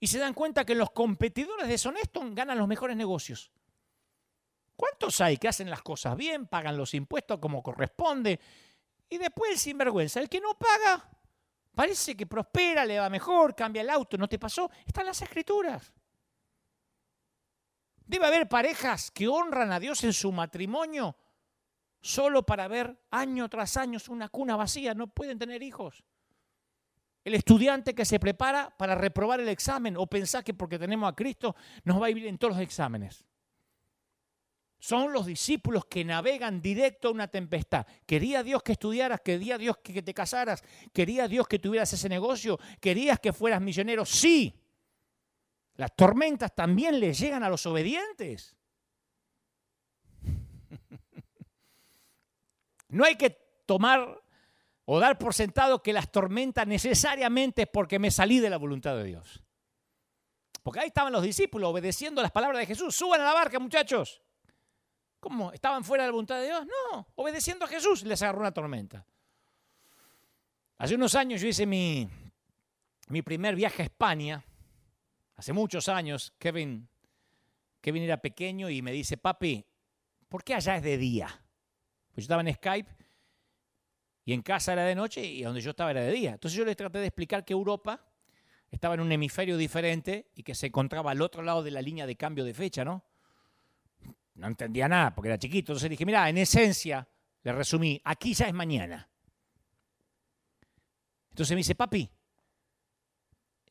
y 0.00 0.06
se 0.06 0.18
dan 0.18 0.34
cuenta 0.34 0.64
que 0.64 0.74
los 0.74 0.90
competidores 0.92 1.68
deshonestos 1.68 2.24
ganan 2.34 2.58
los 2.58 2.68
mejores 2.68 2.96
negocios? 2.96 3.50
¿Cuántos 4.78 5.20
hay 5.20 5.38
que 5.38 5.48
hacen 5.48 5.68
las 5.68 5.82
cosas 5.82 6.16
bien, 6.16 6.46
pagan 6.46 6.76
los 6.76 6.94
impuestos 6.94 7.40
como 7.40 7.64
corresponde 7.64 8.38
y 9.08 9.18
después 9.18 9.50
el 9.50 9.58
sinvergüenza, 9.58 10.20
el 10.20 10.28
que 10.28 10.40
no 10.40 10.56
paga, 10.56 11.10
parece 11.74 12.16
que 12.16 12.28
prospera, 12.28 12.84
le 12.84 13.00
va 13.00 13.10
mejor, 13.10 13.56
cambia 13.56 13.82
el 13.82 13.90
auto, 13.90 14.16
¿no 14.16 14.28
te 14.28 14.38
pasó? 14.38 14.70
Están 14.86 15.06
las 15.06 15.20
escrituras. 15.20 15.92
Debe 18.06 18.26
haber 18.26 18.48
parejas 18.48 19.10
que 19.10 19.26
honran 19.26 19.72
a 19.72 19.80
Dios 19.80 20.04
en 20.04 20.12
su 20.12 20.30
matrimonio 20.30 21.16
solo 22.00 22.46
para 22.46 22.68
ver 22.68 23.02
año 23.10 23.48
tras 23.48 23.76
año 23.76 23.98
una 24.10 24.28
cuna 24.28 24.54
vacía, 24.54 24.94
no 24.94 25.08
pueden 25.08 25.40
tener 25.40 25.60
hijos. 25.60 26.04
El 27.24 27.34
estudiante 27.34 27.96
que 27.96 28.04
se 28.04 28.20
prepara 28.20 28.72
para 28.78 28.94
reprobar 28.94 29.40
el 29.40 29.48
examen 29.48 29.96
o 29.96 30.06
pensar 30.06 30.44
que 30.44 30.54
porque 30.54 30.78
tenemos 30.78 31.10
a 31.10 31.16
Cristo 31.16 31.56
nos 31.82 32.00
va 32.00 32.04
a 32.04 32.10
vivir 32.10 32.28
en 32.28 32.38
todos 32.38 32.54
los 32.54 32.62
exámenes. 32.62 33.27
Son 34.78 35.12
los 35.12 35.26
discípulos 35.26 35.86
que 35.86 36.04
navegan 36.04 36.62
directo 36.62 37.08
a 37.08 37.10
una 37.10 37.26
tempestad. 37.28 37.84
Quería 38.06 38.44
Dios 38.44 38.62
que 38.62 38.72
estudiaras, 38.72 39.20
quería 39.20 39.58
Dios 39.58 39.78
que 39.78 40.02
te 40.02 40.14
casaras, 40.14 40.62
quería 40.92 41.26
Dios 41.26 41.48
que 41.48 41.58
tuvieras 41.58 41.92
ese 41.92 42.08
negocio, 42.08 42.58
querías 42.80 43.18
que 43.18 43.32
fueras 43.32 43.60
misionero. 43.60 44.04
Sí, 44.04 44.54
las 45.74 45.94
tormentas 45.96 46.54
también 46.54 47.00
le 47.00 47.12
llegan 47.12 47.42
a 47.42 47.48
los 47.48 47.66
obedientes. 47.66 48.56
No 52.90 53.04
hay 53.04 53.16
que 53.16 53.28
tomar 53.66 54.18
o 54.86 54.98
dar 54.98 55.18
por 55.18 55.34
sentado 55.34 55.82
que 55.82 55.92
las 55.92 56.10
tormentas 56.10 56.66
necesariamente 56.66 57.62
es 57.62 57.68
porque 57.70 57.98
me 57.98 58.10
salí 58.10 58.40
de 58.40 58.48
la 58.48 58.56
voluntad 58.56 58.96
de 58.96 59.04
Dios. 59.04 59.42
Porque 60.62 60.80
ahí 60.80 60.86
estaban 60.86 61.12
los 61.12 61.22
discípulos 61.22 61.68
obedeciendo 61.68 62.22
las 62.22 62.32
palabras 62.32 62.60
de 62.60 62.66
Jesús. 62.66 62.96
Suban 62.96 63.20
a 63.20 63.24
la 63.24 63.34
barca, 63.34 63.58
muchachos. 63.58 64.22
¿Cómo? 65.20 65.52
¿Estaban 65.52 65.84
fuera 65.84 66.04
de 66.04 66.08
la 66.08 66.12
voluntad 66.12 66.36
de 66.36 66.46
Dios? 66.46 66.66
No, 66.66 67.08
obedeciendo 67.16 67.64
a 67.64 67.68
Jesús 67.68 68.02
les 68.04 68.22
agarró 68.22 68.40
una 68.40 68.52
tormenta. 68.52 69.04
Hace 70.78 70.94
unos 70.94 71.14
años 71.16 71.40
yo 71.40 71.48
hice 71.48 71.66
mi, 71.66 72.08
mi 73.08 73.22
primer 73.22 73.56
viaje 73.56 73.82
a 73.82 73.84
España. 73.86 74.44
Hace 75.36 75.52
muchos 75.52 75.88
años, 75.88 76.32
Kevin, 76.38 76.88
Kevin 77.80 78.04
era 78.04 78.18
pequeño 78.18 78.70
y 78.70 78.80
me 78.80 78.92
dice, 78.92 79.16
papi, 79.16 79.64
¿por 80.28 80.44
qué 80.44 80.54
allá 80.54 80.76
es 80.76 80.82
de 80.82 80.96
día? 80.96 81.26
Pues 82.12 82.26
yo 82.26 82.34
estaba 82.34 82.42
en 82.42 82.54
Skype 82.54 82.90
y 84.24 84.32
en 84.32 84.42
casa 84.42 84.72
era 84.72 84.84
de 84.84 84.94
noche 84.94 85.24
y 85.24 85.42
donde 85.42 85.60
yo 85.60 85.70
estaba 85.70 85.90
era 85.90 86.02
de 86.02 86.12
día. 86.12 86.32
Entonces 86.32 86.56
yo 86.56 86.64
les 86.64 86.76
traté 86.76 86.98
de 86.98 87.06
explicar 87.06 87.44
que 87.44 87.54
Europa 87.54 88.04
estaba 88.70 88.94
en 88.94 89.00
un 89.00 89.10
hemisferio 89.10 89.56
diferente 89.56 90.30
y 90.34 90.42
que 90.42 90.54
se 90.54 90.66
encontraba 90.66 91.10
al 91.10 91.22
otro 91.22 91.42
lado 91.42 91.62
de 91.62 91.70
la 91.70 91.82
línea 91.82 92.06
de 92.06 92.16
cambio 92.16 92.44
de 92.44 92.54
fecha, 92.54 92.84
¿no? 92.84 93.04
No 94.38 94.46
entendía 94.46 94.88
nada 94.88 95.14
porque 95.14 95.28
era 95.28 95.38
chiquito. 95.38 95.72
Entonces 95.72 95.90
dije, 95.90 96.06
mira, 96.06 96.28
en 96.28 96.38
esencia, 96.38 97.06
le 97.42 97.52
resumí, 97.52 98.00
aquí 98.04 98.34
ya 98.34 98.46
es 98.46 98.54
mañana. 98.54 99.08
Entonces 101.30 101.54
me 101.54 101.58
dice, 101.58 101.74
papi, 101.74 102.08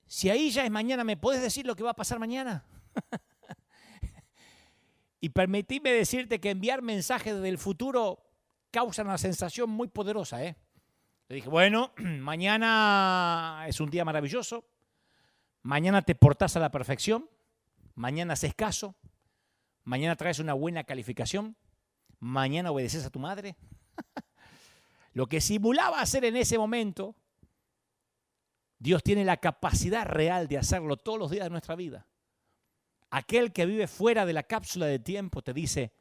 si 0.06 0.30
ahí 0.30 0.52
ya 0.52 0.66
es 0.66 0.72
mañana, 0.72 1.04
¿me 1.04 1.18
puedes 1.18 1.42
decir 1.42 1.66
lo 1.66 1.76
que 1.76 1.84
va 1.84 1.92
a 1.92 1.96
pasar 1.96 2.20
mañana? 2.20 2.66
y 5.22 5.30
permitíme 5.30 5.92
decirte 5.92 6.40
que 6.40 6.50
enviar 6.50 6.82
mensajes 6.82 7.42
del 7.42 7.58
futuro 7.58 8.24
causa 8.70 9.04
una 9.04 9.18
sensación 9.18 9.70
muy 9.70 9.88
poderosa. 9.88 10.44
¿eh? 10.44 10.58
Le 11.30 11.38
dije, 11.38 11.50
bueno, 11.50 11.94
mañana 11.98 13.66
es 13.68 13.80
un 13.80 13.90
día 13.90 14.04
maravilloso, 14.04 14.66
mañana 15.62 16.02
te 16.02 16.16
portás 16.16 16.58
a 16.58 16.60
la 16.60 16.72
perfección, 16.72 17.30
mañana 17.96 18.34
haces 18.34 18.54
caso, 18.54 18.96
mañana 19.88 20.18
traes 20.18 20.40
una 20.40 20.54
buena 20.54 20.84
calificación, 20.84 21.56
mañana 22.20 22.72
obedeces 22.72 23.06
a 23.06 23.10
tu 23.10 23.20
madre. 23.20 23.56
lo 25.14 25.28
que 25.28 25.40
simulaba 25.40 26.02
hacer 26.02 26.26
en 26.26 26.36
ese 26.36 26.58
momento, 26.58 27.16
Dios 28.80 29.02
tiene 29.02 29.24
la 29.24 29.38
capacidad 29.38 30.06
real 30.06 30.50
de 30.50 30.58
hacerlo 30.58 30.98
todos 30.98 31.18
los 31.18 31.32
días 31.32 31.46
de 31.46 31.52
nuestra 31.52 31.76
vida. 31.76 32.06
Aquel 33.12 33.54
que 33.54 33.66
vive 33.66 33.88
fuera 33.88 34.26
de 34.26 34.34
la 34.34 34.44
cápsula 34.44 34.88
de 34.88 35.00
tiempo 35.00 35.42
te 35.42 35.54
dice, 35.54 35.94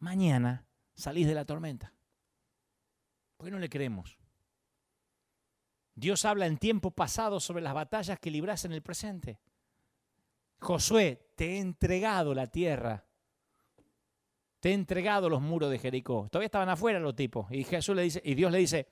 mañana 0.00 0.66
salís 0.94 1.26
de 1.26 1.34
la 1.34 1.46
tormenta. 1.46 1.94
¿Por 3.38 3.46
qué 3.46 3.52
no 3.52 3.58
le 3.58 3.70
creemos? 3.70 4.18
Dios 5.94 6.26
habla 6.26 6.44
en 6.44 6.58
tiempo 6.58 6.90
pasado 6.90 7.40
sobre 7.40 7.62
las 7.62 7.72
batallas 7.72 8.20
que 8.20 8.30
libras 8.30 8.66
en 8.66 8.72
el 8.72 8.82
presente. 8.82 9.40
Josué, 10.58 11.32
te 11.36 11.54
he 11.54 11.58
entregado 11.58 12.34
la 12.34 12.46
tierra. 12.46 13.06
Te 14.60 14.70
he 14.70 14.72
entregado 14.74 15.28
los 15.28 15.40
muros 15.40 15.70
de 15.70 15.78
Jericó. 15.78 16.28
Todavía 16.30 16.46
estaban 16.46 16.68
afuera 16.68 17.00
los 17.00 17.16
tipos. 17.16 17.50
Y 17.50 17.64
Jesús 17.64 17.96
le 17.96 18.02
dice, 18.02 18.20
y 18.22 18.34
Dios 18.34 18.52
le 18.52 18.58
dice, 18.58 18.86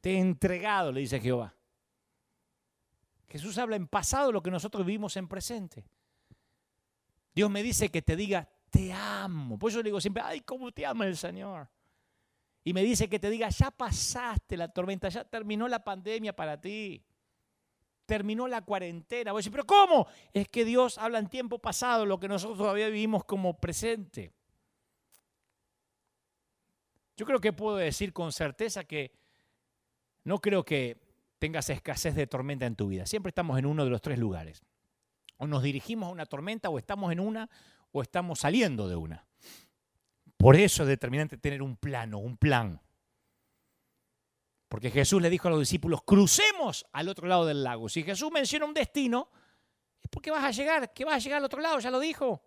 te 0.00 0.12
he 0.12 0.18
entregado, 0.18 0.92
le 0.92 1.00
dice 1.00 1.18
Jehová. 1.18 1.54
Jesús 3.26 3.56
habla 3.56 3.76
en 3.76 3.88
pasado 3.88 4.30
lo 4.30 4.42
que 4.42 4.50
nosotros 4.50 4.84
vivimos 4.84 5.16
en 5.16 5.26
presente. 5.26 5.86
Dios 7.34 7.50
me 7.50 7.62
dice 7.62 7.90
que 7.90 8.02
te 8.02 8.14
diga, 8.14 8.48
te 8.70 8.92
amo. 8.92 9.58
Por 9.58 9.70
eso 9.70 9.78
le 9.78 9.84
digo 9.84 10.00
siempre, 10.00 10.22
ay, 10.24 10.42
cómo 10.42 10.70
te 10.70 10.84
ama 10.84 11.06
el 11.06 11.16
Señor. 11.16 11.68
Y 12.62 12.74
me 12.74 12.82
dice 12.82 13.08
que 13.08 13.18
te 13.18 13.30
diga, 13.30 13.48
ya 13.48 13.70
pasaste 13.70 14.56
la 14.56 14.68
tormenta, 14.68 15.08
ya 15.08 15.24
terminó 15.24 15.68
la 15.68 15.82
pandemia 15.82 16.36
para 16.36 16.60
ti. 16.60 17.02
Terminó 18.04 18.46
la 18.46 18.62
cuarentena. 18.62 19.32
Voy 19.32 19.38
a 19.38 19.40
decir, 19.40 19.52
pero 19.52 19.64
¿cómo? 19.64 20.06
Es 20.32 20.48
que 20.48 20.66
Dios 20.66 20.98
habla 20.98 21.18
en 21.18 21.28
tiempo 21.28 21.58
pasado 21.58 22.04
lo 22.04 22.20
que 22.20 22.28
nosotros 22.28 22.58
todavía 22.58 22.88
vivimos 22.88 23.24
como 23.24 23.58
presente. 23.58 24.32
Yo 27.16 27.26
creo 27.26 27.40
que 27.40 27.52
puedo 27.52 27.76
decir 27.76 28.12
con 28.12 28.32
certeza 28.32 28.84
que 28.84 29.12
no 30.24 30.40
creo 30.40 30.64
que 30.64 30.98
tengas 31.38 31.68
escasez 31.70 32.14
de 32.14 32.26
tormenta 32.26 32.66
en 32.66 32.76
tu 32.76 32.88
vida. 32.88 33.06
Siempre 33.06 33.30
estamos 33.30 33.58
en 33.58 33.66
uno 33.66 33.84
de 33.84 33.90
los 33.90 34.00
tres 34.00 34.18
lugares. 34.18 34.62
O 35.36 35.46
nos 35.46 35.62
dirigimos 35.62 36.08
a 36.08 36.12
una 36.12 36.26
tormenta, 36.26 36.70
o 36.70 36.78
estamos 36.78 37.12
en 37.12 37.20
una, 37.20 37.48
o 37.92 38.02
estamos 38.02 38.40
saliendo 38.40 38.88
de 38.88 38.96
una. 38.96 39.26
Por 40.36 40.56
eso 40.56 40.82
es 40.82 40.88
determinante 40.88 41.38
tener 41.38 41.62
un 41.62 41.76
plano, 41.76 42.18
un 42.18 42.36
plan. 42.36 42.80
Porque 44.68 44.90
Jesús 44.90 45.22
le 45.22 45.30
dijo 45.30 45.48
a 45.48 45.50
los 45.52 45.60
discípulos, 45.60 46.02
crucemos 46.02 46.84
al 46.92 47.08
otro 47.08 47.28
lado 47.28 47.46
del 47.46 47.62
lago. 47.62 47.88
Si 47.88 48.02
Jesús 48.02 48.32
menciona 48.32 48.66
un 48.66 48.74
destino, 48.74 49.30
es 50.02 50.08
porque 50.10 50.30
vas 50.30 50.44
a 50.44 50.50
llegar, 50.50 50.92
que 50.92 51.04
vas 51.04 51.14
a 51.14 51.18
llegar 51.18 51.38
al 51.38 51.44
otro 51.44 51.60
lado, 51.60 51.78
ya 51.78 51.90
lo 51.90 52.00
dijo. 52.00 52.42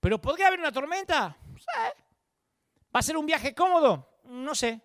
Pero 0.00 0.20
¿podría 0.20 0.48
haber 0.48 0.60
una 0.60 0.72
tormenta? 0.72 1.36
¿Va 2.94 3.00
a 3.00 3.02
ser 3.02 3.16
un 3.16 3.26
viaje 3.26 3.54
cómodo? 3.54 4.20
No 4.24 4.54
sé. 4.54 4.80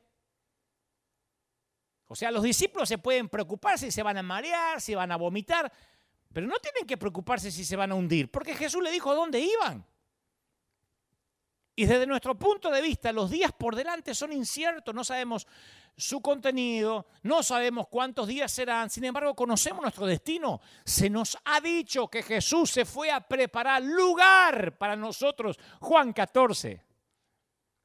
O 2.08 2.16
sea, 2.16 2.32
los 2.32 2.43
discípulos 2.43 2.88
se 2.88 2.97
pueden 2.97 3.30
preocupar 3.30 3.80
si 3.80 3.91
se 3.91 4.03
van 4.03 4.18
a 4.18 4.24
marear, 4.24 4.80
si 4.80 4.93
van 4.93 5.12
a 5.12 5.16
vomitar, 5.16 5.72
pero 6.32 6.45
no 6.45 6.58
tienen 6.60 6.86
que 6.86 6.97
preocuparse 6.97 7.51
si 7.51 7.66
se 7.66 7.76
van 7.76 7.91
a 7.91 7.95
hundir, 7.95 8.30
porque 8.30 8.53
Jesús 8.53 8.84
le 8.84 8.91
dijo 8.91 9.16
dónde 9.16 9.39
iban. 9.39 9.86
Y 11.78 11.86
desde 11.86 12.08
nuestro 12.08 12.38
punto 12.38 12.70
de 12.72 12.82
vista, 12.82 13.12
los 13.12 13.30
días 13.30 13.51
por 13.51 13.76
delante 13.76 14.14
son 14.14 14.32
inciertos, 14.32 14.95
no 14.95 15.03
sabemos 15.03 15.45
su 15.97 16.22
contenido, 16.22 17.08
no 17.24 17.43
sabemos 17.43 17.88
cuántos 17.89 18.28
días 18.28 18.51
serán, 18.51 18.89
sin 18.89 19.03
embargo 19.06 19.36
conocemos 19.36 19.82
nuestro 19.82 20.06
destino. 20.06 20.62
Se 20.86 21.10
nos 21.10 21.38
ha 21.43 21.60
dicho 21.60 22.08
que 22.08 22.24
Jesús 22.24 22.72
se 22.72 22.86
fue 22.86 23.12
a 23.12 23.22
preparar 23.22 23.82
lugar 23.82 24.78
para 24.78 24.95
nosotros, 24.95 25.60
Juan 25.82 26.14
14. 26.14 26.82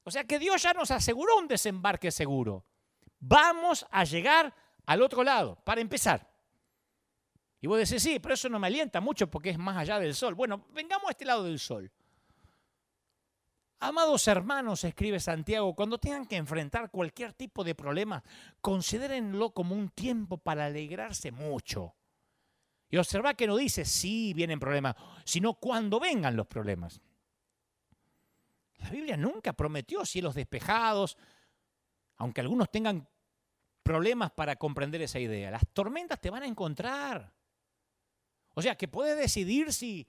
O 0.04 0.10
sea 0.10 0.24
que 0.24 0.38
Dios 0.38 0.62
ya 0.62 0.72
nos 0.72 0.90
aseguró 0.90 1.38
un 1.38 1.48
desembarque 1.48 2.10
seguro. 2.10 2.64
Vamos 3.18 3.86
a 3.90 4.04
llegar 4.04 4.54
al 4.86 5.02
otro 5.02 5.22
lado, 5.22 5.56
para 5.64 5.80
empezar. 5.80 6.28
Y 7.60 7.66
vos 7.66 7.78
decís, 7.78 8.02
sí, 8.02 8.18
pero 8.18 8.34
eso 8.34 8.48
no 8.48 8.58
me 8.58 8.66
alienta 8.66 9.00
mucho 9.00 9.30
porque 9.30 9.50
es 9.50 9.58
más 9.58 9.76
allá 9.76 9.98
del 9.98 10.14
sol. 10.14 10.34
Bueno, 10.34 10.66
vengamos 10.72 11.08
a 11.08 11.10
este 11.10 11.26
lado 11.26 11.44
del 11.44 11.58
sol. 11.58 11.92
Amados 13.82 14.28
hermanos, 14.28 14.84
escribe 14.84 15.20
Santiago, 15.20 15.74
cuando 15.74 15.98
tengan 15.98 16.26
que 16.26 16.36
enfrentar 16.36 16.90
cualquier 16.90 17.32
tipo 17.32 17.64
de 17.64 17.74
problema, 17.74 18.22
considérenlo 18.60 19.54
como 19.54 19.74
un 19.74 19.88
tiempo 19.88 20.36
para 20.36 20.66
alegrarse 20.66 21.32
mucho. 21.32 21.94
Y 22.90 22.96
observa 22.96 23.34
que 23.34 23.46
no 23.46 23.56
dice 23.56 23.84
si 23.84 24.34
vienen 24.34 24.60
problemas, 24.60 24.96
sino 25.24 25.54
cuando 25.54 26.00
vengan 26.00 26.36
los 26.36 26.46
problemas. 26.46 27.00
La 28.80 28.90
Biblia 28.90 29.16
nunca 29.16 29.52
prometió 29.52 30.04
cielos 30.04 30.34
despejados, 30.34 31.16
aunque 32.16 32.40
algunos 32.40 32.70
tengan 32.70 33.08
problemas 33.82 34.30
para 34.30 34.56
comprender 34.56 35.02
esa 35.02 35.18
idea. 35.18 35.50
Las 35.50 35.66
tormentas 35.72 36.20
te 36.20 36.30
van 36.30 36.42
a 36.42 36.46
encontrar. 36.46 37.32
O 38.54 38.62
sea, 38.62 38.74
que 38.76 38.88
puedes 38.88 39.16
decidir 39.16 39.72
si, 39.72 40.08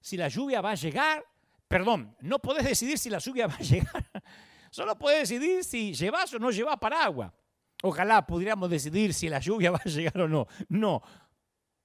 si 0.00 0.16
la 0.16 0.28
lluvia 0.28 0.60
va 0.60 0.72
a 0.72 0.74
llegar 0.76 1.24
Perdón, 1.70 2.16
no 2.22 2.40
podés 2.40 2.64
decidir 2.64 2.98
si 2.98 3.08
la 3.08 3.18
lluvia 3.18 3.46
va 3.46 3.54
a 3.54 3.62
llegar. 3.62 4.10
Solo 4.72 4.98
podés 4.98 5.20
decidir 5.20 5.62
si 5.62 5.94
llevas 5.94 6.34
o 6.34 6.40
no 6.40 6.50
llevas 6.50 6.76
paraguas. 6.78 7.32
Ojalá 7.84 8.26
pudiéramos 8.26 8.68
decidir 8.68 9.14
si 9.14 9.28
la 9.28 9.38
lluvia 9.38 9.70
va 9.76 9.78
a 9.78 9.88
llegar 9.88 10.20
o 10.20 10.28
no. 10.28 10.48
No. 10.68 11.00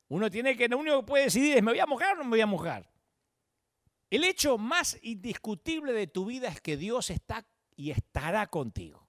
Uno 0.08 0.32
tiene 0.32 0.58
que, 0.58 0.68
lo 0.68 0.80
único 0.80 1.02
que 1.02 1.06
puede 1.06 1.24
decidir 1.26 1.58
es, 1.58 1.64
¿me 1.64 1.72
voy 1.72 1.80
a 1.80 1.86
mojar 1.86 2.14
o 2.14 2.18
no 2.18 2.24
me 2.24 2.32
voy 2.32 2.42
a 2.42 2.48
mojar? 2.48 2.90
El 4.16 4.24
hecho 4.24 4.58
más 4.58 4.98
indiscutible 5.02 5.92
de 5.92 6.08
tu 6.08 6.24
vida 6.24 6.48
es 6.48 6.62
que 6.62 6.78
Dios 6.78 7.10
está 7.10 7.46
y 7.76 7.92
estará 7.92 8.48
contigo. 8.48 9.06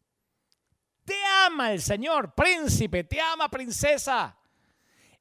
Te 1.05 1.15
ama 1.47 1.71
el 1.71 1.81
Señor, 1.81 2.35
príncipe, 2.35 3.05
te 3.05 3.21
ama, 3.21 3.49
princesa. 3.49 4.37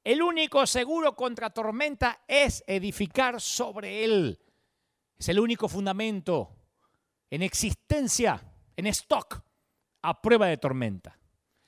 El 0.03 0.23
único 0.23 0.65
seguro 0.65 1.15
contra 1.15 1.51
tormenta 1.51 2.21
es 2.27 2.63
edificar 2.65 3.39
sobre 3.39 4.03
Él. 4.03 4.39
Es 5.19 5.29
el 5.29 5.39
único 5.39 5.69
fundamento 5.69 6.55
en 7.29 7.43
existencia, 7.43 8.41
en 8.75 8.87
stock, 8.87 9.39
a 10.01 10.19
prueba 10.19 10.47
de 10.47 10.57
tormenta. 10.57 11.15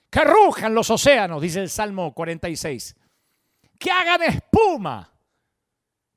Que 0.10 0.22
rujan 0.22 0.74
los 0.74 0.90
océanos, 0.90 1.40
dice 1.40 1.62
el 1.62 1.70
Salmo 1.70 2.16
46. 2.16 2.96
Que 3.78 3.92
hagan 3.92 4.24
espuma. 4.24 5.17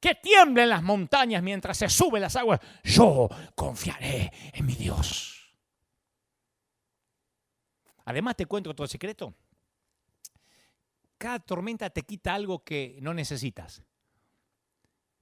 Que 0.00 0.14
tiemblen 0.14 0.70
las 0.70 0.82
montañas 0.82 1.42
mientras 1.42 1.76
se 1.76 1.88
suben 1.88 2.22
las 2.22 2.34
aguas. 2.34 2.58
Yo 2.82 3.28
confiaré 3.54 4.32
en 4.54 4.64
mi 4.64 4.74
Dios. 4.74 5.54
Además 8.06 8.36
te 8.36 8.46
cuento 8.46 8.70
otro 8.70 8.86
secreto. 8.86 9.34
Cada 11.18 11.38
tormenta 11.38 11.90
te 11.90 12.02
quita 12.02 12.34
algo 12.34 12.64
que 12.64 12.98
no 13.02 13.12
necesitas. 13.12 13.82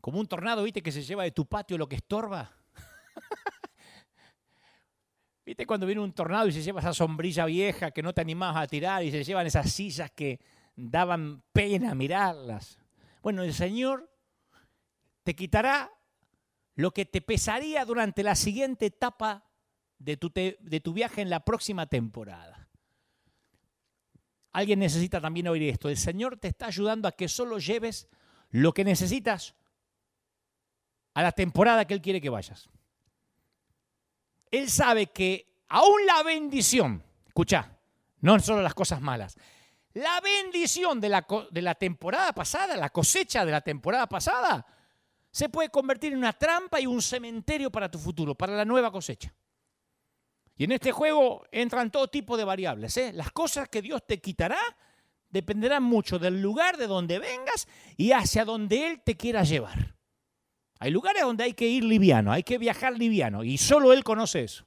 Como 0.00 0.20
un 0.20 0.28
tornado, 0.28 0.62
¿viste? 0.62 0.82
Que 0.82 0.92
se 0.92 1.02
lleva 1.02 1.24
de 1.24 1.32
tu 1.32 1.46
patio 1.46 1.76
lo 1.76 1.88
que 1.88 1.96
estorba. 1.96 2.54
¿Viste 5.44 5.66
cuando 5.66 5.86
viene 5.86 6.00
un 6.00 6.12
tornado 6.12 6.46
y 6.46 6.52
se 6.52 6.62
lleva 6.62 6.80
esa 6.80 6.94
sombrilla 6.94 7.46
vieja 7.46 7.90
que 7.90 8.02
no 8.02 8.14
te 8.14 8.20
animabas 8.20 8.62
a 8.62 8.66
tirar 8.68 9.02
y 9.02 9.10
se 9.10 9.24
llevan 9.24 9.46
esas 9.46 9.72
sillas 9.72 10.12
que 10.12 10.38
daban 10.76 11.42
pena 11.52 11.96
mirarlas? 11.96 12.78
Bueno, 13.22 13.42
el 13.42 13.52
Señor 13.52 14.08
te 15.28 15.36
quitará 15.36 15.92
lo 16.74 16.90
que 16.90 17.04
te 17.04 17.20
pesaría 17.20 17.84
durante 17.84 18.22
la 18.22 18.34
siguiente 18.34 18.86
etapa 18.86 19.44
de 19.98 20.16
tu, 20.16 20.32
de 20.32 20.80
tu 20.82 20.94
viaje 20.94 21.20
en 21.20 21.28
la 21.28 21.44
próxima 21.44 21.86
temporada. 21.86 22.70
Alguien 24.52 24.78
necesita 24.78 25.20
también 25.20 25.48
oír 25.48 25.64
esto. 25.64 25.90
El 25.90 25.98
Señor 25.98 26.38
te 26.38 26.48
está 26.48 26.68
ayudando 26.68 27.06
a 27.06 27.12
que 27.12 27.28
solo 27.28 27.58
lleves 27.58 28.08
lo 28.48 28.72
que 28.72 28.84
necesitas 28.84 29.54
a 31.12 31.22
la 31.22 31.32
temporada 31.32 31.86
que 31.86 31.92
Él 31.92 32.00
quiere 32.00 32.22
que 32.22 32.30
vayas. 32.30 32.70
Él 34.50 34.70
sabe 34.70 35.08
que 35.08 35.62
aún 35.68 36.06
la 36.06 36.22
bendición, 36.22 37.04
escucha, 37.26 37.76
no 38.22 38.40
solo 38.40 38.62
las 38.62 38.72
cosas 38.72 39.02
malas, 39.02 39.36
la 39.92 40.22
bendición 40.22 41.02
de 41.02 41.10
la, 41.10 41.26
de 41.50 41.60
la 41.60 41.74
temporada 41.74 42.32
pasada, 42.32 42.78
la 42.78 42.88
cosecha 42.88 43.44
de 43.44 43.52
la 43.52 43.60
temporada 43.60 44.06
pasada, 44.06 44.64
se 45.38 45.48
puede 45.48 45.68
convertir 45.68 46.12
en 46.12 46.18
una 46.18 46.32
trampa 46.32 46.80
y 46.80 46.86
un 46.88 47.00
cementerio 47.00 47.70
para 47.70 47.88
tu 47.88 47.96
futuro, 47.96 48.34
para 48.34 48.56
la 48.56 48.64
nueva 48.64 48.90
cosecha. 48.90 49.32
Y 50.56 50.64
en 50.64 50.72
este 50.72 50.90
juego 50.90 51.46
entran 51.52 51.92
todo 51.92 52.08
tipo 52.08 52.36
de 52.36 52.42
variables. 52.42 52.96
¿eh? 52.96 53.12
Las 53.12 53.30
cosas 53.30 53.68
que 53.68 53.80
Dios 53.80 54.04
te 54.04 54.20
quitará 54.20 54.58
dependerán 55.28 55.84
mucho 55.84 56.18
del 56.18 56.42
lugar 56.42 56.76
de 56.76 56.88
donde 56.88 57.20
vengas 57.20 57.68
y 57.96 58.10
hacia 58.10 58.44
donde 58.44 58.88
Él 58.88 59.00
te 59.04 59.16
quiera 59.16 59.44
llevar. 59.44 59.94
Hay 60.80 60.90
lugares 60.90 61.22
donde 61.22 61.44
hay 61.44 61.52
que 61.52 61.68
ir 61.68 61.84
liviano, 61.84 62.32
hay 62.32 62.42
que 62.42 62.58
viajar 62.58 62.98
liviano, 62.98 63.44
y 63.44 63.58
solo 63.58 63.92
él 63.92 64.02
conoce 64.02 64.42
eso. 64.42 64.64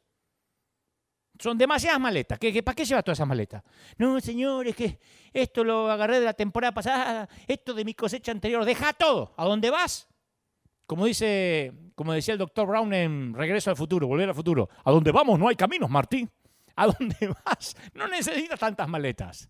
Son 1.37 1.57
demasiadas 1.57 1.99
maletas. 1.99 2.39
¿Qué, 2.39 2.63
para 2.63 2.75
qué 2.75 2.85
llevas 2.85 3.03
todas 3.03 3.17
esas 3.17 3.27
maletas? 3.27 3.63
No, 3.97 4.21
señor, 4.21 4.67
es 4.67 4.75
que 4.75 4.99
esto 5.33 5.63
lo 5.65 5.89
agarré 5.89 6.19
de 6.19 6.25
la 6.25 6.33
temporada 6.33 6.73
pasada, 6.73 7.27
esto 7.47 7.73
de 7.73 7.83
mi 7.83 7.93
cosecha 7.93 8.31
anterior. 8.31 8.63
Deja 8.63 8.93
todo. 8.93 9.33
¿A 9.37 9.45
dónde 9.45 9.69
vas? 9.69 10.10
Como, 10.91 11.05
dice, 11.05 11.71
como 11.95 12.11
decía 12.11 12.33
el 12.33 12.37
doctor 12.37 12.67
Brown 12.67 12.93
en 12.93 13.33
Regreso 13.33 13.69
al 13.69 13.77
Futuro, 13.77 14.07
Volver 14.07 14.27
al 14.27 14.35
Futuro. 14.35 14.67
A 14.83 14.91
dónde 14.91 15.13
vamos 15.13 15.39
no 15.39 15.47
hay 15.47 15.55
caminos, 15.55 15.89
Martín. 15.89 16.29
¿A 16.75 16.87
dónde 16.87 17.15
vas? 17.45 17.77
No 17.93 18.09
necesitas 18.09 18.59
tantas 18.59 18.89
maletas. 18.89 19.47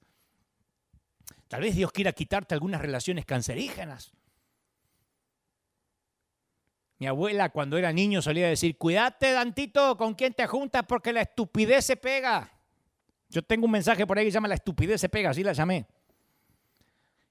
Tal 1.48 1.62
vez 1.62 1.76
Dios 1.76 1.92
quiera 1.92 2.12
quitarte 2.12 2.54
algunas 2.54 2.80
relaciones 2.80 3.26
cancerígenas. 3.26 4.14
Mi 7.00 7.08
abuela 7.08 7.50
cuando 7.50 7.76
era 7.76 7.92
niño 7.92 8.22
solía 8.22 8.48
decir, 8.48 8.78
cuídate, 8.78 9.32
Dantito, 9.32 9.98
con 9.98 10.14
quién 10.14 10.36
te 10.36 10.46
juntas 10.46 10.84
porque 10.88 11.12
la 11.12 11.22
estupidez 11.22 11.86
se 11.86 11.98
pega. 11.98 12.52
Yo 13.30 13.42
tengo 13.42 13.66
un 13.66 13.72
mensaje 13.72 14.06
por 14.06 14.16
ahí 14.20 14.26
que 14.26 14.32
se 14.32 14.36
llama 14.36 14.48
La 14.48 14.54
estupidez 14.54 15.02
se 15.02 15.10
pega, 15.10 15.32
así 15.32 15.44
la 15.44 15.54
llamé. 15.54 15.88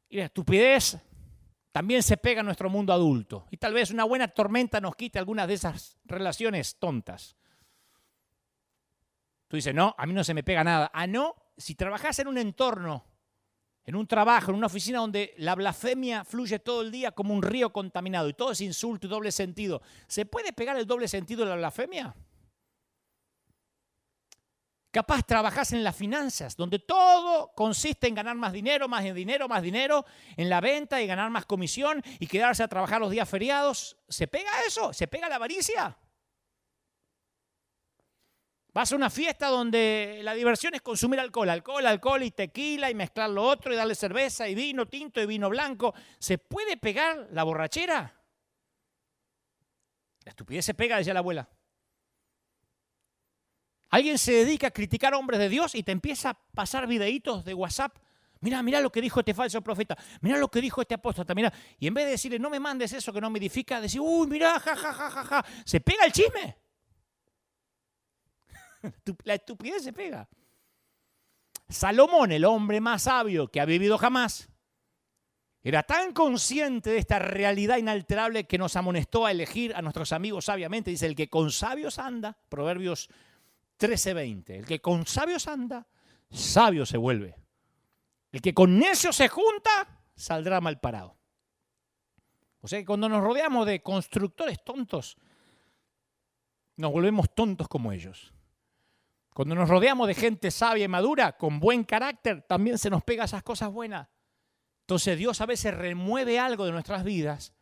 Y 0.08 0.16
la 0.16 0.24
estupidez 0.24 0.98
también 1.72 2.02
se 2.02 2.16
pega 2.16 2.42
nuestro 2.42 2.68
mundo 2.68 2.92
adulto. 2.92 3.46
Y 3.50 3.56
tal 3.56 3.72
vez 3.72 3.90
una 3.90 4.04
buena 4.04 4.28
tormenta 4.28 4.80
nos 4.80 4.96
quite 4.96 5.18
algunas 5.18 5.46
de 5.46 5.54
esas 5.54 5.98
relaciones 6.04 6.78
tontas. 6.78 7.36
Tú 9.48 9.56
dices, 9.56 9.74
no, 9.74 9.94
a 9.98 10.06
mí 10.06 10.12
no 10.12 10.24
se 10.24 10.34
me 10.34 10.42
pega 10.42 10.64
nada. 10.64 10.90
Ah, 10.94 11.06
no, 11.06 11.34
si 11.56 11.74
trabajas 11.74 12.18
en 12.18 12.28
un 12.28 12.38
entorno, 12.38 13.04
en 13.84 13.96
un 13.96 14.06
trabajo, 14.06 14.50
en 14.50 14.56
una 14.56 14.66
oficina 14.66 15.00
donde 15.00 15.34
la 15.38 15.54
blasfemia 15.54 16.24
fluye 16.24 16.58
todo 16.58 16.82
el 16.82 16.90
día 16.90 17.12
como 17.12 17.34
un 17.34 17.42
río 17.42 17.72
contaminado 17.72 18.28
y 18.28 18.34
todo 18.34 18.52
es 18.52 18.60
insulto 18.60 19.06
y 19.06 19.10
doble 19.10 19.32
sentido, 19.32 19.82
¿se 20.06 20.26
puede 20.26 20.52
pegar 20.52 20.76
el 20.76 20.86
doble 20.86 21.08
sentido 21.08 21.44
de 21.44 21.50
la 21.50 21.56
blasfemia? 21.56 22.14
Capaz 24.91 25.22
trabajas 25.22 25.72
en 25.72 25.84
las 25.84 25.95
finanzas, 25.95 26.57
donde 26.57 26.80
todo 26.80 27.53
consiste 27.55 28.09
en 28.09 28.14
ganar 28.14 28.34
más 28.34 28.53
dinero, 28.53 28.88
más 28.88 29.05
dinero, 29.05 29.47
más 29.47 29.62
dinero, 29.62 30.05
en 30.36 30.49
la 30.49 30.61
venta 30.61 31.01
y 31.01 31.07
ganar 31.07 31.30
más 31.30 31.47
comisión 31.47 32.03
y 32.18 32.26
quedarse 32.26 32.64
a 32.64 32.68
trabajar 32.68 33.01
los 33.01 33.11
días 33.11 33.28
feriados. 33.28 33.97
¿Se 34.09 34.26
pega 34.26 34.51
eso? 34.66 34.93
¿Se 34.93 35.07
pega 35.07 35.28
la 35.28 35.36
avaricia? 35.36 35.97
Vas 38.72 38.93
a 38.93 38.97
una 38.97 39.11
fiesta 39.11 39.47
donde 39.47 40.20
la 40.24 40.34
diversión 40.34 40.74
es 40.74 40.82
consumir 40.82 41.20
alcohol, 41.20 41.51
alcohol, 41.51 41.86
alcohol 41.86 42.22
y 42.24 42.32
tequila 42.32 42.91
y 42.91 42.95
mezclar 42.95 43.30
lo 43.30 43.45
otro 43.45 43.72
y 43.72 43.76
darle 43.76 43.95
cerveza 43.95 44.49
y 44.49 44.57
vino 44.57 44.86
tinto 44.86 45.20
y 45.20 45.26
vino 45.26 45.49
blanco. 45.49 45.95
¿Se 46.18 46.38
puede 46.38 46.76
pegar 46.76 47.28
la 47.30 47.45
borrachera? 47.45 48.20
La 50.24 50.30
estupidez 50.30 50.64
se 50.64 50.74
pega, 50.74 50.99
decía 50.99 51.14
la 51.14 51.20
abuela. 51.20 51.49
Alguien 53.91 54.18
se 54.18 54.32
dedica 54.32 54.68
a 54.68 54.70
criticar 54.70 55.14
a 55.14 55.18
hombres 55.18 55.41
de 55.41 55.49
Dios 55.49 55.74
y 55.74 55.82
te 55.82 55.93
empieza 55.93 56.30
a 56.30 56.34
pasar 56.34 56.86
videitos 56.86 57.45
de 57.45 57.55
WhatsApp. 57.55 57.97
Mira, 58.41 58.62
mira 58.62 58.80
lo 58.80 58.91
que 58.91 59.03
dijo 59.03 59.20
este 59.20 59.34
falso 59.34 59.61
profeta. 59.61 59.99
Mira 60.20 60.38
lo 60.38 60.49
que 60.49 60.61
dijo 60.61 60.80
este 60.80 60.95
apóstol. 60.95 61.26
Mira. 61.34 61.53
Y 61.78 61.88
en 61.88 61.95
vez 61.95 62.07
de 62.07 62.12
decirle, 62.12 62.38
no 62.38 62.49
me 62.49 62.61
mandes 62.61 62.93
eso 62.93 63.12
que 63.12 63.20
no 63.20 63.28
me 63.28 63.38
edifica, 63.38 63.80
decir, 63.80 64.01
uy, 64.01 64.28
mira, 64.28 64.59
ja, 64.61 64.76
ja, 64.76 64.93
ja, 64.93 65.11
ja, 65.11 65.24
ja. 65.24 65.45
Se 65.64 65.80
pega 65.80 66.05
el 66.07 66.12
chisme. 66.12 66.57
La 69.24 69.34
estupidez 69.34 69.82
se 69.82 69.93
pega. 69.93 70.28
Salomón, 71.68 72.32
el 72.32 72.45
hombre 72.45 72.80
más 72.80 73.03
sabio 73.03 73.49
que 73.49 73.61
ha 73.61 73.64
vivido 73.64 73.99
jamás, 73.99 74.49
era 75.62 75.82
tan 75.82 76.12
consciente 76.12 76.91
de 76.91 76.99
esta 76.99 77.18
realidad 77.18 77.76
inalterable 77.76 78.45
que 78.45 78.57
nos 78.57 78.76
amonestó 78.76 79.26
a 79.26 79.30
elegir 79.30 79.74
a 79.74 79.82
nuestros 79.82 80.12
amigos 80.12 80.47
sabiamente. 80.47 80.91
Dice, 80.91 81.07
el 81.07 81.14
que 81.14 81.28
con 81.28 81.53
sabios 81.53 81.99
anda, 81.99 82.38
Proverbios 82.49 83.11
13:20. 83.81 84.59
El 84.59 84.66
que 84.66 84.81
con 84.81 85.07
sabios 85.07 85.49
anda, 85.49 85.89
sabio 86.31 86.85
se 86.87 86.99
vuelve. 86.99 87.35
El 88.31 88.41
que 88.43 88.55
con 88.55 88.78
necios 88.78 89.16
se 89.16 89.28
junta, 89.28 90.03
saldrá 90.14 90.61
mal 90.61 90.78
parado. 90.78 91.16
O 92.61 92.68
sea 92.68 92.78
que 92.78 92.85
cuando 92.85 93.09
nos 93.09 93.22
rodeamos 93.22 93.66
de 93.66 93.83
constructores 93.83 94.62
tontos, 94.62 95.16
nos 96.76 96.93
volvemos 96.93 97.35
tontos 97.35 97.68
como 97.68 97.91
ellos. 97.91 98.33
Cuando 99.35 99.55
nos 99.55 99.68
rodeamos 99.68 100.07
de 100.07 100.14
gente 100.14 100.51
sabia 100.51 100.85
y 100.85 100.89
madura, 100.89 101.37
con 101.37 101.59
buen 101.61 101.85
carácter, 101.85 102.43
también 102.43 102.78
se 102.78 102.91
nos 102.91 103.03
pega 103.03 103.24
esas 103.24 103.43
cosas 103.43 103.72
buenas. 103.72 104.09
Entonces 104.83 105.16
Dios 105.16 105.41
a 105.41 105.47
veces 105.47 105.72
remueve 105.72 106.39
algo 106.39 106.66
de 106.66 106.72
nuestras 106.72 107.05
vidas, 107.05 107.55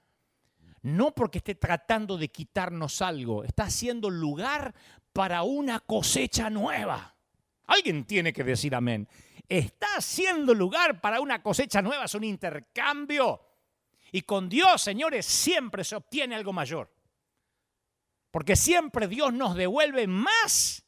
no 0.82 1.14
porque 1.14 1.38
esté 1.38 1.54
tratando 1.54 2.16
de 2.16 2.28
quitarnos 2.30 3.02
algo, 3.02 3.44
está 3.44 3.64
haciendo 3.64 4.10
lugar 4.10 4.74
para 5.18 5.42
una 5.42 5.80
cosecha 5.80 6.48
nueva. 6.48 7.12
Alguien 7.66 8.04
tiene 8.04 8.32
que 8.32 8.44
decir 8.44 8.72
amén. 8.72 9.08
Está 9.48 9.88
haciendo 9.96 10.54
lugar 10.54 11.00
para 11.00 11.20
una 11.20 11.42
cosecha 11.42 11.82
nueva, 11.82 12.04
es 12.04 12.14
un 12.14 12.22
intercambio. 12.22 13.40
Y 14.12 14.22
con 14.22 14.48
Dios, 14.48 14.80
señores, 14.80 15.26
siempre 15.26 15.82
se 15.82 15.96
obtiene 15.96 16.36
algo 16.36 16.52
mayor. 16.52 16.94
Porque 18.30 18.54
siempre 18.54 19.08
Dios 19.08 19.32
nos 19.32 19.56
devuelve 19.56 20.06
más 20.06 20.84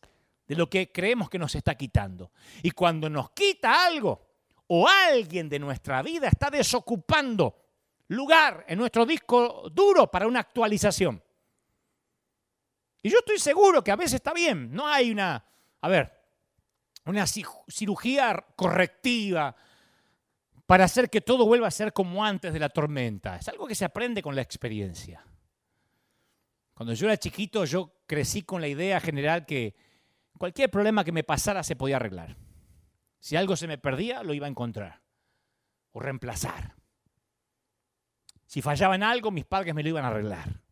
de 0.47 0.55
lo 0.55 0.70
que 0.70 0.93
creemos 0.93 1.28
que 1.28 1.41
nos 1.41 1.57
está 1.57 1.74
quitando. 1.74 2.31
Y 2.62 2.70
cuando 2.70 3.11
nos 3.11 3.33
quita 3.33 3.85
algo 3.85 4.28
o 4.68 4.87
alguien 4.87 5.49
de 5.49 5.59
nuestra 5.59 6.03
vida 6.03 6.28
está 6.28 6.51
desocupando 6.51 7.57
lugar 8.07 8.64
en 8.68 8.78
nuestro 8.78 9.05
disco 9.05 9.68
duro 9.72 10.09
para 10.09 10.28
una 10.28 10.39
actualización, 10.39 11.20
y 13.03 13.11
yo 13.11 13.18
estoy 13.18 13.38
seguro 13.38 13.82
que 13.82 13.90
a 13.90 13.96
veces 13.96 14.14
está 14.14 14.32
bien, 14.32 14.72
no 14.72 14.86
hay 14.86 15.11
una, 15.11 15.44
a 15.80 15.88
ver, 15.88 16.12
una 17.07 17.26
cirugía 17.26 18.44
correctiva 18.57 19.55
para 20.66 20.84
hacer 20.84 21.11
que 21.11 21.20
todo 21.20 21.46
vuelva 21.46 21.66
a 21.66 21.72
ser 21.72 21.92
como 21.92 22.24
antes 22.24 22.53
de 22.53 22.61
la 22.61 22.68
tormenta. 22.68 23.36
Es 23.36 23.48
algo 23.48 23.66
que 23.66 23.74
se 23.74 23.84
aprende 23.84 24.22
con 24.22 24.36
la 24.36 24.42
experiencia. 24.42 25.24
Cuando 26.74 26.94
yo 26.94 27.07
era 27.07 27.16
chiquito, 27.16 27.64
yo 27.64 28.03
crecí 28.07 28.42
con 28.42 28.61
la 28.61 28.68
idea 28.68 29.01
general 29.01 29.44
que 29.46 29.74
cualquier 30.38 30.70
problema 30.70 31.05
que 31.05 31.12
me 31.12 31.24
pasara 31.24 31.62
se 31.62 31.76
podía 31.76 31.96
arreglar. 31.96 32.36
Si 33.18 33.36
algo 33.36 33.57
se 33.57 33.66
me 33.66 33.78
perdía, 33.78 34.22
lo 34.22 34.32
iba 34.32 34.46
a 34.46 34.51
encontrar 34.51 35.03
o 35.92 36.01
reemplazar. 36.01 36.76
Si 38.46 38.62
fallaba 38.62 38.94
en 38.94 39.03
algo, 39.03 39.30
mis 39.30 39.44
padres 39.44 39.74
me 39.74 39.82
lo 39.82 39.88
iban 39.88 40.05
a 40.05 40.09
arreglar. 40.09 40.62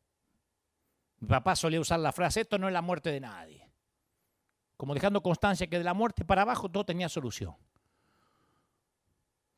Mi 1.21 1.29
papá 1.29 1.57
solía 1.57 1.81
usar 1.81 2.01
la 2.01 2.12
frase, 2.12 2.43
esto 2.43 2.59
no 2.59 2.69
es 2.69 2.73
la 2.73 2.83
muerte 2.83 3.11
de 3.11 3.21
nadie. 3.21 3.69
Como 4.77 4.95
dejando 4.95 5.23
constancia 5.23 5.66
que 5.66 5.79
de 5.79 5.85
la 5.85 5.95
muerte 5.95 6.25
para 6.25 6.43
abajo 6.43 6.71
todo 6.71 6.85
tenía 6.85 7.09
solución. 7.09 7.57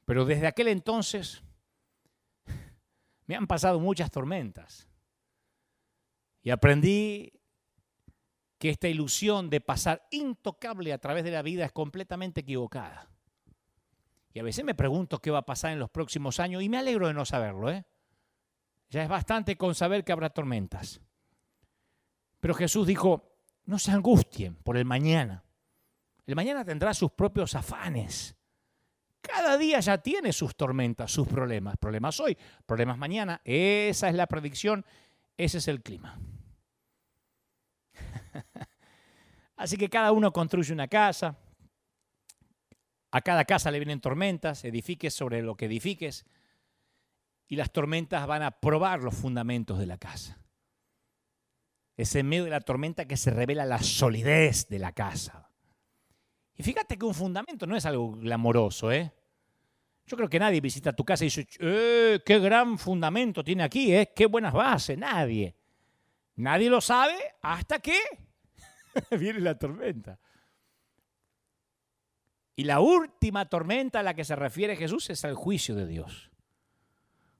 Pero 0.06 0.24
desde 0.24 0.46
aquel 0.46 0.68
entonces 0.68 1.42
me 3.26 3.36
han 3.36 3.46
pasado 3.46 3.78
muchas 3.78 4.10
tormentas. 4.10 4.88
Y 6.42 6.50
aprendí 6.50 7.32
que 8.58 8.70
esta 8.70 8.88
ilusión 8.88 9.50
de 9.50 9.60
pasar 9.60 10.06
intocable 10.10 10.92
a 10.92 10.98
través 10.98 11.24
de 11.24 11.30
la 11.30 11.42
vida 11.42 11.64
es 11.64 11.72
completamente 11.72 12.40
equivocada. 12.40 13.08
Y 14.32 14.38
a 14.38 14.42
veces 14.42 14.64
me 14.64 14.74
pregunto 14.74 15.18
qué 15.18 15.30
va 15.30 15.38
a 15.38 15.46
pasar 15.46 15.72
en 15.72 15.78
los 15.78 15.90
próximos 15.90 16.40
años 16.40 16.62
y 16.62 16.68
me 16.68 16.78
alegro 16.78 17.08
de 17.08 17.14
no 17.14 17.24
saberlo. 17.24 17.70
¿eh? 17.70 17.84
Ya 18.88 19.02
es 19.02 19.08
bastante 19.08 19.56
con 19.56 19.74
saber 19.74 20.04
que 20.04 20.12
habrá 20.12 20.30
tormentas. 20.30 21.00
Pero 22.40 22.54
Jesús 22.54 22.86
dijo, 22.86 23.30
no 23.66 23.78
se 23.78 23.92
angustien 23.92 24.56
por 24.56 24.76
el 24.76 24.84
mañana. 24.84 25.44
El 26.26 26.34
mañana 26.34 26.64
tendrá 26.64 26.94
sus 26.94 27.12
propios 27.12 27.54
afanes. 27.54 28.34
Cada 29.20 29.58
día 29.58 29.80
ya 29.80 29.98
tiene 29.98 30.32
sus 30.32 30.56
tormentas, 30.56 31.12
sus 31.12 31.28
problemas. 31.28 31.76
Problemas 31.76 32.18
hoy, 32.20 32.36
problemas 32.66 32.96
mañana. 32.98 33.40
Esa 33.44 34.08
es 34.08 34.14
la 34.14 34.26
predicción, 34.26 34.84
ese 35.36 35.58
es 35.58 35.68
el 35.68 35.82
clima. 35.82 36.18
Así 39.56 39.76
que 39.76 39.90
cada 39.90 40.12
uno 40.12 40.32
construye 40.32 40.72
una 40.72 40.88
casa. 40.88 41.38
A 43.10 43.20
cada 43.20 43.44
casa 43.44 43.70
le 43.70 43.78
vienen 43.78 44.00
tormentas, 44.00 44.64
edifiques 44.64 45.12
sobre 45.12 45.42
lo 45.42 45.56
que 45.56 45.66
edifiques. 45.66 46.24
Y 47.46 47.56
las 47.56 47.72
tormentas 47.72 48.26
van 48.26 48.42
a 48.42 48.52
probar 48.52 49.02
los 49.02 49.14
fundamentos 49.14 49.78
de 49.78 49.86
la 49.86 49.98
casa. 49.98 50.39
Es 52.00 52.14
en 52.14 52.26
medio 52.26 52.44
de 52.44 52.50
la 52.50 52.62
tormenta 52.62 53.04
que 53.04 53.18
se 53.18 53.30
revela 53.30 53.66
la 53.66 53.82
solidez 53.82 54.66
de 54.68 54.78
la 54.78 54.92
casa. 54.92 55.50
Y 56.56 56.62
fíjate 56.62 56.96
que 56.96 57.04
un 57.04 57.12
fundamento 57.12 57.66
no 57.66 57.76
es 57.76 57.84
algo 57.84 58.12
glamoroso, 58.12 58.90
¿eh? 58.90 59.12
Yo 60.06 60.16
creo 60.16 60.30
que 60.30 60.38
nadie 60.38 60.62
visita 60.62 60.94
tu 60.94 61.04
casa 61.04 61.24
y 61.24 61.26
dice, 61.26 61.46
eh, 61.58 62.22
qué 62.24 62.38
gran 62.38 62.78
fundamento 62.78 63.44
tiene 63.44 63.64
aquí, 63.64 63.94
¿eh? 63.94 64.14
qué 64.16 64.24
buenas 64.24 64.54
bases. 64.54 64.96
Nadie. 64.96 65.54
Nadie 66.36 66.70
lo 66.70 66.80
sabe 66.80 67.18
hasta 67.42 67.80
que 67.80 67.98
viene 69.18 69.40
la 69.40 69.58
tormenta. 69.58 70.18
Y 72.56 72.64
la 72.64 72.80
última 72.80 73.46
tormenta 73.50 74.00
a 74.00 74.02
la 74.02 74.14
que 74.14 74.24
se 74.24 74.36
refiere 74.36 74.74
Jesús 74.74 75.10
es 75.10 75.22
el 75.24 75.34
juicio 75.34 75.74
de 75.74 75.86
Dios. 75.86 76.30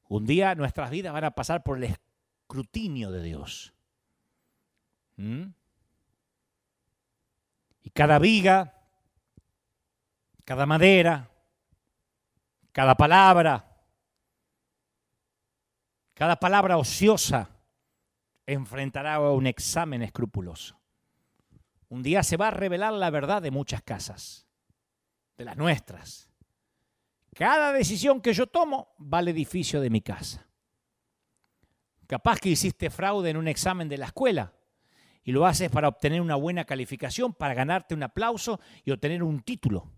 Un 0.07 0.27
día 0.27 0.55
nuestras 0.55 0.91
vidas 0.91 1.15
van 1.15 1.25
a 1.25 1.31
pasar 1.31 1.63
por 1.63 1.79
el 1.79 1.85
escrutinio 1.85 3.11
de 3.11 3.23
Dios. 3.23 3.73
¿Mm? 5.21 5.53
Y 7.83 7.91
cada 7.91 8.19
viga, 8.19 8.75
cada 10.47 10.65
madera, 10.65 11.31
cada 12.73 12.95
palabra, 12.95 13.67
cada 16.15 16.37
palabra 16.37 16.79
ociosa 16.79 17.51
enfrentará 18.47 19.17
a 19.17 19.33
un 19.33 19.47
examen 19.47 20.03
escrupuloso. 20.03 20.81
Un 21.91 22.03
día 22.03 22.23
se 22.23 22.39
va 22.39 22.49
a 22.49 22.53
revelar 22.53 22.95
la 22.95 23.11
verdad 23.11 23.43
de 23.43 23.51
muchas 23.51 23.83
casas, 23.83 24.47
de 25.37 25.45
las 25.45 25.57
nuestras. 25.59 26.31
Cada 27.35 27.75
decisión 27.75 28.23
que 28.23 28.33
yo 28.33 28.47
tomo 28.47 28.95
va 28.99 29.19
al 29.19 29.29
edificio 29.29 29.83
de 29.83 29.91
mi 29.91 30.01
casa. 30.01 30.47
Capaz 32.07 32.41
que 32.41 32.49
hiciste 32.49 32.89
fraude 32.89 33.29
en 33.29 33.37
un 33.37 33.49
examen 33.49 33.87
de 33.87 33.99
la 33.99 34.07
escuela 34.07 34.55
y 35.23 35.33
lo 35.33 35.47
haces 35.47 35.71
para 35.71 35.89
obtener 35.89 36.21
una 36.21 36.37
buena 36.37 36.65
calificación, 36.65 37.35
para 37.35 37.55
ganarte 37.55 37.95
un 37.95 38.03
aplauso 38.03 38.61
y 38.85 38.91
obtener 38.91 39.23
un 39.23 39.43
título. 39.43 39.91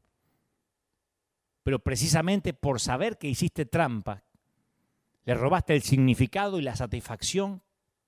Pero 1.63 1.79
precisamente 1.79 2.55
por 2.55 2.81
saber 2.81 3.19
que 3.19 3.29
hiciste 3.29 3.67
trampa, 3.67 4.25
le 5.25 5.35
robaste 5.35 5.75
el 5.75 5.83
significado 5.83 6.59
y 6.59 6.63
la 6.63 6.75
satisfacción 6.75 7.63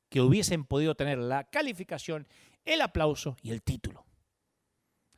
que 0.09 0.21
hubiesen 0.21 0.65
podido 0.65 0.95
tener 0.95 1.19
la 1.19 1.45
calificación, 1.45 2.27
el 2.65 2.81
aplauso 2.81 3.37
y 3.43 3.51
el 3.51 3.62
título. 3.62 4.05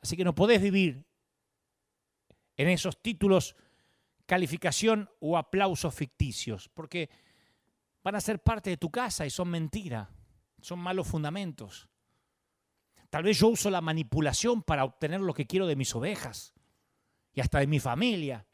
Así 0.01 0.15
que 0.15 0.23
no 0.23 0.35
podés 0.35 0.61
vivir 0.61 1.05
en 2.55 2.69
esos 2.69 3.01
títulos, 3.01 3.55
calificación 4.25 5.09
o 5.19 5.37
aplausos 5.37 5.93
ficticios, 5.93 6.69
porque 6.69 7.09
van 8.03 8.15
a 8.15 8.21
ser 8.21 8.41
parte 8.41 8.69
de 8.69 8.77
tu 8.77 8.89
casa 8.91 9.25
y 9.25 9.29
son 9.29 9.49
mentira, 9.49 10.09
son 10.67 10.79
malos 10.79 11.07
fundamentos. 11.07 11.87
Tal 13.09 13.23
vez 13.23 13.39
yo 13.39 13.47
uso 13.47 13.69
la 13.69 13.79
manipulación 13.79 14.61
para 14.61 14.83
obtener 14.83 15.21
lo 15.21 15.33
que 15.33 15.47
quiero 15.47 15.65
de 15.65 15.77
mis 15.77 15.95
ovejas 15.95 16.53
y 17.31 17.39
hasta 17.39 17.59
de 17.59 17.67
mi 17.67 17.79
familia. 17.79 18.45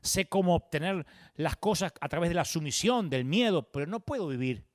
Sé 0.00 0.28
cómo 0.28 0.56
obtener 0.56 1.06
las 1.36 1.54
cosas 1.54 1.92
a 2.00 2.08
través 2.08 2.30
de 2.30 2.34
la 2.34 2.44
sumisión, 2.44 3.08
del 3.08 3.24
miedo, 3.24 3.70
pero 3.70 3.86
no 3.86 4.00
puedo 4.00 4.26
vivir 4.26 4.66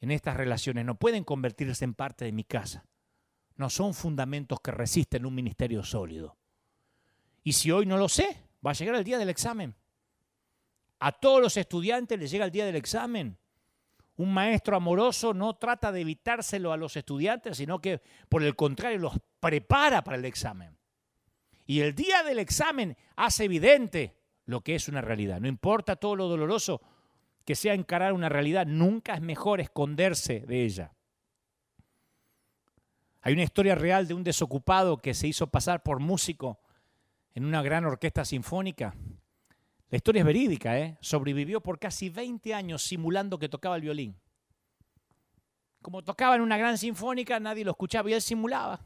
en 0.00 0.10
estas 0.10 0.36
relaciones, 0.36 0.84
no 0.84 0.98
pueden 0.98 1.24
convertirse 1.24 1.86
en 1.86 1.94
parte 1.94 2.26
de 2.26 2.32
mi 2.32 2.44
casa. 2.44 2.84
No 3.56 3.70
son 3.70 3.94
fundamentos 3.94 4.60
que 4.60 4.72
resisten 4.72 5.24
un 5.24 5.34
ministerio 5.34 5.82
sólido. 5.84 6.36
Y 7.44 7.54
si 7.54 7.70
hoy 7.70 7.86
no 7.86 7.96
lo 7.96 8.10
sé, 8.10 8.42
va 8.64 8.72
a 8.72 8.74
llegar 8.74 8.96
el 8.96 9.04
día 9.04 9.16
del 9.16 9.30
examen. 9.30 9.74
A 10.98 11.12
todos 11.12 11.40
los 11.40 11.56
estudiantes 11.56 12.18
les 12.18 12.30
llega 12.30 12.44
el 12.44 12.50
día 12.50 12.66
del 12.66 12.76
examen. 12.76 13.38
Un 14.16 14.32
maestro 14.32 14.76
amoroso 14.76 15.32
no 15.32 15.54
trata 15.54 15.90
de 15.90 16.02
evitárselo 16.02 16.72
a 16.72 16.76
los 16.76 16.96
estudiantes, 16.96 17.56
sino 17.56 17.80
que 17.80 18.02
por 18.28 18.42
el 18.42 18.54
contrario 18.54 18.98
los 18.98 19.14
prepara 19.40 20.04
para 20.04 20.16
el 20.16 20.24
examen. 20.24 20.76
Y 21.66 21.80
el 21.80 21.94
día 21.94 22.22
del 22.22 22.38
examen 22.38 22.96
hace 23.16 23.44
evidente 23.44 24.18
lo 24.44 24.60
que 24.60 24.74
es 24.74 24.88
una 24.88 25.00
realidad. 25.00 25.40
No 25.40 25.48
importa 25.48 25.96
todo 25.96 26.16
lo 26.16 26.28
doloroso 26.28 26.82
que 27.44 27.54
sea 27.54 27.74
encarar 27.74 28.12
una 28.12 28.28
realidad, 28.28 28.66
nunca 28.66 29.14
es 29.14 29.20
mejor 29.20 29.60
esconderse 29.60 30.40
de 30.40 30.64
ella. 30.64 30.92
Hay 33.20 33.32
una 33.32 33.42
historia 33.42 33.74
real 33.74 34.06
de 34.08 34.14
un 34.14 34.24
desocupado 34.24 34.98
que 34.98 35.14
se 35.14 35.28
hizo 35.28 35.46
pasar 35.46 35.82
por 35.82 36.00
músico 36.00 36.60
en 37.34 37.44
una 37.44 37.62
gran 37.62 37.84
orquesta 37.84 38.24
sinfónica. 38.24 38.94
La 39.92 39.96
historia 39.96 40.20
es 40.20 40.26
verídica, 40.26 40.78
¿eh? 40.78 40.96
Sobrevivió 41.02 41.60
por 41.60 41.78
casi 41.78 42.08
20 42.08 42.54
años 42.54 42.82
simulando 42.82 43.38
que 43.38 43.50
tocaba 43.50 43.76
el 43.76 43.82
violín. 43.82 44.18
Como 45.82 46.02
tocaba 46.02 46.34
en 46.34 46.40
una 46.40 46.56
gran 46.56 46.78
sinfónica, 46.78 47.38
nadie 47.38 47.62
lo 47.62 47.72
escuchaba 47.72 48.08
y 48.08 48.14
él 48.14 48.22
simulaba. 48.22 48.80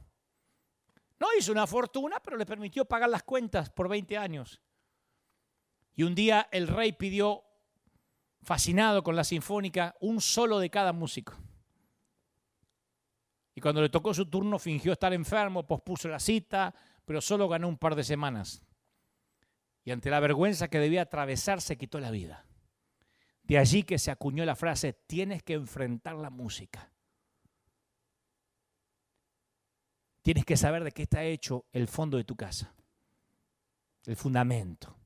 No 1.21 1.29
hizo 1.39 1.53
una 1.53 1.69
fortuna, 1.69 2.19
pero 2.19 2.37
le 2.37 2.45
permitió 2.45 2.85
pagar 2.87 3.09
las 3.09 3.23
cuentas 3.23 3.71
por 3.71 3.89
20 3.89 4.19
años. 4.19 4.61
Y 5.95 6.03
un 6.03 6.17
día 6.17 6.49
el 6.51 6.67
rey 6.67 6.91
pidió, 6.91 7.45
fascinado 8.43 9.05
con 9.05 9.15
la 9.15 9.23
sinfónica, 9.23 9.95
un 10.01 10.21
solo 10.21 10.59
de 10.59 10.71
cada 10.71 10.93
músico. 10.93 11.35
Y 13.55 13.61
cuando 13.61 13.81
le 13.81 13.91
tocó 13.91 14.13
su 14.13 14.27
turno 14.27 14.59
fingió 14.59 14.91
estar 14.91 15.13
enfermo, 15.13 15.69
pospuso 15.69 16.09
la 16.09 16.19
cita, 16.19 16.75
pero 17.05 17.21
solo 17.21 17.49
ganó 17.49 17.69
un 17.69 17.79
par 17.79 17.95
de 17.95 18.03
semanas. 18.03 18.66
Y 19.87 19.93
ante 19.93 20.11
la 20.11 20.19
vergüenza 20.19 20.67
que 20.67 20.81
debía 20.81 21.03
atravesar 21.03 21.61
se 21.61 21.79
quitó 21.79 22.01
la 22.01 22.11
vida. 22.11 22.45
De 23.45 23.57
allí 23.57 23.85
que 23.85 24.01
se 24.01 24.11
acuñó 24.11 24.45
la 24.45 24.57
frase, 24.57 24.93
tienes 25.07 25.45
que 25.45 25.53
enfrentar 25.53 26.17
la 26.17 26.29
música. 26.29 26.91
Tienes 30.23 30.45
que 30.45 30.57
saber 30.57 30.83
de 30.83 30.91
qué 30.91 31.03
está 31.03 31.23
hecho 31.23 31.67
el 31.71 31.87
fondo 31.87 32.17
de 32.17 32.25
tu 32.25 32.35
casa, 32.35 32.75
el 34.07 34.17
fundamento. 34.17 34.99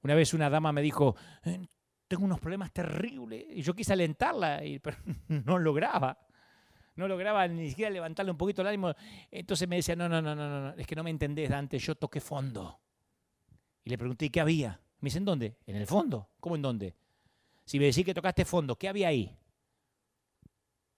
Una 0.00 0.14
vez 0.14 0.32
una 0.32 0.48
dama 0.48 0.72
me 0.72 0.80
dijo, 0.80 1.14
eh, 1.44 1.66
tengo 2.08 2.24
unos 2.24 2.40
problemas 2.40 2.72
terribles, 2.72 3.44
y 3.50 3.60
yo 3.60 3.74
quise 3.74 3.92
alentarla, 3.92 4.62
pero 4.82 4.96
no 5.28 5.58
lograba. 5.58 6.18
No 6.96 7.06
lograba 7.06 7.46
ni 7.48 7.68
siquiera 7.68 7.90
levantarle 7.90 8.32
un 8.32 8.38
poquito 8.38 8.62
el 8.62 8.68
ánimo. 8.68 8.94
Entonces 9.30 9.68
me 9.68 9.76
decía, 9.76 9.94
no, 9.94 10.08
no, 10.08 10.22
no, 10.22 10.34
no, 10.34 10.48
no, 10.48 10.70
es 10.70 10.86
que 10.86 10.96
no 10.96 11.02
me 11.02 11.10
entendés, 11.10 11.50
Dante, 11.50 11.78
yo 11.78 11.96
toqué 11.96 12.22
fondo. 12.22 12.80
Y 13.84 13.90
le 13.90 13.98
pregunté, 13.98 14.30
¿qué 14.30 14.40
había? 14.40 14.80
Me 15.00 15.08
dice, 15.08 15.18
¿en 15.18 15.24
dónde? 15.26 15.58
En 15.66 15.76
el 15.76 15.86
fondo. 15.86 16.30
¿Cómo 16.40 16.56
en 16.56 16.62
dónde? 16.62 16.96
Si 17.64 17.78
me 17.78 17.86
decís 17.86 18.04
que 18.04 18.14
tocaste 18.14 18.44
fondo, 18.44 18.76
¿qué 18.76 18.88
había 18.88 19.08
ahí? 19.08 19.36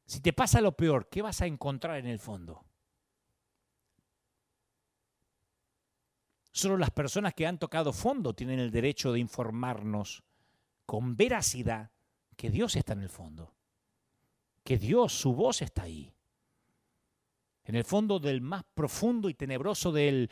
Si 0.06 0.20
te 0.20 0.32
pasa 0.32 0.60
lo 0.60 0.76
peor, 0.76 1.08
¿qué 1.08 1.22
vas 1.22 1.40
a 1.42 1.46
encontrar 1.46 1.98
en 1.98 2.06
el 2.06 2.20
fondo? 2.20 2.64
Solo 6.52 6.78
las 6.78 6.90
personas 6.90 7.34
que 7.34 7.46
han 7.46 7.58
tocado 7.58 7.92
fondo 7.92 8.34
tienen 8.34 8.60
el 8.60 8.70
derecho 8.70 9.12
de 9.12 9.18
informarnos 9.18 10.22
con 10.86 11.16
veracidad 11.16 11.90
que 12.36 12.50
Dios 12.50 12.76
está 12.76 12.92
en 12.92 13.02
el 13.02 13.08
fondo, 13.08 13.54
que 14.62 14.78
Dios, 14.78 15.12
su 15.12 15.34
voz 15.34 15.60
está 15.60 15.82
ahí. 15.82 16.15
En 17.66 17.74
el 17.74 17.84
fondo 17.84 18.18
del 18.18 18.40
más 18.40 18.64
profundo 18.74 19.28
y 19.28 19.34
tenebroso 19.34 19.92
del, 19.92 20.30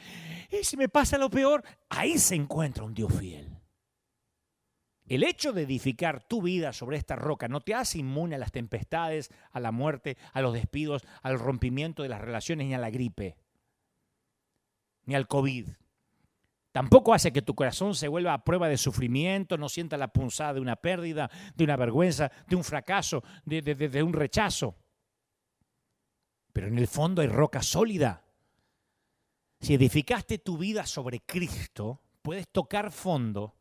¿y 0.51 0.65
si 0.65 0.77
me 0.77 0.89
pasa 0.89 1.19
lo 1.19 1.29
peor? 1.29 1.63
Ahí 1.89 2.19
se 2.19 2.35
encuentra 2.35 2.85
un 2.85 2.95
Dios 2.95 3.13
fiel. 3.13 3.55
El 5.07 5.23
hecho 5.23 5.53
de 5.53 5.63
edificar 5.63 6.27
tu 6.27 6.41
vida 6.41 6.73
sobre 6.73 6.97
esta 6.97 7.15
roca 7.15 7.47
no 7.47 7.61
te 7.61 7.75
hace 7.75 7.99
inmune 7.99 8.37
a 8.37 8.39
las 8.39 8.53
tempestades, 8.53 9.31
a 9.53 9.61
la 9.61 9.71
muerte, 9.71 10.17
a 10.33 10.41
los 10.41 10.55
despidos, 10.55 11.05
al 11.23 11.39
rompimiento 11.39 12.03
de 12.03 12.09
las 12.09 12.21
relaciones 12.21 12.69
ni 12.69 12.75
a 12.75 12.79
la 12.79 12.91
gripe, 12.91 13.37
ni 15.05 15.15
al 15.15 15.29
COVID. 15.29 15.69
Tampoco 16.73 17.15
hace 17.15 17.33
que 17.33 17.43
tu 17.43 17.55
corazón 17.55 17.95
se 17.95 18.09
vuelva 18.09 18.33
a 18.33 18.45
prueba 18.45 18.69
de 18.69 18.79
sufrimiento, 18.79 19.59
no 19.59 19.69
sienta 19.69 19.97
la 19.97 20.09
punzada 20.09 20.55
de 20.55 20.61
una 20.61 20.77
pérdida, 20.77 21.31
de 21.55 21.65
una 21.65 21.77
vergüenza, 21.77 22.33
de 22.49 22.57
un 22.57 22.65
fracaso, 22.65 23.23
de, 23.45 24.03
un 24.03 24.13
rechazo. 24.13 24.75
Pero 26.55 26.69
en 26.69 26.79
el 26.79 26.89
fondo 26.89 27.21
hay 27.21 27.29
roca 27.29 27.63
sólida. 27.63 28.25
Si 29.61 29.75
edificaste 29.75 30.39
tu 30.39 30.57
vida 30.57 30.87
sobre 30.87 31.21
Cristo, 31.21 32.01
puedes 32.23 32.49
tocar 32.49 32.91
fondo 32.91 33.57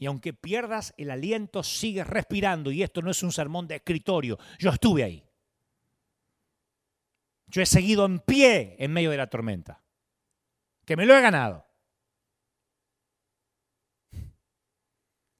y 0.00 0.06
aunque 0.06 0.32
pierdas 0.32 0.94
el 0.96 1.10
aliento, 1.10 1.62
sigues 1.62 2.06
respirando. 2.06 2.72
Y 2.72 2.82
esto 2.82 3.02
no 3.02 3.10
es 3.10 3.22
un 3.22 3.32
sermón 3.32 3.68
de 3.68 3.76
escritorio. 3.76 4.38
Yo 4.58 4.70
estuve 4.70 5.04
ahí. 5.04 5.22
Yo 7.48 7.60
he 7.60 7.66
seguido 7.66 8.06
en 8.06 8.18
pie 8.20 8.76
en 8.78 8.94
medio 8.94 9.10
de 9.10 9.18
la 9.18 9.26
tormenta. 9.26 9.82
Que 10.86 10.96
me 10.96 11.04
lo 11.04 11.14
he 11.14 11.20
ganado. 11.20 11.66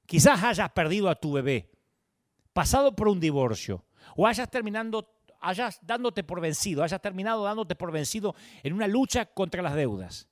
Quizás 0.05 0.43
hayas 0.43 0.69
perdido 0.73 1.09
a 1.09 1.15
tu 1.15 1.31
bebé, 1.31 1.71
pasado 2.53 2.95
por 2.95 3.07
un 3.07 3.19
divorcio, 3.19 3.85
o 4.15 4.27
hayas 4.27 4.51
terminando, 4.51 5.20
hayas 5.41 5.79
dándote 5.81 6.23
por 6.23 6.39
vencido, 6.39 6.83
hayas 6.83 7.01
terminado 7.01 7.43
dándote 7.43 7.75
por 7.75 7.91
vencido 7.91 8.35
en 8.63 8.73
una 8.73 8.87
lucha 8.87 9.25
contra 9.25 9.61
las 9.61 9.75
deudas. 9.75 10.27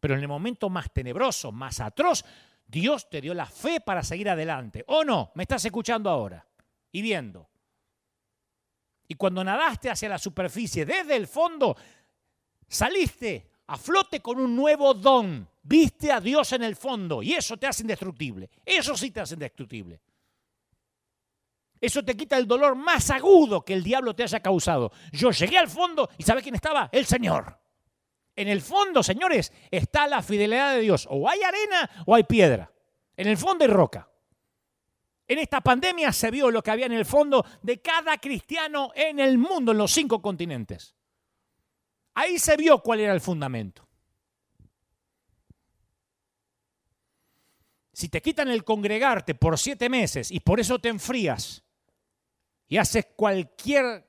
Pero 0.00 0.14
en 0.14 0.20
el 0.20 0.28
momento 0.28 0.70
más 0.70 0.92
tenebroso, 0.92 1.52
más 1.52 1.80
atroz, 1.80 2.24
Dios 2.66 3.08
te 3.10 3.20
dio 3.20 3.34
la 3.34 3.46
fe 3.46 3.80
para 3.80 4.02
seguir 4.02 4.28
adelante. 4.28 4.84
¿O 4.86 5.04
no? 5.04 5.32
¿Me 5.34 5.42
estás 5.42 5.64
escuchando 5.64 6.08
ahora 6.08 6.46
y 6.92 7.02
viendo? 7.02 7.48
Y 9.08 9.14
cuando 9.14 9.42
nadaste 9.42 9.90
hacia 9.90 10.08
la 10.08 10.18
superficie, 10.18 10.84
desde 10.84 11.16
el 11.16 11.26
fondo, 11.26 11.76
saliste 12.68 13.50
a 13.66 13.76
flote 13.76 14.20
con 14.20 14.38
un 14.38 14.54
nuevo 14.54 14.94
don. 14.94 15.48
Viste 15.62 16.12
a 16.12 16.20
Dios 16.20 16.52
en 16.52 16.62
el 16.62 16.76
fondo 16.76 17.22
y 17.22 17.34
eso 17.34 17.56
te 17.56 17.66
hace 17.66 17.82
indestructible. 17.82 18.48
Eso 18.64 18.96
sí 18.96 19.10
te 19.10 19.20
hace 19.20 19.34
indestructible. 19.34 20.00
Eso 21.80 22.04
te 22.04 22.16
quita 22.16 22.36
el 22.36 22.46
dolor 22.46 22.74
más 22.74 23.10
agudo 23.10 23.64
que 23.64 23.74
el 23.74 23.82
diablo 23.82 24.14
te 24.14 24.24
haya 24.24 24.40
causado. 24.40 24.92
Yo 25.12 25.30
llegué 25.30 25.58
al 25.58 25.68
fondo 25.68 26.08
y 26.18 26.22
¿sabe 26.22 26.42
quién 26.42 26.54
estaba? 26.54 26.88
El 26.92 27.06
Señor. 27.06 27.58
En 28.34 28.48
el 28.48 28.60
fondo, 28.60 29.02
señores, 29.02 29.52
está 29.70 30.06
la 30.06 30.22
fidelidad 30.22 30.74
de 30.74 30.80
Dios. 30.80 31.06
O 31.10 31.28
hay 31.28 31.42
arena 31.42 31.90
o 32.06 32.14
hay 32.14 32.24
piedra. 32.24 32.72
En 33.16 33.26
el 33.26 33.36
fondo 33.36 33.64
hay 33.64 33.70
roca. 33.70 34.08
En 35.26 35.38
esta 35.38 35.60
pandemia 35.60 36.12
se 36.12 36.30
vio 36.30 36.50
lo 36.50 36.62
que 36.62 36.70
había 36.70 36.86
en 36.86 36.92
el 36.92 37.04
fondo 37.04 37.44
de 37.62 37.82
cada 37.82 38.16
cristiano 38.18 38.92
en 38.94 39.18
el 39.18 39.38
mundo, 39.38 39.72
en 39.72 39.78
los 39.78 39.92
cinco 39.92 40.22
continentes. 40.22 40.94
Ahí 42.14 42.38
se 42.38 42.56
vio 42.56 42.78
cuál 42.80 43.00
era 43.00 43.12
el 43.12 43.20
fundamento. 43.20 43.86
Si 47.92 48.08
te 48.08 48.22
quitan 48.22 48.48
el 48.48 48.64
congregarte 48.64 49.34
por 49.34 49.58
siete 49.58 49.88
meses 49.88 50.30
y 50.30 50.40
por 50.40 50.60
eso 50.60 50.78
te 50.78 50.88
enfrías 50.88 51.64
y 52.68 52.76
haces 52.76 53.06
cualquier 53.16 54.06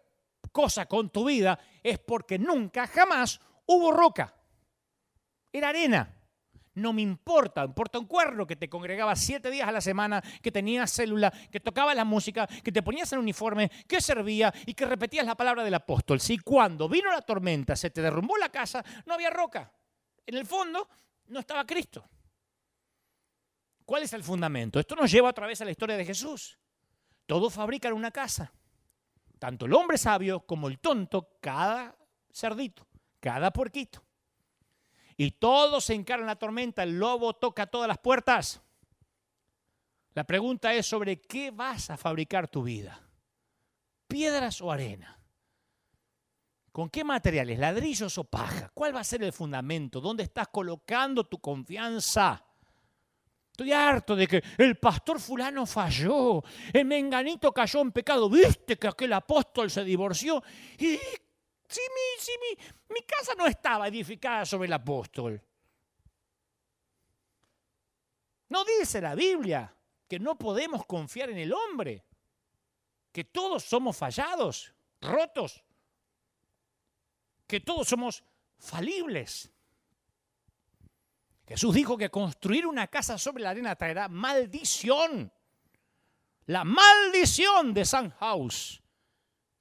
cosa 0.51 0.85
con 0.85 1.09
tu 1.09 1.25
vida 1.25 1.57
es 1.81 1.99
porque 1.99 2.37
nunca, 2.37 2.87
jamás 2.87 3.39
hubo 3.65 3.91
roca. 3.91 4.35
Era 5.51 5.69
arena. 5.69 6.15
No 6.75 6.93
me 6.93 7.01
importa, 7.01 7.65
importa 7.65 7.99
un 7.99 8.05
cuerno 8.05 8.47
que 8.47 8.55
te 8.55 8.69
congregaba 8.69 9.15
siete 9.15 9.51
días 9.51 9.67
a 9.67 9.71
la 9.71 9.81
semana, 9.81 10.23
que 10.41 10.51
tenías 10.51 10.93
célula, 10.93 11.31
que 11.51 11.59
tocabas 11.59 11.95
la 11.95 12.05
música, 12.05 12.47
que 12.47 12.71
te 12.71 12.81
ponías 12.81 13.11
el 13.11 13.19
uniforme, 13.19 13.69
que 13.87 13.99
servía 13.99 14.53
y 14.65 14.73
que 14.73 14.85
repetías 14.85 15.25
la 15.25 15.35
palabra 15.35 15.63
del 15.63 15.73
apóstol. 15.73 16.21
Si 16.21 16.37
cuando 16.37 16.87
vino 16.87 17.11
la 17.11 17.21
tormenta 17.21 17.75
se 17.75 17.89
te 17.89 18.01
derrumbó 18.01 18.37
la 18.37 18.49
casa, 18.49 18.83
no 19.05 19.13
había 19.13 19.29
roca. 19.29 19.73
En 20.25 20.35
el 20.35 20.45
fondo 20.45 20.87
no 21.27 21.39
estaba 21.39 21.65
Cristo. 21.65 22.07
¿Cuál 23.83 24.03
es 24.03 24.13
el 24.13 24.23
fundamento? 24.23 24.79
Esto 24.79 24.95
nos 24.95 25.11
lleva 25.11 25.29
otra 25.29 25.47
vez 25.47 25.59
a 25.61 25.65
la 25.65 25.71
historia 25.71 25.97
de 25.97 26.05
Jesús. 26.05 26.57
Todos 27.29 27.53
fabrican 27.53 27.93
una 27.93 28.09
casa. 28.09 28.51
Tanto 29.37 29.67
el 29.67 29.73
hombre 29.75 29.99
sabio 29.99 30.39
como 30.47 30.67
el 30.67 30.79
tonto, 30.79 31.37
cada 31.39 31.95
cerdito, 32.33 32.87
cada 33.19 33.53
puerquito. 33.53 34.03
Y 35.15 35.29
todos 35.29 35.85
se 35.85 35.93
encaran 35.93 36.25
la 36.25 36.37
tormenta, 36.37 36.81
el 36.81 36.97
lobo 36.97 37.35
toca 37.35 37.67
todas 37.67 37.87
las 37.87 37.99
puertas. 37.99 38.63
La 40.15 40.23
pregunta 40.23 40.73
es 40.73 40.87
sobre 40.87 41.21
qué 41.21 41.51
vas 41.51 41.91
a 41.91 41.97
fabricar 41.97 42.47
tu 42.47 42.63
vida. 42.63 42.99
¿Piedras 44.07 44.59
o 44.59 44.71
arena? 44.71 45.19
¿Con 46.71 46.89
qué 46.89 47.03
materiales? 47.03 47.59
¿Ladrillos 47.59 48.17
o 48.17 48.23
paja? 48.23 48.71
¿Cuál 48.73 48.95
va 48.95 49.01
a 49.01 49.03
ser 49.03 49.21
el 49.21 49.33
fundamento? 49.33 50.01
¿Dónde 50.01 50.23
estás 50.23 50.47
colocando 50.47 51.27
tu 51.27 51.39
confianza? 51.39 52.43
Estoy 53.59 53.73
harto 53.73 54.15
de 54.15 54.25
que 54.25 54.41
el 54.57 54.77
pastor 54.77 55.19
fulano 55.19 55.65
falló, 55.65 56.41
el 56.71 56.85
menganito 56.85 57.51
cayó 57.51 57.81
en 57.81 57.91
pecado, 57.91 58.29
viste 58.29 58.77
que 58.77 58.87
aquel 58.87 59.11
apóstol 59.11 59.69
se 59.69 59.83
divorció. 59.83 60.41
Y 60.77 60.97
si, 61.67 61.81
mi, 61.91 62.63
mi 62.87 63.01
casa 63.01 63.33
no 63.37 63.47
estaba 63.47 63.89
edificada 63.89 64.45
sobre 64.45 64.67
el 64.67 64.71
apóstol. 64.71 65.43
No 68.47 68.63
dice 68.63 69.01
la 69.01 69.13
Biblia 69.13 69.75
que 70.07 70.19
no 70.19 70.37
podemos 70.37 70.85
confiar 70.85 71.29
en 71.29 71.39
el 71.39 71.51
hombre, 71.51 72.05
que 73.11 73.25
todos 73.25 73.65
somos 73.65 73.97
fallados, 73.97 74.73
rotos, 75.01 75.61
que 77.45 77.59
todos 77.59 77.89
somos 77.89 78.23
falibles. 78.57 79.51
Jesús 81.49 81.73
dijo 81.73 81.97
que 81.97 82.11
construir 82.11 82.67
una 82.67 82.85
casa 82.85 83.17
sobre 83.17 83.41
la 83.41 83.49
arena 83.49 83.75
traerá 83.75 84.07
maldición. 84.07 85.33
La 86.45 86.63
maldición 86.63 87.73
de 87.73 87.85
San 87.85 88.11
House 88.11 88.83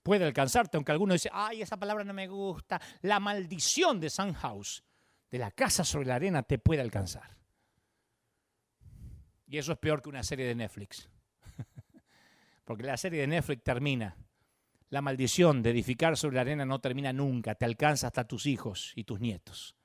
puede 0.02 0.26
alcanzarte, 0.26 0.76
aunque 0.76 0.92
algunos 0.92 1.14
dicen, 1.14 1.32
ay, 1.34 1.62
esa 1.62 1.78
palabra 1.78 2.04
no 2.04 2.12
me 2.12 2.28
gusta. 2.28 2.78
La 3.00 3.18
maldición 3.20 4.00
de 4.00 4.10
San 4.10 4.34
House, 4.34 4.84
de 5.30 5.38
la 5.38 5.50
casa 5.50 5.82
sobre 5.82 6.04
la 6.04 6.16
arena, 6.16 6.42
te 6.42 6.58
puede 6.58 6.82
alcanzar. 6.82 7.38
Y 9.46 9.56
eso 9.56 9.72
es 9.72 9.78
peor 9.78 10.02
que 10.02 10.10
una 10.10 10.22
serie 10.22 10.44
de 10.44 10.54
Netflix. 10.54 11.08
Porque 12.66 12.82
la 12.82 12.98
serie 12.98 13.22
de 13.22 13.28
Netflix 13.28 13.64
termina. 13.64 14.14
La 14.90 15.00
maldición 15.00 15.62
de 15.62 15.70
edificar 15.70 16.18
sobre 16.18 16.34
la 16.34 16.42
arena 16.42 16.66
no 16.66 16.82
termina 16.82 17.14
nunca, 17.14 17.54
te 17.54 17.64
alcanza 17.64 18.08
hasta 18.08 18.28
tus 18.28 18.44
hijos 18.44 18.92
y 18.94 19.04
tus 19.04 19.20
nietos. 19.20 19.77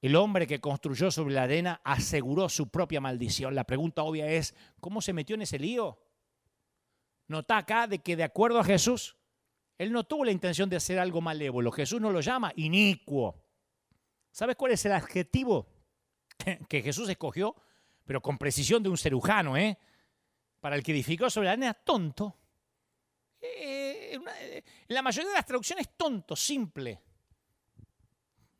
El 0.00 0.16
hombre 0.16 0.46
que 0.46 0.60
construyó 0.60 1.10
sobre 1.10 1.34
la 1.34 1.42
arena 1.42 1.80
aseguró 1.84 2.48
su 2.48 2.70
propia 2.70 3.00
maldición. 3.00 3.54
La 3.54 3.64
pregunta 3.64 4.02
obvia 4.02 4.26
es, 4.26 4.54
¿cómo 4.80 5.02
se 5.02 5.12
metió 5.12 5.34
en 5.34 5.42
ese 5.42 5.58
lío? 5.58 5.98
Nota 7.28 7.58
acá 7.58 7.86
de 7.86 7.98
que 7.98 8.16
de 8.16 8.24
acuerdo 8.24 8.58
a 8.58 8.64
Jesús, 8.64 9.16
él 9.76 9.92
no 9.92 10.04
tuvo 10.04 10.24
la 10.24 10.32
intención 10.32 10.70
de 10.70 10.76
hacer 10.76 10.98
algo 10.98 11.20
malévolo. 11.20 11.70
Jesús 11.70 12.00
no 12.00 12.10
lo 12.10 12.20
llama 12.20 12.52
inicuo. 12.56 13.44
¿Sabes 14.32 14.56
cuál 14.56 14.72
es 14.72 14.84
el 14.86 14.92
adjetivo 14.92 15.66
que 16.68 16.82
Jesús 16.82 17.08
escogió? 17.08 17.54
Pero 18.04 18.22
con 18.22 18.38
precisión 18.38 18.82
de 18.82 18.88
un 18.88 18.96
cerujano, 18.96 19.56
¿eh? 19.56 19.78
Para 20.60 20.76
el 20.76 20.82
que 20.82 20.92
edificó 20.92 21.28
sobre 21.28 21.46
la 21.46 21.52
arena, 21.52 21.74
tonto. 21.74 22.36
Eh, 23.40 24.14
en 24.14 24.94
la 24.94 25.02
mayoría 25.02 25.30
de 25.30 25.36
las 25.36 25.46
traducciones, 25.46 25.90
tonto, 25.96 26.34
simple 26.34 27.00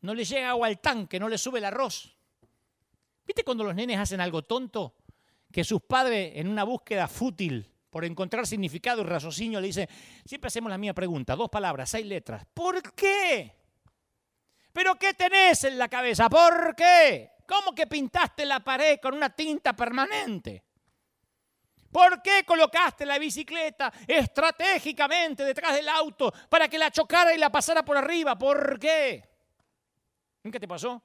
no 0.03 0.15
le 0.15 0.25
llega 0.25 0.51
agua 0.51 0.67
al 0.67 0.81
tanque, 0.81 1.21
no 1.21 1.29
le 1.29 1.39
sube 1.39 1.59
el 1.59 1.65
arroz. 1.65 2.17
¿Viste 3.27 3.45
cuando 3.45 3.65
los 3.65 3.75
nenes 3.75 3.99
hacen 3.99 4.21
algo 4.21 4.43
tonto? 4.43 4.97
Que 5.53 5.65
sus 5.65 5.83
padres, 5.83 6.33
en 6.37 6.49
una 6.49 6.65
búsqueda 6.65 7.07
fútil 7.09 7.71
por 7.91 8.05
encontrar 8.05 8.47
significado 8.47 9.03
y 9.03 9.05
raciocinio, 9.05 9.61
le 9.61 9.67
dicen, 9.67 9.89
siempre 10.25 10.49
hacemos 10.49 10.71
la 10.71 10.79
misma 10.79 10.95
pregunta, 10.95 11.37
dos 11.37 11.49
palabras, 11.49 11.91
seis 11.91 12.07
letras. 12.07 12.47
¿Por 12.55 12.95
qué? 12.95 13.55
¿Pero 14.73 14.97
qué 14.97 15.15
tenés 15.15 15.65
en 15.65 15.77
la 15.77 15.89
cabeza? 15.89 16.29
¿Por 16.29 16.75
qué? 16.77 17.33
¿Cómo 17.47 17.75
que 17.75 17.87
pintaste 17.87 18.47
la 18.47 18.61
pared 18.61 19.01
con 19.01 19.15
una 19.15 19.31
tinta 19.31 19.75
permanente? 19.75 20.65
¿Por 21.91 22.23
qué 22.23 22.45
colocaste 22.45 23.05
la 23.05 23.19
bicicleta 23.19 23.93
estratégicamente 24.07 25.45
detrás 25.45 25.75
del 25.75 25.89
auto 25.89 26.33
para 26.49 26.69
que 26.69 26.79
la 26.79 26.93
chocara 26.93 27.35
y 27.35 27.39
la 27.39 27.51
pasara 27.51 27.85
por 27.85 27.97
arriba? 27.97 28.39
¿Por 28.39 28.79
qué? 28.79 29.30
¿Nunca 30.43 30.59
te 30.59 30.69
pasó? 30.69 31.03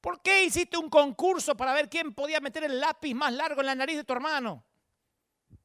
¿Por 0.00 0.22
qué 0.22 0.44
hiciste 0.44 0.76
un 0.76 0.88
concurso 0.88 1.56
para 1.56 1.72
ver 1.72 1.88
quién 1.88 2.14
podía 2.14 2.40
meter 2.40 2.64
el 2.64 2.78
lápiz 2.78 3.14
más 3.14 3.32
largo 3.32 3.60
en 3.60 3.66
la 3.66 3.74
nariz 3.74 3.96
de 3.96 4.04
tu 4.04 4.12
hermano? 4.12 4.64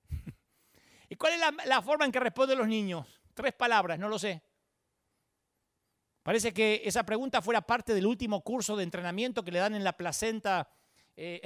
¿Y 1.09 1.15
cuál 1.15 1.33
es 1.33 1.67
la, 1.67 1.81
forma 1.81 2.05
en 2.05 2.11
que 2.11 2.19
responden 2.19 2.57
los 2.57 2.67
niños? 2.67 3.07
Tres 3.33 3.53
palabras, 3.53 3.99
no 3.99 4.09
lo 4.09 4.17
sé. 4.17 4.41
Parece 6.23 6.53
que 6.53 6.81
esa 6.85 7.03
pregunta 7.03 7.41
fuera 7.41 7.61
parte 7.61 7.93
del 7.93 8.05
último 8.05 8.41
curso 8.41 8.75
de 8.75 8.83
entrenamiento 8.83 9.43
que 9.43 9.51
le 9.51 9.59
dan 9.59 9.75
en 9.75 9.83
la 9.83 9.97
placenta 9.97 10.69
eh, 11.15 11.41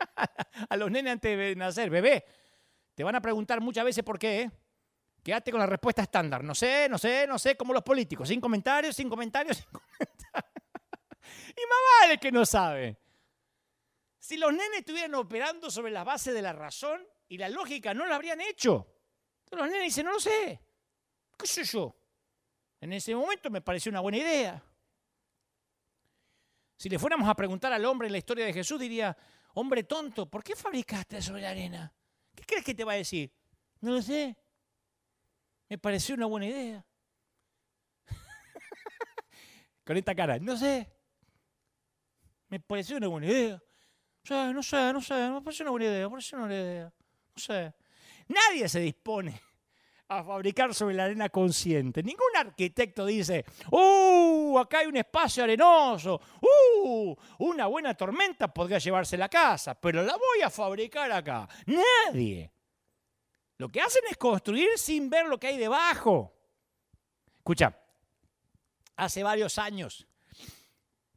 a 0.68 0.76
los 0.76 0.90
nenes 0.90 1.14
antes 1.14 1.36
de 1.36 1.56
nacer. 1.56 1.90
Bebé, 1.90 2.24
te 2.94 3.04
van 3.04 3.14
a 3.14 3.22
preguntar 3.22 3.60
muchas 3.60 3.84
veces 3.84 4.04
por 4.04 4.18
qué. 4.18 4.42
¿eh? 4.42 4.50
Quédate 5.28 5.50
con 5.50 5.60
la 5.60 5.66
respuesta 5.66 6.00
estándar. 6.00 6.42
No 6.42 6.54
sé, 6.54 6.88
no 6.88 6.96
sé, 6.96 7.26
no 7.26 7.38
sé, 7.38 7.54
como 7.54 7.74
los 7.74 7.82
políticos. 7.82 8.26
Sin 8.28 8.40
comentarios, 8.40 8.96
sin 8.96 9.10
comentarios, 9.10 9.58
sin 9.58 9.66
comentarios. 9.66 10.54
Y 11.48 11.60
más 11.68 11.78
vale 12.00 12.16
que 12.18 12.32
no 12.32 12.46
sabe. 12.46 12.96
Si 14.18 14.38
los 14.38 14.50
nenes 14.52 14.78
estuvieran 14.78 15.14
operando 15.16 15.70
sobre 15.70 15.92
la 15.92 16.02
base 16.02 16.32
de 16.32 16.40
la 16.40 16.54
razón 16.54 17.06
y 17.28 17.36
la 17.36 17.50
lógica, 17.50 17.92
no 17.92 18.06
lo 18.06 18.14
habrían 18.14 18.40
hecho. 18.40 18.86
Entonces 19.40 19.66
los 19.66 19.68
nenes 19.68 19.82
dicen, 19.82 20.06
no 20.06 20.12
lo 20.12 20.20
sé. 20.20 20.62
¿Qué 21.36 21.46
sé 21.46 21.62
yo? 21.62 21.94
En 22.80 22.94
ese 22.94 23.14
momento 23.14 23.50
me 23.50 23.60
pareció 23.60 23.90
una 23.90 24.00
buena 24.00 24.16
idea. 24.16 24.64
Si 26.78 26.88
le 26.88 26.98
fuéramos 26.98 27.28
a 27.28 27.34
preguntar 27.34 27.70
al 27.70 27.84
hombre 27.84 28.08
la 28.08 28.16
historia 28.16 28.46
de 28.46 28.54
Jesús, 28.54 28.80
diría, 28.80 29.14
hombre 29.52 29.82
tonto, 29.82 30.24
¿por 30.24 30.42
qué 30.42 30.56
fabricaste 30.56 31.20
sobre 31.20 31.42
la 31.42 31.50
arena? 31.50 31.94
¿Qué 32.34 32.44
crees 32.44 32.64
que 32.64 32.74
te 32.74 32.84
va 32.84 32.92
a 32.92 32.96
decir? 32.96 33.30
No 33.82 33.90
lo 33.90 34.00
sé. 34.00 34.34
Me 35.68 35.78
pareció 35.78 36.14
una 36.14 36.26
buena 36.26 36.46
idea. 36.46 36.86
Con 39.84 39.96
esta 39.96 40.14
cara, 40.14 40.38
no 40.38 40.56
sé. 40.56 40.90
Me 42.48 42.58
pareció 42.60 42.96
una 42.96 43.08
buena 43.08 43.26
idea. 43.26 43.62
No 44.30 44.62
sé, 44.62 44.92
no 44.92 45.00
sé, 45.00 45.14
me 45.30 45.40
pareció 45.40 45.64
una 45.64 45.70
buena 45.70 45.86
idea, 45.86 46.04
me 46.04 46.10
pareció 46.10 46.38
una 46.38 46.46
buena 46.46 46.62
idea. 46.62 46.92
No 47.34 47.42
sé. 47.42 47.74
Nadie 48.28 48.68
se 48.68 48.80
dispone 48.80 49.40
a 50.08 50.24
fabricar 50.24 50.74
sobre 50.74 50.94
la 50.94 51.04
arena 51.04 51.28
consciente. 51.28 52.02
Ningún 52.02 52.36
arquitecto 52.36 53.04
dice, 53.06 53.44
¡uh! 53.70 54.58
Acá 54.58 54.80
hay 54.80 54.86
un 54.86 54.96
espacio 54.96 55.44
arenoso, 55.44 56.20
¡uh! 56.40 57.14
Una 57.38 57.66
buena 57.66 57.94
tormenta 57.94 58.48
podría 58.48 58.78
llevarse 58.78 59.16
la 59.16 59.28
casa, 59.28 59.78
pero 59.78 60.02
la 60.02 60.14
voy 60.14 60.42
a 60.42 60.50
fabricar 60.50 61.12
acá. 61.12 61.48
Nadie. 61.66 62.50
Lo 63.58 63.68
que 63.68 63.80
hacen 63.80 64.02
es 64.10 64.16
construir 64.16 64.70
sin 64.76 65.10
ver 65.10 65.26
lo 65.26 65.38
que 65.38 65.48
hay 65.48 65.58
debajo. 65.58 66.32
Escucha, 67.38 67.76
hace 68.96 69.22
varios 69.22 69.58
años 69.58 70.06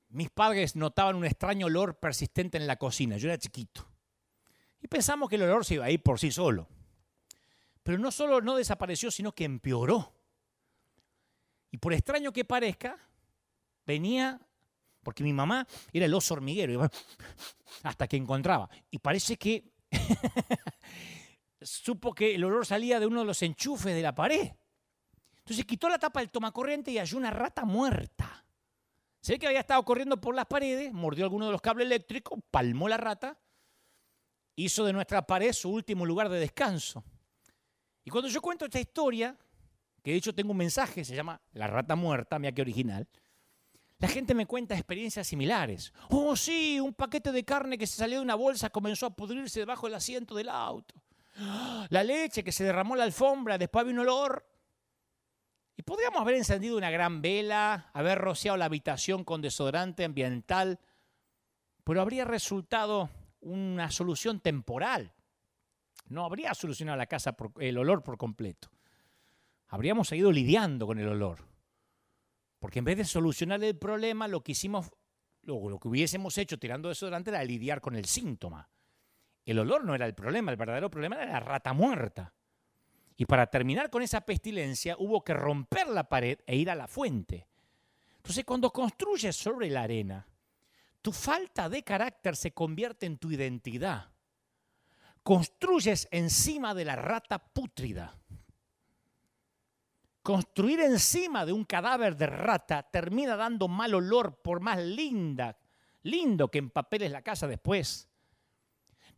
mis 0.10 0.30
padres 0.30 0.76
notaban 0.76 1.16
un 1.16 1.26
extraño 1.26 1.68
olor 1.68 2.00
persistente 2.00 2.58
en 2.58 2.68
la 2.68 2.76
cocina. 2.76 3.18
Yo 3.18 3.30
era 3.30 3.38
chiquito. 3.38 3.88
Y 4.82 4.88
pensamos 4.88 5.30
que 5.30 5.36
el 5.36 5.44
olor 5.44 5.64
se 5.64 5.76
iba 5.76 5.86
a 5.86 5.92
ir 5.92 6.02
por 6.02 6.20
sí 6.20 6.32
solo. 6.32 6.68
Pero 7.84 7.98
no 7.98 8.12
solo 8.12 8.42
no 8.42 8.56
desapareció, 8.56 9.10
sino 9.10 9.34
que 9.34 9.46
empeoró. 9.46 10.14
Y 11.72 11.78
por 11.78 11.94
extraño 11.94 12.34
que 12.34 12.44
parezca, 12.44 12.98
venía, 13.86 14.40
porque 15.04 15.24
mi 15.24 15.32
mamá 15.32 15.66
era 15.94 16.06
el 16.06 16.14
oso 16.14 16.34
hormiguero, 16.34 16.90
hasta 17.84 18.08
que 18.08 18.18
encontraba. 18.18 18.70
Y 18.90 19.00
parece 19.00 19.38
que 19.38 19.72
supo 21.62 22.14
que 22.14 22.36
el 22.36 22.44
olor 22.44 22.66
salía 22.66 23.00
de 23.00 23.06
uno 23.06 23.22
de 23.22 23.26
los 23.26 23.42
enchufes 23.42 23.94
de 23.94 24.02
la 24.02 24.16
pared. 24.16 24.52
Entonces 25.40 25.66
quitó 25.66 25.90
la 25.90 26.00
tapa 26.00 26.20
del 26.20 26.30
tomacorriente 26.30 26.92
y 26.92 26.98
halló 26.98 27.18
una 27.18 27.32
rata 27.32 27.66
muerta. 27.66 28.46
Se 29.22 29.34
ve 29.34 29.40
que 29.40 29.48
había 29.48 29.60
estado 29.60 29.84
corriendo 29.84 30.20
por 30.20 30.36
las 30.36 30.46
paredes, 30.46 30.92
mordió 30.94 31.26
alguno 31.26 31.46
de 31.46 31.52
los 31.52 31.62
cables 31.62 31.86
eléctricos, 31.86 32.40
palmó 32.50 32.90
la 32.90 32.98
rata, 32.98 33.40
hizo 34.56 34.86
de 34.86 34.94
nuestra 34.94 35.26
pared 35.26 35.54
su 35.54 35.70
último 35.70 36.06
lugar 36.06 36.30
de 36.30 36.40
descanso. 36.40 37.04
Y 38.04 38.10
cuando 38.10 38.30
yo 38.30 38.42
cuento 38.42 38.66
esta 38.66 38.80
historia, 38.80 39.38
que 40.02 40.12
de 40.12 40.18
hecho 40.18 40.34
tengo 40.34 40.52
un 40.52 40.58
mensaje, 40.58 41.06
se 41.06 41.16
llama 41.16 41.40
La 41.54 41.68
rata 41.68 41.96
muerta, 41.96 42.40
mira 42.40 42.52
qué 42.52 42.62
original, 42.62 43.08
la 44.00 44.08
gente 44.08 44.34
me 44.34 44.48
cuenta 44.48 44.74
experiencias 44.74 45.28
similares. 45.28 45.94
Oh, 46.10 46.36
sí, 46.36 46.80
un 46.80 46.94
paquete 46.94 47.32
de 47.32 47.46
carne 47.46 47.78
que 47.78 47.86
se 47.86 47.98
salió 47.98 48.18
de 48.18 48.24
una 48.24 48.34
bolsa 48.34 48.72
comenzó 48.72 49.06
a 49.06 49.16
pudrirse 49.16 49.60
debajo 49.60 49.86
del 49.86 49.96
asiento 49.96 50.34
del 50.34 50.50
auto. 50.50 50.96
La 51.90 52.04
leche 52.04 52.44
que 52.44 52.52
se 52.52 52.64
derramó 52.64 52.96
en 52.96 53.00
la 53.00 53.06
alfombra, 53.06 53.58
después 53.58 53.82
había 53.82 53.94
un 53.94 54.00
olor. 54.00 54.46
Y 55.78 55.84
podríamos 55.84 56.22
haber 56.22 56.36
encendido 56.36 56.78
una 56.78 56.92
gran 56.92 57.22
vela, 57.22 57.90
haber 57.94 58.20
rociado 58.20 58.58
la 58.58 58.66
habitación 58.66 59.24
con 59.24 59.42
desodorante 59.42 60.04
ambiental, 60.04 60.80
pero 61.84 62.02
habría 62.02 62.26
resultado 62.26 63.10
una 63.40 63.90
solución 63.90 64.40
temporal. 64.40 65.14
No 66.08 66.26
habría 66.26 66.54
solucionado 66.54 66.98
la 66.98 67.08
casa 67.08 67.34
por, 67.34 67.52
el 67.64 67.78
olor 67.78 68.04
por 68.04 68.18
completo. 68.18 68.70
Habríamos 69.70 70.10
seguido 70.10 70.32
lidiando 70.32 70.86
con 70.86 71.00
el 71.00 71.08
olor. 71.08 71.48
Porque 72.60 72.80
en 72.80 72.86
vez 72.86 72.98
de 72.98 73.06
solucionar 73.06 73.64
el 73.64 73.78
problema, 73.78 74.28
lo 74.28 74.44
que 74.44 74.52
hicimos, 74.52 74.92
lo, 75.42 75.70
lo 75.70 75.80
que 75.80 75.88
hubiésemos 75.88 76.38
hecho 76.38 76.60
tirando 76.60 76.90
desodorante 76.90 77.32
era 77.32 77.44
lidiar 77.44 77.82
con 77.82 77.96
el 77.96 78.06
síntoma. 78.06 78.70
El 79.46 79.60
olor 79.60 79.84
no 79.84 79.96
era 79.96 80.06
el 80.06 80.14
problema, 80.14 80.52
el 80.52 80.58
verdadero 80.58 80.90
problema 80.90 81.16
era 81.16 81.34
la 81.34 81.40
rata 81.40 81.74
muerta. 81.74 82.34
Y 83.18 83.26
para 83.26 83.48
terminar 83.48 83.90
con 83.90 84.02
esa 84.02 84.22
pestilencia 84.22 84.96
hubo 84.98 85.24
que 85.24 85.34
romper 85.34 85.88
la 85.88 86.10
pared 86.10 86.40
e 86.46 86.56
ir 86.56 86.70
a 86.70 86.76
la 86.76 86.88
fuente. 86.88 87.48
Entonces 88.18 88.46
cuando 88.46 88.72
construyes 88.72 89.36
sobre 89.36 89.70
la 89.70 89.84
arena, 89.84 90.28
tu 91.02 91.12
falta 91.12 91.70
de 91.70 91.84
carácter 91.84 92.36
se 92.36 92.52
convierte 92.52 93.06
en 93.06 93.18
tu 93.18 93.32
identidad. 93.32 94.12
Construyes 95.24 96.08
encima 96.12 96.74
de 96.74 96.86
la 96.86 96.96
rata 96.96 97.40
pútrida. 97.40 98.16
Construir 100.22 100.82
encima 100.82 101.46
de 101.46 101.54
un 101.54 101.66
cadáver 101.66 102.16
de 102.16 102.28
rata 102.28 102.84
termina 102.84 103.36
dando 103.36 103.68
mal 103.68 103.94
olor 103.96 104.42
por 104.42 104.60
más 104.60 104.78
linda, 104.78 105.58
lindo 106.04 106.50
que 106.50 106.60
empapeles 106.60 107.12
la 107.12 107.24
casa 107.24 107.48
después. 107.48 108.11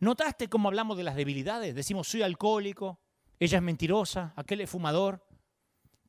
¿Notaste 0.03 0.49
cómo 0.49 0.67
hablamos 0.67 0.97
de 0.97 1.03
las 1.03 1.15
debilidades? 1.15 1.75
Decimos 1.75 2.09
soy 2.09 2.23
alcohólico, 2.23 2.99
ella 3.39 3.59
es 3.59 3.63
mentirosa, 3.63 4.33
aquel 4.35 4.59
es 4.59 4.69
fumador. 4.69 5.25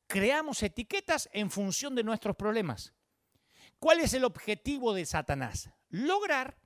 Creamos 0.09 0.65
etiquetas 0.65 1.31
en 1.33 1.49
función 1.49 1.95
de 1.95 2.03
nuestros 2.03 2.35
problemas. 2.35 2.93
¿Cuál 3.79 4.01
es 4.01 4.13
el 4.13 4.25
objetivo 4.25 4.95
de 4.95 5.07
Satanás? 5.07 5.71
Lograr 5.91 6.59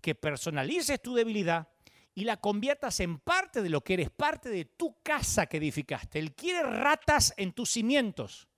que 0.00 0.14
personalices 0.14 1.02
tu 1.02 1.14
debilidad 1.14 1.68
y 2.14 2.24
la 2.24 2.38
conviertas 2.38 3.00
en 3.00 3.18
parte 3.18 3.60
de 3.60 3.68
lo 3.68 3.84
que 3.84 3.92
eres, 3.92 4.08
parte 4.08 4.48
de 4.48 4.64
tu 4.64 5.02
casa 5.02 5.44
que 5.44 5.58
edificaste. 5.58 6.18
Él 6.18 6.34
quiere 6.34 6.62
ratas 6.62 7.34
en 7.36 7.52
tus 7.52 7.72
cimientos. 7.72 8.48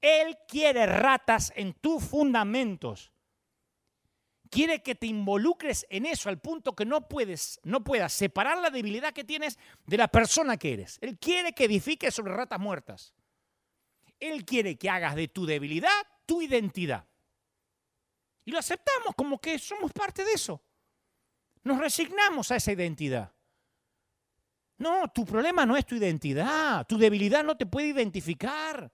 Él 0.00 0.36
quiere 0.48 0.84
ratas 0.86 1.52
en 1.54 1.74
tus 1.74 2.02
fundamentos. 2.02 3.12
Quiere 4.50 4.82
que 4.82 4.94
te 4.94 5.06
involucres 5.06 5.86
en 5.90 6.06
eso 6.06 6.28
al 6.28 6.40
punto 6.40 6.74
que 6.74 6.84
no 6.84 7.08
puedes, 7.08 7.60
no 7.64 7.82
puedas 7.82 8.12
separar 8.12 8.58
la 8.58 8.70
debilidad 8.70 9.12
que 9.12 9.24
tienes 9.24 9.58
de 9.86 9.96
la 9.96 10.08
persona 10.08 10.56
que 10.56 10.72
eres. 10.72 10.98
Él 11.00 11.18
quiere 11.18 11.52
que 11.52 11.64
edifiques 11.64 12.14
sobre 12.14 12.34
ratas 12.34 12.60
muertas. 12.60 13.14
Él 14.20 14.44
quiere 14.44 14.76
que 14.76 14.88
hagas 14.88 15.14
de 15.14 15.28
tu 15.28 15.46
debilidad 15.46 15.90
tu 16.26 16.42
identidad. 16.42 17.06
Y 18.44 18.50
lo 18.50 18.58
aceptamos 18.58 19.14
como 19.16 19.40
que 19.40 19.58
somos 19.58 19.92
parte 19.92 20.24
de 20.24 20.32
eso. 20.32 20.62
Nos 21.62 21.78
resignamos 21.78 22.50
a 22.50 22.56
esa 22.56 22.72
identidad. 22.72 23.32
No, 24.78 25.08
tu 25.08 25.24
problema 25.24 25.64
no 25.64 25.76
es 25.76 25.86
tu 25.86 25.94
identidad. 25.94 26.86
Tu 26.86 26.98
debilidad 26.98 27.42
no 27.42 27.56
te 27.56 27.66
puede 27.66 27.88
identificar. 27.88 28.92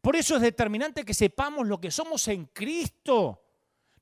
Por 0.00 0.14
eso 0.14 0.36
es 0.36 0.42
determinante 0.42 1.04
que 1.04 1.14
sepamos 1.14 1.66
lo 1.66 1.80
que 1.80 1.90
somos 1.90 2.26
en 2.28 2.46
Cristo. 2.46 3.42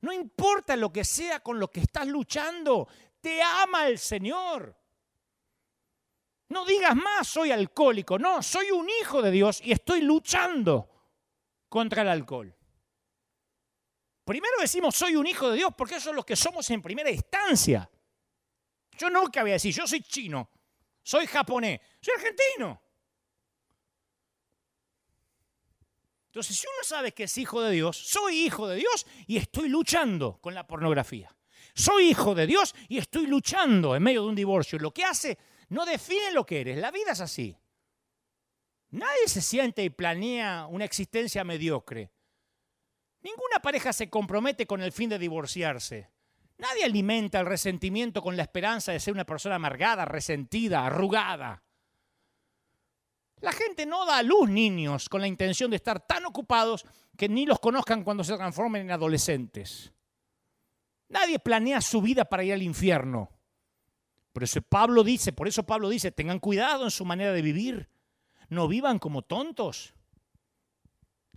No 0.00 0.12
importa 0.12 0.76
lo 0.76 0.92
que 0.92 1.04
sea 1.04 1.40
con 1.40 1.58
lo 1.58 1.68
que 1.70 1.80
estás 1.80 2.06
luchando, 2.06 2.88
te 3.20 3.42
ama 3.42 3.88
el 3.88 3.98
Señor. 3.98 4.76
No 6.50 6.64
digas 6.64 6.94
más, 6.96 7.28
soy 7.28 7.50
alcohólico. 7.50 8.18
No, 8.18 8.42
soy 8.42 8.70
un 8.70 8.88
hijo 8.88 9.20
de 9.20 9.30
Dios 9.30 9.60
y 9.62 9.72
estoy 9.72 10.00
luchando 10.00 10.88
contra 11.68 12.02
el 12.02 12.08
alcohol. 12.08 12.54
Primero 14.24 14.54
decimos 14.60 14.94
soy 14.94 15.16
un 15.16 15.26
hijo 15.26 15.50
de 15.50 15.56
Dios 15.56 15.72
porque 15.76 15.96
eso 15.96 16.14
es 16.14 16.24
que 16.24 16.36
somos 16.36 16.68
en 16.70 16.82
primera 16.82 17.10
instancia. 17.10 17.90
Yo 18.96 19.10
nunca 19.10 19.42
voy 19.42 19.50
a 19.50 19.54
decir, 19.54 19.74
yo 19.74 19.86
soy 19.86 20.02
chino, 20.02 20.50
soy 21.02 21.26
japonés, 21.26 21.80
soy 22.00 22.14
argentino. 22.14 22.82
Entonces, 26.28 26.56
si 26.56 26.66
uno 26.66 26.84
sabe 26.84 27.12
que 27.12 27.24
es 27.24 27.38
hijo 27.38 27.62
de 27.62 27.72
Dios, 27.72 27.96
soy 27.96 28.44
hijo 28.44 28.68
de 28.68 28.76
Dios 28.76 29.06
y 29.26 29.38
estoy 29.38 29.68
luchando 29.68 30.38
con 30.40 30.54
la 30.54 30.66
pornografía. 30.66 31.34
Soy 31.74 32.10
hijo 32.10 32.34
de 32.34 32.46
Dios 32.46 32.74
y 32.88 32.98
estoy 32.98 33.26
luchando 33.26 33.96
en 33.96 34.02
medio 34.02 34.22
de 34.22 34.28
un 34.28 34.34
divorcio. 34.34 34.78
Lo 34.78 34.92
que 34.92 35.04
hace 35.04 35.38
no 35.70 35.86
define 35.86 36.32
lo 36.32 36.44
que 36.44 36.60
eres. 36.60 36.78
La 36.78 36.90
vida 36.90 37.12
es 37.12 37.20
así. 37.20 37.56
Nadie 38.90 39.26
se 39.26 39.40
siente 39.40 39.82
y 39.84 39.90
planea 39.90 40.66
una 40.66 40.84
existencia 40.84 41.44
mediocre. 41.44 42.10
Ninguna 43.20 43.60
pareja 43.60 43.92
se 43.92 44.08
compromete 44.10 44.66
con 44.66 44.82
el 44.82 44.92
fin 44.92 45.10
de 45.10 45.18
divorciarse. 45.18 46.10
Nadie 46.58 46.84
alimenta 46.84 47.40
el 47.40 47.46
resentimiento 47.46 48.22
con 48.22 48.36
la 48.36 48.42
esperanza 48.42 48.92
de 48.92 49.00
ser 49.00 49.14
una 49.14 49.24
persona 49.24 49.56
amargada, 49.56 50.04
resentida, 50.04 50.84
arrugada. 50.84 51.62
La 53.40 53.52
gente 53.52 53.86
no 53.86 54.04
da 54.04 54.18
a 54.18 54.22
luz 54.22 54.48
niños 54.48 55.08
con 55.08 55.20
la 55.20 55.28
intención 55.28 55.70
de 55.70 55.76
estar 55.76 56.04
tan 56.06 56.26
ocupados 56.26 56.84
que 57.16 57.28
ni 57.28 57.46
los 57.46 57.60
conozcan 57.60 58.04
cuando 58.04 58.24
se 58.24 58.36
transformen 58.36 58.82
en 58.82 58.90
adolescentes. 58.90 59.92
Nadie 61.08 61.38
planea 61.38 61.80
su 61.80 62.02
vida 62.02 62.24
para 62.24 62.44
ir 62.44 62.52
al 62.52 62.62
infierno. 62.62 63.30
Por 64.32 64.44
eso 64.44 64.60
Pablo 64.62 65.02
dice, 65.02 65.32
por 65.32 65.48
eso 65.48 65.64
Pablo 65.64 65.88
dice, 65.88 66.12
tengan 66.12 66.38
cuidado 66.38 66.84
en 66.84 66.90
su 66.90 67.04
manera 67.04 67.32
de 67.32 67.42
vivir. 67.42 67.88
No 68.48 68.68
vivan 68.68 68.98
como 68.98 69.22
tontos 69.22 69.94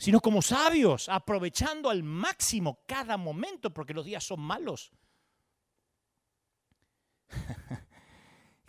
sino 0.01 0.19
como 0.19 0.41
sabios, 0.41 1.09
aprovechando 1.09 1.87
al 1.91 2.01
máximo 2.01 2.81
cada 2.87 3.17
momento, 3.17 3.71
porque 3.71 3.93
los 3.93 4.03
días 4.03 4.23
son 4.23 4.39
malos. 4.39 4.91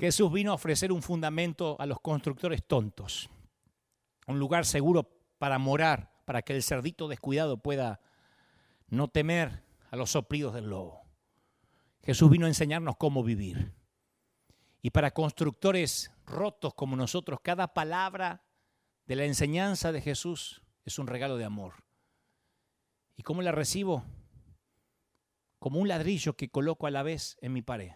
Jesús 0.03 0.33
vino 0.33 0.51
a 0.51 0.55
ofrecer 0.55 0.91
un 0.91 1.01
fundamento 1.01 1.77
a 1.79 1.87
los 1.87 2.01
constructores 2.01 2.67
tontos, 2.67 3.31
un 4.27 4.37
lugar 4.41 4.67
seguro 4.67 5.09
para 5.39 5.61
morar, 5.61 6.13
para 6.25 6.43
que 6.43 6.57
el 6.57 6.65
cerdito 6.65 7.07
descuidado 7.07 7.63
pueda 7.63 8.01
no 8.89 9.07
temer 9.07 9.63
a 9.93 9.95
los 9.95 10.11
soplidos 10.11 10.55
del 10.55 10.71
lobo. 10.71 11.03
Jesús 12.03 12.29
vino 12.33 12.47
a 12.47 12.49
enseñarnos 12.49 12.97
cómo 12.97 13.23
vivir. 13.23 13.77
Y 14.81 14.91
para 14.91 15.13
constructores 15.13 16.11
rotos 16.27 16.75
como 16.75 16.97
nosotros, 16.97 17.39
cada 17.41 17.73
palabra 17.73 18.43
de 19.07 19.15
la 19.15 19.25
enseñanza 19.25 19.93
de 19.93 20.01
Jesús 20.01 20.63
es 20.85 20.99
un 20.99 21.07
regalo 21.07 21.37
de 21.37 21.45
amor. 21.45 21.75
¿Y 23.17 23.23
cómo 23.23 23.41
la 23.41 23.53
recibo? 23.53 24.05
Como 25.61 25.79
un 25.79 25.87
ladrillo 25.87 26.37
que 26.37 26.51
coloco 26.51 26.89
a 26.89 26.91
la 26.91 27.05
vez 27.05 27.39
en 27.41 27.53
mi 27.53 27.63
pared. 27.63 27.93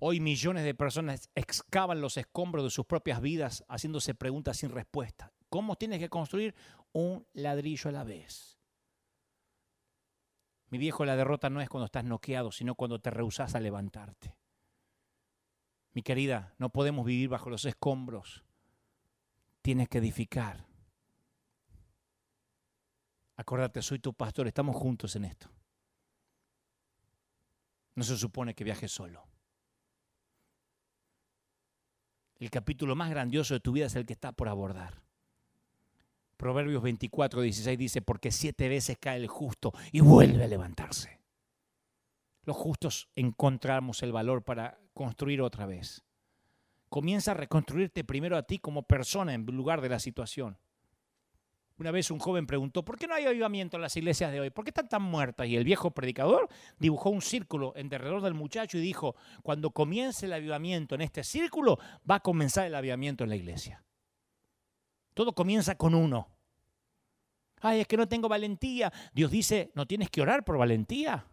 Hoy 0.00 0.20
millones 0.20 0.64
de 0.64 0.74
personas 0.74 1.28
excavan 1.34 2.00
los 2.00 2.16
escombros 2.16 2.64
de 2.64 2.70
sus 2.70 2.86
propias 2.86 3.20
vidas 3.20 3.64
haciéndose 3.68 4.14
preguntas 4.14 4.58
sin 4.58 4.70
respuesta. 4.70 5.32
¿Cómo 5.48 5.76
tienes 5.76 5.98
que 5.98 6.08
construir 6.08 6.54
un 6.92 7.26
ladrillo 7.32 7.88
a 7.88 7.92
la 7.92 8.04
vez? 8.04 8.58
Mi 10.70 10.78
viejo, 10.78 11.04
la 11.04 11.16
derrota 11.16 11.50
no 11.50 11.60
es 11.60 11.68
cuando 11.68 11.86
estás 11.86 12.04
noqueado, 12.04 12.52
sino 12.52 12.74
cuando 12.74 13.00
te 13.00 13.10
rehusas 13.10 13.54
a 13.54 13.60
levantarte. 13.60 14.36
Mi 15.94 16.02
querida, 16.02 16.54
no 16.58 16.70
podemos 16.70 17.04
vivir 17.04 17.30
bajo 17.30 17.50
los 17.50 17.64
escombros. 17.64 18.44
Tienes 19.62 19.88
que 19.88 19.98
edificar. 19.98 20.66
Acuérdate, 23.36 23.82
soy 23.82 23.98
tu 23.98 24.12
pastor, 24.12 24.46
estamos 24.46 24.76
juntos 24.76 25.16
en 25.16 25.24
esto. 25.24 25.48
No 27.94 28.04
se 28.04 28.16
supone 28.16 28.54
que 28.54 28.62
viajes 28.62 28.92
solo. 28.92 29.26
El 32.38 32.50
capítulo 32.50 32.94
más 32.94 33.10
grandioso 33.10 33.54
de 33.54 33.60
tu 33.60 33.72
vida 33.72 33.86
es 33.86 33.96
el 33.96 34.06
que 34.06 34.12
está 34.12 34.32
por 34.32 34.48
abordar. 34.48 35.02
Proverbios 36.36 36.82
24, 36.82 37.42
16 37.42 37.78
dice, 37.78 38.00
porque 38.00 38.30
siete 38.30 38.68
veces 38.68 38.96
cae 39.00 39.16
el 39.16 39.26
justo 39.26 39.72
y 39.90 40.00
vuelve 40.00 40.44
a 40.44 40.46
levantarse. 40.46 41.18
Los 42.44 42.56
justos 42.56 43.08
encontramos 43.16 44.02
el 44.04 44.12
valor 44.12 44.44
para 44.44 44.78
construir 44.94 45.42
otra 45.42 45.66
vez. 45.66 46.04
Comienza 46.88 47.32
a 47.32 47.34
reconstruirte 47.34 48.04
primero 48.04 48.36
a 48.36 48.44
ti 48.44 48.58
como 48.60 48.84
persona 48.84 49.34
en 49.34 49.44
lugar 49.44 49.80
de 49.80 49.88
la 49.88 49.98
situación. 49.98 50.56
Una 51.78 51.92
vez 51.92 52.10
un 52.10 52.18
joven 52.18 52.44
preguntó, 52.46 52.84
¿por 52.84 52.98
qué 52.98 53.06
no 53.06 53.14
hay 53.14 53.26
avivamiento 53.26 53.76
en 53.76 53.82
las 53.82 53.96
iglesias 53.96 54.32
de 54.32 54.40
hoy? 54.40 54.50
¿Por 54.50 54.64
qué 54.64 54.70
están 54.70 54.88
tan 54.88 55.02
muertas? 55.02 55.46
Y 55.46 55.56
el 55.56 55.62
viejo 55.62 55.92
predicador 55.92 56.48
dibujó 56.78 57.10
un 57.10 57.22
círculo 57.22 57.72
en 57.76 57.88
derredor 57.88 58.20
del 58.20 58.34
muchacho 58.34 58.78
y 58.78 58.80
dijo, 58.80 59.14
cuando 59.44 59.70
comience 59.70 60.26
el 60.26 60.32
avivamiento 60.32 60.96
en 60.96 61.02
este 61.02 61.22
círculo, 61.22 61.78
va 62.08 62.16
a 62.16 62.20
comenzar 62.20 62.66
el 62.66 62.74
avivamiento 62.74 63.22
en 63.22 63.30
la 63.30 63.36
iglesia. 63.36 63.84
Todo 65.14 65.32
comienza 65.32 65.76
con 65.76 65.94
uno. 65.94 66.28
Ay, 67.60 67.80
es 67.80 67.86
que 67.86 67.96
no 67.96 68.08
tengo 68.08 68.28
valentía. 68.28 68.92
Dios 69.12 69.30
dice, 69.30 69.70
no 69.74 69.86
tienes 69.86 70.10
que 70.10 70.20
orar 70.20 70.44
por 70.44 70.58
valentía. 70.58 71.26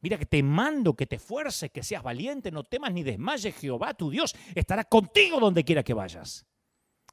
Mira 0.00 0.18
que 0.18 0.26
te 0.26 0.42
mando, 0.42 0.94
que 0.94 1.06
te 1.06 1.16
esfuerces, 1.16 1.70
que 1.70 1.84
seas 1.84 2.02
valiente, 2.02 2.50
no 2.50 2.64
temas 2.64 2.92
ni 2.92 3.04
desmayes. 3.04 3.54
Jehová, 3.54 3.94
tu 3.94 4.10
Dios, 4.10 4.34
estará 4.56 4.82
contigo 4.84 5.38
donde 5.38 5.64
quiera 5.64 5.84
que 5.84 5.94
vayas. 5.94 6.44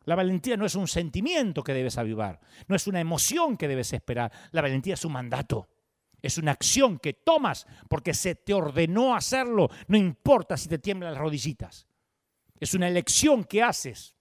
La 0.05 0.15
valentía 0.15 0.57
no 0.57 0.65
es 0.65 0.75
un 0.75 0.87
sentimiento 0.87 1.63
que 1.63 1.73
debes 1.73 1.97
avivar, 1.97 2.39
no 2.67 2.75
es 2.75 2.87
una 2.87 2.99
emoción 2.99 3.57
que 3.57 3.67
debes 3.67 3.93
esperar. 3.93 4.31
La 4.51 4.61
valentía 4.61 4.95
es 4.95 5.05
un 5.05 5.13
mandato, 5.13 5.69
es 6.21 6.37
una 6.37 6.51
acción 6.51 6.99
que 6.99 7.13
tomas 7.13 7.67
porque 7.89 8.13
se 8.13 8.35
te 8.35 8.53
ordenó 8.53 9.15
hacerlo, 9.15 9.69
no 9.87 9.97
importa 9.97 10.57
si 10.57 10.67
te 10.67 10.79
tiemblan 10.79 11.13
las 11.13 11.21
rodillitas. 11.21 11.87
Es 12.59 12.73
una 12.73 12.87
elección 12.87 13.43
que 13.43 13.63
haces. 13.63 14.15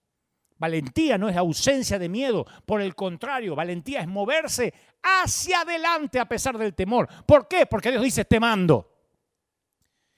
Valentía 0.57 1.17
no 1.17 1.27
es 1.27 1.35
ausencia 1.35 1.99
de 1.99 2.07
miedo, 2.07 2.45
por 2.65 2.81
el 2.81 2.95
contrario, 2.95 3.55
valentía 3.55 4.01
es 4.01 4.07
moverse 4.07 4.73
hacia 5.01 5.61
adelante 5.61 6.19
a 6.19 6.27
pesar 6.27 6.57
del 6.57 6.73
temor. 6.73 7.09
¿Por 7.25 7.47
qué? 7.47 7.65
Porque 7.65 7.91
Dios 7.91 8.03
dice, 8.03 8.23
te 8.23 8.39
mando. 8.39 8.89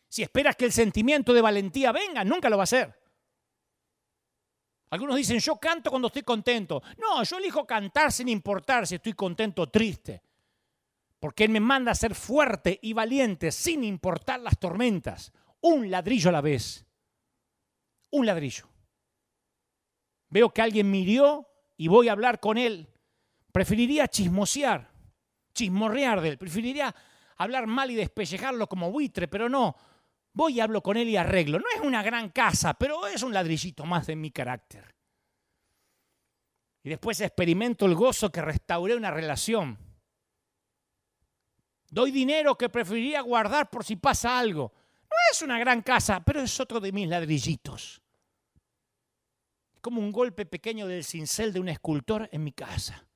Si 0.07 0.21
esperas 0.21 0.55
que 0.55 0.65
el 0.65 0.71
sentimiento 0.71 1.33
de 1.33 1.41
valentía 1.41 1.91
venga, 1.91 2.23
nunca 2.23 2.49
lo 2.49 2.57
va 2.57 2.63
a 2.63 2.65
hacer. 2.65 3.04
Algunos 4.89 5.15
dicen, 5.15 5.39
yo 5.39 5.57
canto 5.57 5.89
cuando 5.89 6.07
estoy 6.07 6.23
contento. 6.23 6.81
No, 6.97 7.23
yo 7.23 7.37
elijo 7.37 7.65
cantar 7.65 8.11
sin 8.11 8.29
importar 8.29 8.85
si 8.85 8.95
estoy 8.95 9.13
contento 9.13 9.63
o 9.63 9.69
triste. 9.69 10.21
Porque 11.19 11.45
Él 11.45 11.49
me 11.49 11.59
manda 11.59 11.91
a 11.91 11.95
ser 11.95 12.13
fuerte 12.13 12.79
y 12.81 12.93
valiente 12.93 13.51
sin 13.51 13.83
importar 13.83 14.39
las 14.39 14.59
tormentas. 14.59 15.31
Un 15.61 15.89
ladrillo 15.89 16.29
a 16.29 16.33
la 16.33 16.41
vez. 16.41 16.85
Un 18.11 18.25
ladrillo. 18.25 18.67
Veo 20.29 20.53
que 20.53 20.61
alguien 20.61 20.89
mirió 20.91 21.47
y 21.77 21.87
voy 21.87 22.09
a 22.09 22.11
hablar 22.11 22.39
con 22.39 22.57
él. 22.57 22.87
Preferiría 23.51 24.07
chismosear, 24.07 24.89
chismorrear 25.53 26.21
de 26.21 26.29
él. 26.29 26.37
Preferiría 26.37 26.93
hablar 27.37 27.67
mal 27.67 27.91
y 27.91 27.95
despellejarlo 27.95 28.67
como 28.67 28.91
buitre, 28.91 29.27
pero 29.27 29.49
no. 29.49 29.75
Voy 30.35 30.57
y 30.57 30.59
hablo 30.59 30.83
con 30.83 30.97
él 30.97 31.07
y 31.07 31.15
arreglo. 31.15 31.59
No 31.59 31.65
es 31.73 31.81
una 31.81 32.03
gran 32.03 32.29
casa, 32.29 32.73
pero 32.73 33.07
es 33.07 33.23
un 33.23 33.33
ladrillito 33.33 33.85
más 33.85 34.05
de 34.05 34.17
mi 34.17 34.31
carácter. 34.31 34.93
Y 36.83 36.89
después 36.89 37.21
experimento 37.21 37.85
el 37.85 37.95
gozo 37.95 38.29
que 38.31 38.41
restauré 38.41 38.95
una 38.95 39.11
relación. 39.11 39.79
Doy 41.89 42.11
dinero 42.11 42.57
que 42.57 42.67
preferiría 42.67 43.21
guardar 43.21 43.69
por 43.69 43.85
si 43.85 43.95
pasa 43.95 44.37
algo. 44.37 44.73
No 45.03 45.15
es 45.31 45.41
una 45.41 45.57
gran 45.57 45.81
casa, 45.81 46.19
pero 46.23 46.41
es 46.41 46.59
otro 46.59 46.81
de 46.81 46.91
mis 46.91 47.07
ladrillitos. 47.07 48.01
Como 49.79 50.01
un 50.01 50.11
golpe 50.11 50.45
pequeño 50.45 50.85
del 50.85 51.05
cincel 51.05 51.53
de 51.53 51.61
un 51.61 51.69
escultor 51.69 52.27
en 52.33 52.43
mi 52.43 52.51
casa. 52.51 53.07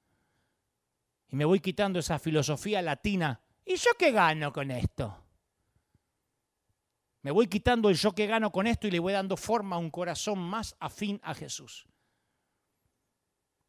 Y 1.27 1.35
me 1.35 1.43
voy 1.43 1.59
quitando 1.59 1.99
esa 1.99 2.17
filosofía 2.17 2.81
latina. 2.81 3.41
¿Y 3.65 3.75
yo 3.75 3.91
qué 3.99 4.13
gano 4.13 4.53
con 4.53 4.71
esto? 4.71 5.28
Me 7.21 7.31
voy 7.31 7.47
quitando 7.47 7.89
el 7.89 7.95
yo 7.95 8.13
que 8.13 8.27
gano 8.27 8.51
con 8.51 8.67
esto 8.67 8.87
y 8.87 8.91
le 8.91 8.99
voy 8.99 9.13
dando 9.13 9.35
forma 9.35 9.75
a 9.75 9.79
un 9.79 9.89
corazón 9.89 10.39
más 10.39 10.75
afín 10.79 11.19
a 11.23 11.33
Jesús. 11.33 11.85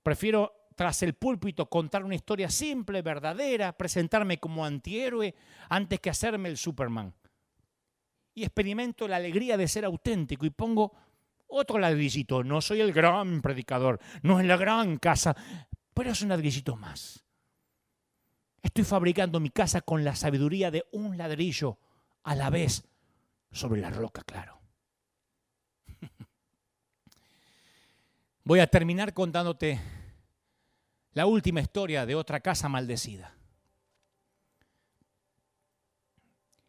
Prefiero 0.03 0.69
tras 0.77 1.03
el 1.03 1.15
púlpito 1.15 1.69
contar 1.69 2.05
una 2.05 2.15
historia 2.15 2.49
simple, 2.49 3.03
verdadera, 3.03 3.77
presentarme 3.77 4.39
como 4.39 4.65
antihéroe 4.65 5.35
antes 5.69 6.01
que 6.01 6.11
hacerme 6.11 6.49
el 6.49 6.57
Superman. 6.57 7.15
Y 8.35 8.45
experimento 8.45 9.09
la 9.09 9.17
alegría 9.17 9.57
de 9.57 9.69
ser 9.69 9.85
auténtico 9.85 10.47
y 10.47 10.51
pongo 10.51 10.93
otro 11.49 11.79
ladrillito. 11.79 12.45
No 12.45 12.61
soy 12.61 12.81
el 12.81 12.93
gran 12.93 13.43
predicador, 13.43 14.01
no 14.23 14.41
es 14.41 14.47
la 14.47 14.57
gran 14.57 14.97
casa, 14.97 15.37
pero 15.93 16.13
es 16.13 16.23
un 16.23 16.29
ladrillito 16.29 16.77
más. 16.77 17.25
Estoy 18.63 18.85
fabricando 18.85 19.41
mi 19.41 19.51
casa 19.51 19.81
con 19.81 20.05
la 20.05 20.15
sabiduría 20.15 20.71
de 20.71 20.87
un 20.93 21.19
ladrillo 21.19 21.79
a 22.23 22.35
la 22.35 22.49
vez 22.51 22.90
sobre 23.53 23.81
la 23.81 23.91
roca, 23.91 24.23
claro. 24.23 24.61
Voy 28.45 28.61
a 28.61 28.67
terminar 28.67 29.13
contándote 29.13 29.81
la 31.13 31.27
última 31.27 31.61
historia 31.61 32.07
de 32.07 32.15
otra 32.15 32.41
casa 32.41 32.69
maldecida. 32.69 33.35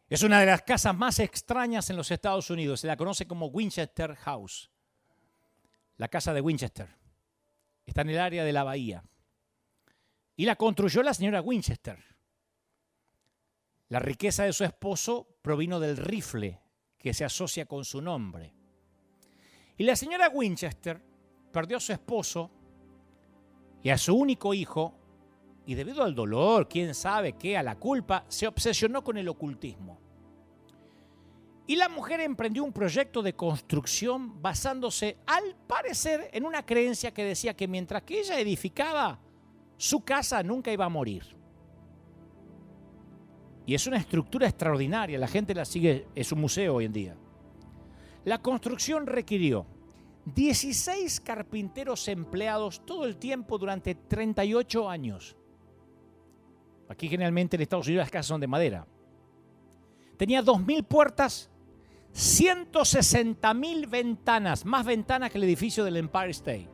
Es 0.10 0.24
una 0.24 0.42
de 0.42 0.46
las 0.46 0.64
casas 0.64 0.94
más 0.96 1.20
extrañas 1.20 1.90
en 1.90 1.96
los 1.96 2.12
Estados 2.12 2.50
Unidos. 2.50 2.82
Se 2.82 2.88
la 2.88 2.98
conoce 2.98 3.26
como 3.26 3.46
Winchester 3.46 4.16
House. 4.16 4.70
La 5.96 6.10
casa 6.10 6.34
de 6.34 6.42
Winchester. 6.42 6.90
Está 7.86 8.02
en 8.02 8.10
el 8.10 8.20
área 8.20 8.44
de 8.44 8.52
la 8.52 8.66
bahía. 8.66 9.06
Y 10.36 10.46
la 10.46 10.58
construyó 10.58 11.02
la 11.02 11.14
señora 11.14 11.42
Winchester. 11.42 12.04
La 13.88 14.00
riqueza 14.00 14.44
de 14.44 14.52
su 14.52 14.66
esposo 14.66 15.38
provino 15.42 15.80
del 15.80 15.96
rifle 15.96 16.60
que 17.02 17.14
se 17.14 17.26
asocia 17.26 17.66
con 17.66 17.84
su 17.84 18.02
nombre. 18.02 18.54
Y 19.78 19.84
la 19.84 19.96
señora 19.96 20.30
Winchester 20.30 21.02
perdió 21.52 21.78
a 21.78 21.80
su 21.80 21.92
esposo 21.92 22.52
y 23.84 23.90
a 23.90 23.98
su 23.98 24.16
único 24.16 24.54
hijo, 24.54 24.94
y 25.66 25.74
debido 25.74 26.04
al 26.04 26.14
dolor, 26.14 26.68
quién 26.68 26.94
sabe 26.94 27.34
qué, 27.34 27.58
a 27.58 27.64
la 27.64 27.78
culpa, 27.80 28.26
se 28.28 28.48
obsesionó 28.48 29.04
con 29.04 29.18
el 29.18 29.28
ocultismo. 29.28 30.00
Y 31.66 31.76
la 31.76 31.90
mujer 31.90 32.20
emprendió 32.20 32.64
un 32.64 32.74
proyecto 32.74 33.22
de 33.22 33.34
construcción 33.34 34.42
basándose, 34.42 35.18
al 35.26 35.56
parecer, 35.68 36.30
en 36.34 36.46
una 36.46 36.66
creencia 36.66 37.14
que 37.14 37.24
decía 37.24 37.56
que 37.56 37.68
mientras 37.68 38.04
que 38.04 38.20
ella 38.20 38.40
edificaba, 38.40 39.20
su 39.78 40.04
casa 40.04 40.44
nunca 40.44 40.72
iba 40.72 40.86
a 40.86 40.90
morir. 40.90 41.41
Y 43.66 43.76
es 43.76 43.88
una 43.88 43.98
estructura 43.98 44.48
extraordinaria, 44.48 45.20
la 45.20 45.28
gente 45.28 45.54
la 45.54 45.66
sigue, 45.66 46.08
es 46.16 46.32
un 46.32 46.42
museo 46.42 46.76
hoy 46.76 46.86
en 46.86 46.94
día. 46.94 47.16
La 48.26 48.40
construcción 48.40 49.06
requirió 49.06 49.66
16 50.26 51.22
carpinteros 51.22 52.08
empleados 52.08 52.86
todo 52.86 53.06
el 53.06 53.18
tiempo 53.18 53.58
durante 53.58 53.96
38 53.96 54.90
años. 54.90 55.36
Aquí 56.90 57.08
generalmente 57.08 57.56
en 57.56 57.62
Estados 57.62 57.88
Unidos 57.88 58.04
las 58.04 58.12
casas 58.12 58.28
son 58.28 58.42
de 58.42 58.48
madera. 58.48 58.86
Tenía 60.18 60.44
2.000 60.44 60.84
puertas, 60.84 61.50
160.000 62.14 63.90
ventanas, 63.90 64.66
más 64.66 64.86
ventanas 64.86 65.32
que 65.32 65.38
el 65.38 65.46
edificio 65.46 65.84
del 65.84 65.98
Empire 65.98 66.32
State. 66.32 66.70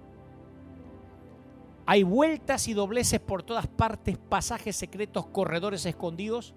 Hay 1.86 2.04
vueltas 2.04 2.68
y 2.68 2.74
dobleces 2.74 3.22
por 3.22 3.44
todas 3.44 3.68
partes, 3.68 4.18
pasajes 4.18 4.76
secretos, 4.76 5.28
corredores 5.28 5.86
escondidos 5.86 6.54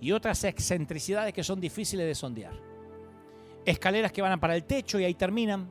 y 0.00 0.12
otras 0.12 0.44
excentricidades 0.44 1.32
que 1.32 1.44
son 1.44 1.60
difíciles 1.60 2.06
de 2.06 2.14
sondear. 2.14 2.54
Escaleras 3.64 4.12
que 4.12 4.22
van 4.22 4.40
para 4.40 4.56
el 4.56 4.64
techo 4.64 4.98
y 4.98 5.04
ahí 5.04 5.14
terminan, 5.14 5.68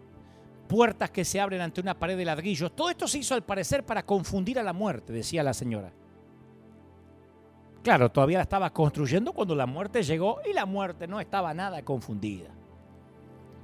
puertas 0.68 1.10
que 1.10 1.26
se 1.26 1.40
abren 1.40 1.62
ante 1.62 1.82
una 1.82 1.98
pared 1.98 2.16
de 2.16 2.26
ladrillos. 2.26 2.76
Todo 2.76 2.90
esto 2.92 3.08
se 3.08 3.18
hizo 3.18 3.34
al 3.34 3.44
parecer 3.44 3.86
para 3.86 4.06
confundir 4.06 4.60
a 4.60 4.64
la 4.64 4.74
muerte, 4.74 5.12
decía 5.12 5.42
la 5.42 5.54
señora. 5.54 5.92
Claro, 7.82 8.12
todavía 8.12 8.38
la 8.38 8.44
estaba 8.44 8.72
construyendo 8.72 9.34
cuando 9.34 9.56
la 9.56 9.66
muerte 9.66 10.04
llegó 10.04 10.40
y 10.48 10.54
la 10.54 10.66
muerte 10.66 11.08
no 11.08 11.20
estaba 11.20 11.54
nada 11.54 11.82
confundida. 11.84 12.50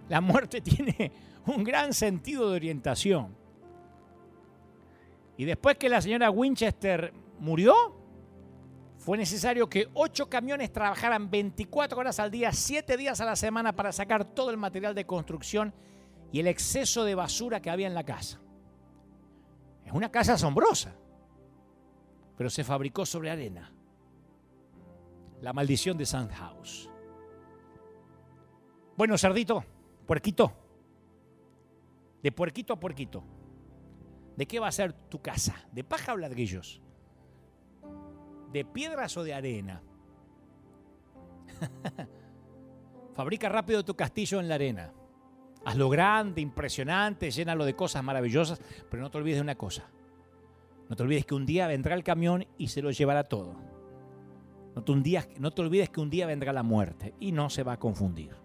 La 0.10 0.22
muerte 0.22 0.62
tiene 0.62 1.12
un 1.46 1.64
gran 1.64 1.94
sentido 1.94 2.50
de 2.50 2.56
orientación. 2.56 3.36
Y 5.38 5.46
después 5.46 5.78
que 5.78 5.90
la 5.90 6.02
señora 6.02 6.32
Winchester 6.32 7.14
murió, 7.40 7.76
fue 9.06 9.19
necesario 9.19 9.69
que 9.69 9.88
ocho 9.94 10.27
camiones 10.32 10.73
trabajaran 10.73 11.30
24 11.30 11.99
horas 11.99 12.19
al 12.19 12.32
día, 12.32 12.52
7 12.52 12.98
días 12.98 13.22
a 13.22 13.26
la 13.26 13.36
semana 13.36 13.76
para 13.76 13.91
sacar 13.91 14.26
todo 14.26 14.49
el 14.49 14.57
material 14.57 14.95
de 14.95 15.06
construcción 15.06 15.76
y 16.32 16.40
el 16.40 16.48
exceso 16.48 17.03
de 17.03 17.14
basura 17.14 17.61
que 17.61 17.69
había 17.69 17.86
en 17.86 17.94
la 17.94 18.03
casa. 18.03 18.41
Es 19.86 19.91
una 19.91 20.10
casa 20.10 20.34
asombrosa, 20.34 20.95
pero 22.36 22.49
se 22.49 22.64
fabricó 22.64 23.06
sobre 23.06 23.30
arena. 23.30 23.72
La 25.40 25.53
maldición 25.53 25.99
de 25.99 26.07
Sandhouse. 26.07 26.90
Bueno, 28.98 29.19
cerdito, 29.19 29.64
puerquito, 30.07 30.52
de 32.23 32.32
puerquito 32.32 32.73
a 32.73 32.80
puerquito, 32.80 33.23
¿de 34.36 34.48
qué 34.48 34.60
va 34.60 34.69
a 34.69 34.72
ser 34.72 34.94
tu 34.94 35.22
casa? 35.22 35.64
¿De 35.72 35.84
paja 35.84 36.14
o 36.14 36.18
ladrillos? 36.18 36.82
¿De 38.56 38.64
piedras 38.64 39.18
o 39.18 39.23
de 39.26 39.34
arena? 39.34 39.84
Fabrica 43.14 43.49
rápido 43.49 43.84
tu 43.84 43.95
castillo 43.98 44.40
en 44.40 44.48
la 44.48 44.56
arena. 44.56 44.94
Hazlo 45.65 45.90
grande, 45.90 46.40
impresionante, 46.40 47.32
llénalo 47.32 47.65
de 47.65 47.76
cosas 47.76 48.02
maravillosas, 48.02 48.61
pero 48.90 49.03
no 49.03 49.11
te 49.11 49.18
olvides 49.18 49.40
de 49.40 49.41
una 49.41 49.56
cosa. 49.56 49.90
No 50.88 50.95
te 50.95 51.03
olvides 51.03 51.26
que 51.26 51.36
un 51.36 51.45
día 51.45 51.68
vendrá 51.68 51.95
el 51.95 52.06
camión 52.06 52.48
y 52.57 52.69
se 52.69 52.82
lo 52.82 52.91
llevará 52.91 53.26
todo. 53.26 53.57
No 54.73 54.86
te, 54.86 54.94
no 55.38 55.52
te 55.52 55.61
olvides 55.61 55.90
que 55.90 55.99
un 55.99 56.10
día 56.10 56.26
vendrá 56.26 56.53
la 56.53 56.64
muerte 56.64 57.14
y 57.19 57.34
no 57.34 57.49
se 57.49 57.64
va 57.64 57.73
a 57.73 57.80
confundir. 57.80 58.38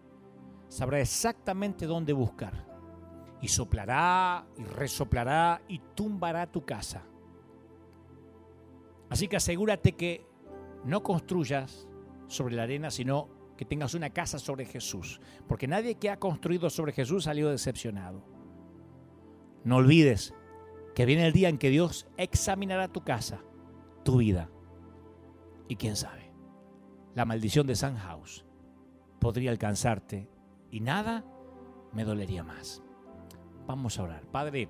Sabrá 0.67 0.99
exactamente 0.99 1.87
dónde 1.87 2.13
buscar. 2.13 2.67
Y 3.41 3.47
soplará 3.47 4.45
y 4.59 4.65
resoplará 4.65 5.63
y 5.69 5.79
tumbará 5.95 6.51
tu 6.51 6.65
casa. 6.65 7.05
Así 9.11 9.29
que 9.29 9.37
asegúrate 9.37 9.93
que 9.93 10.25
no 10.85 11.03
construyas 11.03 11.89
sobre 12.29 12.55
la 12.55 12.63
arena, 12.63 12.91
sino 12.91 13.29
que 13.57 13.65
tengas 13.65 13.93
una 13.95 14.11
casa 14.11 14.39
sobre 14.39 14.65
Jesús. 14.65 15.21
Porque 15.47 15.69
nadie 15.69 15.97
que 15.97 16.09
ha 16.09 16.19
construido 16.19 16.71
sobre 16.71 16.93
Jesús 16.93 17.25
salió 17.25 17.51
decepcionado. 17.51 18.25
No 19.65 19.77
olvides 19.77 20.33
que 20.95 21.05
viene 21.05 21.27
el 21.27 21.33
día 21.33 21.49
en 21.49 21.59
que 21.59 21.71
Dios 21.71 22.07
examinará 22.17 22.89
tu 22.89 23.03
casa, 23.03 23.43
tu 24.05 24.19
vida. 24.19 24.49
Y 25.69 25.77
quién 25.77 25.97
sabe, 25.97 26.33
la 27.15 27.25
maldición 27.25 27.67
de 27.67 27.77
San 27.77 27.97
House 27.97 28.47
podría 29.19 29.51
alcanzarte 29.51 30.29
y 30.71 30.81
nada 30.81 31.25
me 31.93 32.05
dolería 32.05 32.43
más. 32.43 32.83
Vamos 33.67 33.99
a 33.99 34.05
orar. 34.05 34.27
Padre, 34.27 34.69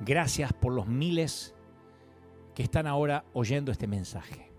gracias 0.00 0.52
por 0.52 0.72
los 0.72 0.86
miles 0.86 1.54
que 2.54 2.62
están 2.62 2.86
ahora 2.86 3.24
oyendo 3.32 3.72
este 3.72 3.86
mensaje. 3.86 4.50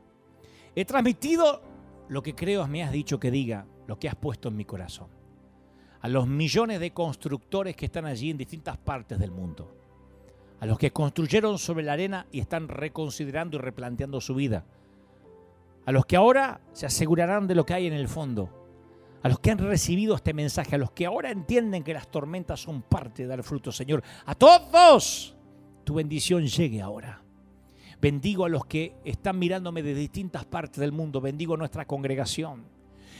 He 0.76 0.86
transmitido 0.86 1.62
lo 2.10 2.22
que 2.22 2.36
creo 2.36 2.68
me 2.68 2.84
has 2.84 2.92
dicho 2.92 3.20
que 3.20 3.32
diga, 3.32 3.66
lo 3.88 3.98
que 4.00 4.10
has 4.10 4.16
puesto 4.16 4.50
en 4.50 4.56
mi 4.56 4.66
corazón. 4.66 5.08
A 6.02 6.08
los 6.08 6.28
millones 6.28 6.80
de 6.80 6.92
constructores 6.92 7.76
que 7.76 7.86
están 7.86 8.06
allí 8.06 8.30
en 8.30 8.38
distintas 8.38 8.78
partes 8.78 9.20
del 9.20 9.32
mundo. 9.32 9.76
A 10.60 10.66
los 10.66 10.78
que 10.78 10.92
construyeron 10.92 11.58
sobre 11.58 11.84
la 11.84 11.94
arena 11.94 12.28
y 12.32 12.40
están 12.40 12.68
reconsiderando 12.68 13.58
y 13.58 13.62
replanteando 13.62 14.20
su 14.20 14.36
vida. 14.36 14.66
A 15.86 15.92
los 15.92 16.06
que 16.06 16.16
ahora 16.16 16.62
se 16.74 16.86
asegurarán 16.86 17.48
de 17.48 17.56
lo 17.56 17.66
que 17.66 17.74
hay 17.74 17.88
en 17.88 17.94
el 17.94 18.08
fondo. 18.08 18.50
A 19.22 19.30
los 19.30 19.40
que 19.40 19.52
han 19.52 19.58
recibido 19.58 20.16
este 20.16 20.34
mensaje. 20.34 20.76
A 20.76 20.80
los 20.80 20.92
que 20.92 21.06
ahora 21.06 21.32
entienden 21.32 21.84
que 21.84 21.94
las 21.94 22.10
tormentas 22.10 22.62
son 22.62 22.82
parte 22.82 23.24
de 23.24 23.30
dar 23.30 23.44
fruto, 23.44 23.72
Señor. 23.72 24.04
A 24.26 24.36
todos 24.36 25.36
tu 25.84 25.96
bendición 25.96 26.46
llegue 26.46 26.82
ahora. 26.82 27.23
Bendigo 28.04 28.44
a 28.44 28.50
los 28.50 28.66
que 28.66 28.98
están 29.06 29.40
mirándome 29.40 29.82
de 29.82 29.96
distintas 29.96 30.44
partes 30.44 30.82
del 30.82 30.92
mundo. 30.92 31.22
Bendigo 31.22 31.54
a 31.54 31.58
nuestra 31.58 31.86
congregación. 31.86 32.66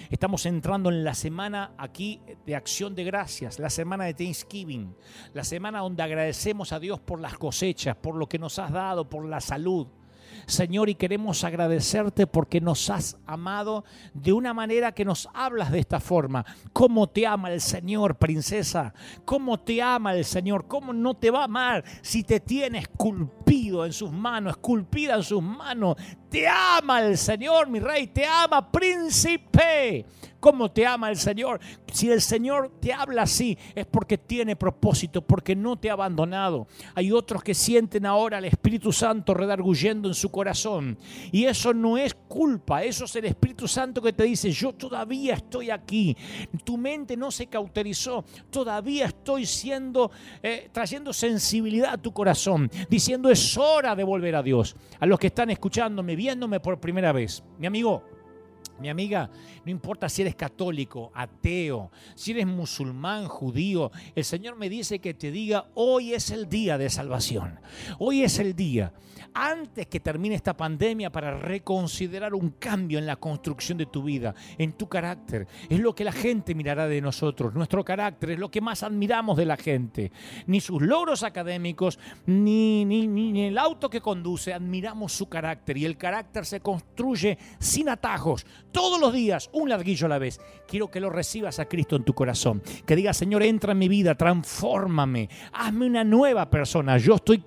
Estamos 0.10 0.46
entrando 0.46 0.90
en 0.90 1.06
la 1.06 1.14
semana 1.14 1.72
aquí 1.78 2.20
de 2.46 2.58
acción 2.58 2.94
de 2.94 3.06
gracias, 3.06 3.60
la 3.60 3.70
semana 3.70 4.04
de 4.04 4.14
Thanksgiving, 4.14 4.94
la 5.34 5.46
semana 5.46 5.80
donde 5.80 6.04
agradecemos 6.04 6.74
a 6.74 6.82
Dios 6.82 7.00
por 7.00 7.22
las 7.22 7.38
cosechas, 7.38 7.96
por 7.96 8.16
lo 8.16 8.28
que 8.28 8.38
nos 8.38 8.60
has 8.60 8.74
dado, 8.74 9.08
por 9.08 9.24
la 9.24 9.40
salud. 9.40 9.88
Señor, 10.46 10.90
y 10.90 10.96
queremos 10.96 11.44
agradecerte 11.44 12.28
porque 12.28 12.62
nos 12.62 12.90
has 12.90 13.18
amado 13.26 13.86
de 14.14 14.34
una 14.34 14.54
manera 14.54 14.92
que 14.92 15.06
nos 15.06 15.30
hablas 15.34 15.72
de 15.72 15.80
esta 15.80 16.00
forma. 16.00 16.46
¿Cómo 16.74 17.08
te 17.08 17.26
ama 17.26 17.52
el 17.52 17.62
Señor, 17.62 18.16
princesa? 18.16 18.94
¿Cómo 19.26 19.60
te 19.60 19.82
ama 19.82 20.14
el 20.14 20.26
Señor? 20.26 20.68
¿Cómo 20.68 20.94
no 20.94 21.14
te 21.16 21.32
va 21.32 21.42
a 21.42 21.46
amar 21.46 21.84
si 22.02 22.24
te 22.24 22.40
tiene 22.40 22.80
esculpido 22.80 23.86
en 23.86 23.94
sus 23.94 24.12
manos, 24.12 24.54
esculpida 24.54 25.16
en 25.16 25.24
sus 25.24 25.42
manos? 25.42 25.96
Te 26.34 26.48
ama 26.48 27.06
el 27.06 27.16
Señor, 27.16 27.70
mi 27.70 27.80
rey, 27.80 28.08
te 28.08 28.26
ama, 28.26 28.72
príncipe 28.72 30.04
cómo 30.44 30.70
te 30.70 30.86
ama 30.86 31.10
el 31.10 31.16
Señor. 31.16 31.62
Si 31.94 32.12
el 32.12 32.20
Señor 32.20 32.70
te 32.82 32.92
habla 32.92 33.22
así, 33.22 33.58
es 33.74 33.86
porque 33.86 34.18
tiene 34.18 34.58
propósito, 34.58 35.22
porque 35.22 35.56
no 35.56 35.78
te 35.78 35.90
ha 35.90 35.94
abandonado. 35.94 36.68
Hay 36.96 37.14
otros 37.14 37.42
que 37.42 37.54
sienten 37.54 38.06
ahora 38.06 38.40
al 38.40 38.46
Espíritu 38.46 38.92
Santo 38.92 39.34
redarguyendo 39.34 40.10
en 40.10 40.14
su 40.14 40.30
corazón. 40.30 40.98
Y 41.32 41.46
eso 41.46 41.74
no 41.74 41.98
es 41.98 42.14
culpa, 42.28 42.84
eso 42.84 43.06
es 43.06 43.16
el 43.16 43.24
Espíritu 43.24 43.70
Santo 43.70 44.02
que 44.02 44.12
te 44.12 44.24
dice, 44.24 44.52
yo 44.52 44.74
todavía 44.74 45.36
estoy 45.36 45.70
aquí. 45.70 46.18
Tu 46.66 46.78
mente 46.78 47.16
no 47.16 47.32
se 47.32 47.48
cauterizó, 47.48 48.26
todavía 48.50 49.06
estoy 49.06 49.46
siendo, 49.46 50.12
eh, 50.42 50.70
trayendo 50.74 51.14
sensibilidad 51.14 51.94
a 51.94 51.98
tu 51.98 52.12
corazón, 52.12 52.70
diciendo 52.90 53.30
es 53.30 53.58
hora 53.58 53.96
de 53.96 54.04
volver 54.04 54.36
a 54.36 54.44
Dios. 54.44 54.76
A 55.00 55.06
los 55.06 55.18
que 55.18 55.28
están 55.28 55.52
escuchándome, 55.52 56.18
viéndome 56.24 56.62
por 56.62 56.80
primera 56.80 57.12
vez, 57.12 57.44
mi 57.60 57.68
amigo, 57.68 58.02
mi 58.80 58.90
amiga, 58.90 59.30
no 59.66 59.72
importa 59.72 60.10
si 60.10 60.22
eres 60.22 60.36
católico, 60.36 61.12
ateo, 61.14 61.92
si 62.16 62.32
eres 62.32 62.48
musulmán, 62.48 63.28
judío, 63.28 63.92
el 64.16 64.24
Señor 64.24 64.56
me 64.56 64.70
dice 64.70 65.00
que 65.00 65.14
te 65.14 65.32
diga, 65.32 65.66
hoy 65.76 66.14
es 66.14 66.32
el 66.32 66.50
día 66.50 66.78
de 66.78 66.90
salvación. 66.90 67.60
Hoy 68.00 68.24
es 68.24 68.40
el 68.40 68.56
día 68.56 68.94
antes 69.34 69.88
que 69.88 70.00
termine 70.00 70.36
esta 70.36 70.56
pandemia 70.56 71.12
para 71.12 71.38
reconsiderar 71.38 72.34
un 72.34 72.52
cambio 72.52 73.00
en 73.00 73.06
la 73.06 73.16
construcción 73.16 73.78
de 73.78 73.86
tu 73.86 74.04
vida, 74.04 74.36
en 74.58 74.74
tu 74.74 74.88
carácter. 74.88 75.48
Es 75.70 75.80
lo 75.80 75.96
que 75.96 76.04
la 76.04 76.12
gente 76.12 76.56
mirará 76.56 76.88
de 76.88 77.02
nosotros. 77.02 77.54
Nuestro 77.54 77.84
carácter 77.84 78.32
es 78.32 78.40
lo 78.40 78.50
que 78.50 78.62
más 78.62 78.84
admiramos 78.84 79.38
de 79.38 79.46
la 79.46 79.58
gente. 79.58 80.12
Ni 80.48 80.62
sus 80.62 80.82
logros 80.82 81.24
académicos, 81.24 82.00
ni, 82.26 82.86
ni, 82.86 83.08
ni 83.08 83.46
el 83.46 83.58
auto 83.58 83.90
que 83.90 84.02
conduce, 84.02 84.54
admiramos 84.54 85.14
su 85.14 85.28
carácter. 85.28 85.78
Y 85.78 85.86
el 85.86 85.98
carácter 85.98 86.46
se 86.46 86.60
construye 86.60 87.38
sin 87.60 87.90
atajos, 87.90 88.46
todos 88.74 89.00
los 89.00 89.14
días, 89.14 89.50
un 89.54 89.70
ladrillo 89.70 90.08
a 90.08 90.10
la 90.10 90.18
vez. 90.18 90.42
Quiero 90.68 90.92
que 90.92 91.00
lo 91.00 91.10
recibas 91.10 91.60
a 91.60 91.66
Cristo 91.66 91.96
en 91.96 92.04
tu 92.04 92.14
corazón. 92.14 92.62
Que 92.86 92.96
digas, 92.96 93.16
Señor, 93.16 93.44
entra 93.44 93.72
en 93.72 93.78
mi 93.78 93.88
vida, 93.88 94.16
transfórmame, 94.16 95.30
hazme 95.54 95.86
una 95.86 96.04
nueva 96.04 96.50
persona. 96.50 96.98
Yo 96.98 97.16
estoy 97.16 97.44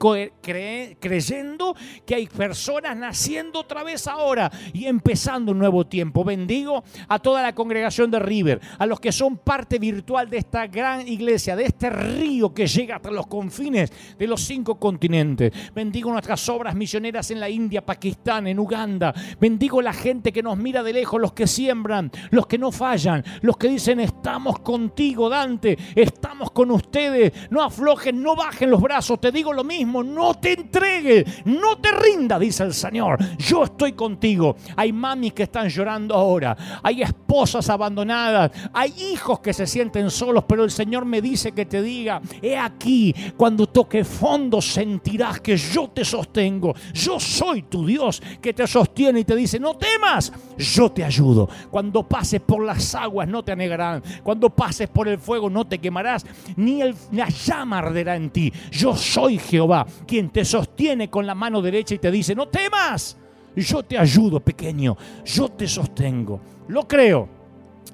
creyendo 1.00 1.76
que 2.06 2.14
hay 2.14 2.26
personas 2.28 2.96
naciendo 2.96 3.60
otra 3.60 3.82
vez 3.82 4.06
ahora 4.06 4.50
y 4.72 4.86
empezando 4.86 5.52
un 5.52 5.58
nuevo 5.58 5.86
tiempo. 5.86 6.24
Bendigo 6.24 6.84
a 7.08 7.18
toda 7.18 7.42
la 7.42 7.54
congregación 7.54 8.10
de 8.10 8.20
River, 8.20 8.60
a 8.78 8.86
los 8.86 9.00
que 9.00 9.12
son 9.12 9.38
parte 9.38 9.78
virtual 9.78 10.30
de 10.30 10.38
esta 10.38 10.66
gran 10.68 11.06
iglesia, 11.08 11.56
de 11.56 11.64
este 11.64 11.90
río 11.90 12.54
que 12.54 12.66
llega 12.66 12.96
hasta 12.96 13.10
los 13.10 13.26
confines 13.26 13.92
de 14.16 14.26
los 14.26 14.42
cinco 14.42 14.78
continentes. 14.78 15.52
Bendigo 15.74 16.12
nuestras 16.12 16.48
obras 16.48 16.76
misioneras 16.76 17.30
en 17.32 17.40
la 17.40 17.48
India, 17.50 17.84
Pakistán, 17.84 18.46
en 18.46 18.60
Uganda. 18.60 19.12
Bendigo 19.40 19.82
la 19.82 19.92
gente 19.92 20.32
que 20.32 20.42
nos 20.42 20.56
mira 20.56 20.84
de 20.84 20.92
lejos, 20.92 21.15
los 21.18 21.32
que 21.32 21.46
siembran, 21.46 22.10
los 22.30 22.46
que 22.46 22.58
no 22.58 22.72
fallan, 22.72 23.24
los 23.42 23.56
que 23.56 23.68
dicen 23.68 24.00
estamos 24.00 24.60
contigo, 24.60 25.28
Dante, 25.28 25.78
estamos 25.94 26.50
con 26.50 26.70
ustedes. 26.70 27.32
No 27.50 27.62
aflojen, 27.62 28.22
no 28.22 28.36
bajen 28.36 28.70
los 28.70 28.80
brazos. 28.80 29.20
Te 29.20 29.32
digo 29.32 29.52
lo 29.52 29.64
mismo, 29.64 30.02
no 30.02 30.34
te 30.34 30.52
entregues, 30.52 31.24
no 31.44 31.78
te 31.78 31.92
rinda, 31.92 32.38
dice 32.38 32.64
el 32.64 32.74
Señor. 32.74 33.18
Yo 33.38 33.64
estoy 33.64 33.92
contigo. 33.92 34.56
Hay 34.76 34.92
mamis 34.92 35.32
que 35.32 35.44
están 35.44 35.68
llorando 35.68 36.14
ahora. 36.14 36.56
Hay 36.82 37.02
esposas 37.02 37.68
abandonadas. 37.68 38.50
Hay 38.72 38.94
hijos 39.12 39.40
que 39.40 39.52
se 39.52 39.66
sienten 39.66 40.10
solos. 40.10 40.44
Pero 40.46 40.64
el 40.64 40.70
Señor 40.70 41.04
me 41.04 41.20
dice 41.20 41.52
que 41.52 41.66
te 41.66 41.82
diga, 41.82 42.20
he 42.42 42.56
aquí, 42.56 43.14
cuando 43.36 43.66
toque 43.66 44.04
fondo 44.04 44.60
sentirás 44.60 45.40
que 45.40 45.56
yo 45.56 45.88
te 45.88 46.04
sostengo. 46.04 46.74
Yo 46.92 47.18
soy 47.20 47.62
tu 47.62 47.86
Dios 47.86 48.22
que 48.40 48.52
te 48.52 48.66
sostiene 48.66 49.20
y 49.20 49.24
te 49.24 49.36
dice, 49.36 49.58
no 49.58 49.76
temas, 49.76 50.32
yo 50.56 50.90
te 50.90 51.04
ayudo. 51.06 51.48
Cuando 51.70 52.02
pases 52.02 52.40
por 52.40 52.64
las 52.64 52.94
aguas 52.94 53.28
no 53.28 53.42
te 53.42 53.52
anegarán. 53.52 54.02
Cuando 54.22 54.50
pases 54.50 54.88
por 54.88 55.08
el 55.08 55.18
fuego 55.18 55.48
no 55.48 55.64
te 55.64 55.78
quemarás. 55.78 56.26
Ni 56.56 56.82
la 57.12 57.28
llama 57.28 57.78
arderá 57.78 58.16
en 58.16 58.30
ti. 58.30 58.52
Yo 58.70 58.94
soy 58.94 59.38
Jehová, 59.38 59.86
quien 60.06 60.30
te 60.30 60.44
sostiene 60.44 61.08
con 61.08 61.26
la 61.26 61.34
mano 61.34 61.62
derecha 61.62 61.94
y 61.94 61.98
te 61.98 62.10
dice, 62.10 62.34
no 62.34 62.48
temas, 62.48 63.16
yo 63.54 63.82
te 63.82 63.98
ayudo 63.98 64.40
pequeño, 64.40 64.96
yo 65.24 65.48
te 65.48 65.66
sostengo. 65.66 66.40
Lo 66.68 66.86
creo, 66.86 67.28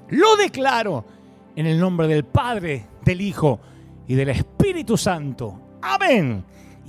lo 0.09 0.35
declaro 0.35 1.05
en 1.55 1.65
el 1.65 1.79
nombre 1.79 2.07
del 2.07 2.25
Padre, 2.25 2.87
del 3.03 3.21
Hijo 3.21 3.59
y 4.07 4.15
del 4.15 4.29
Espíritu 4.29 4.97
Santo. 4.97 5.59
Amén. 5.81 6.43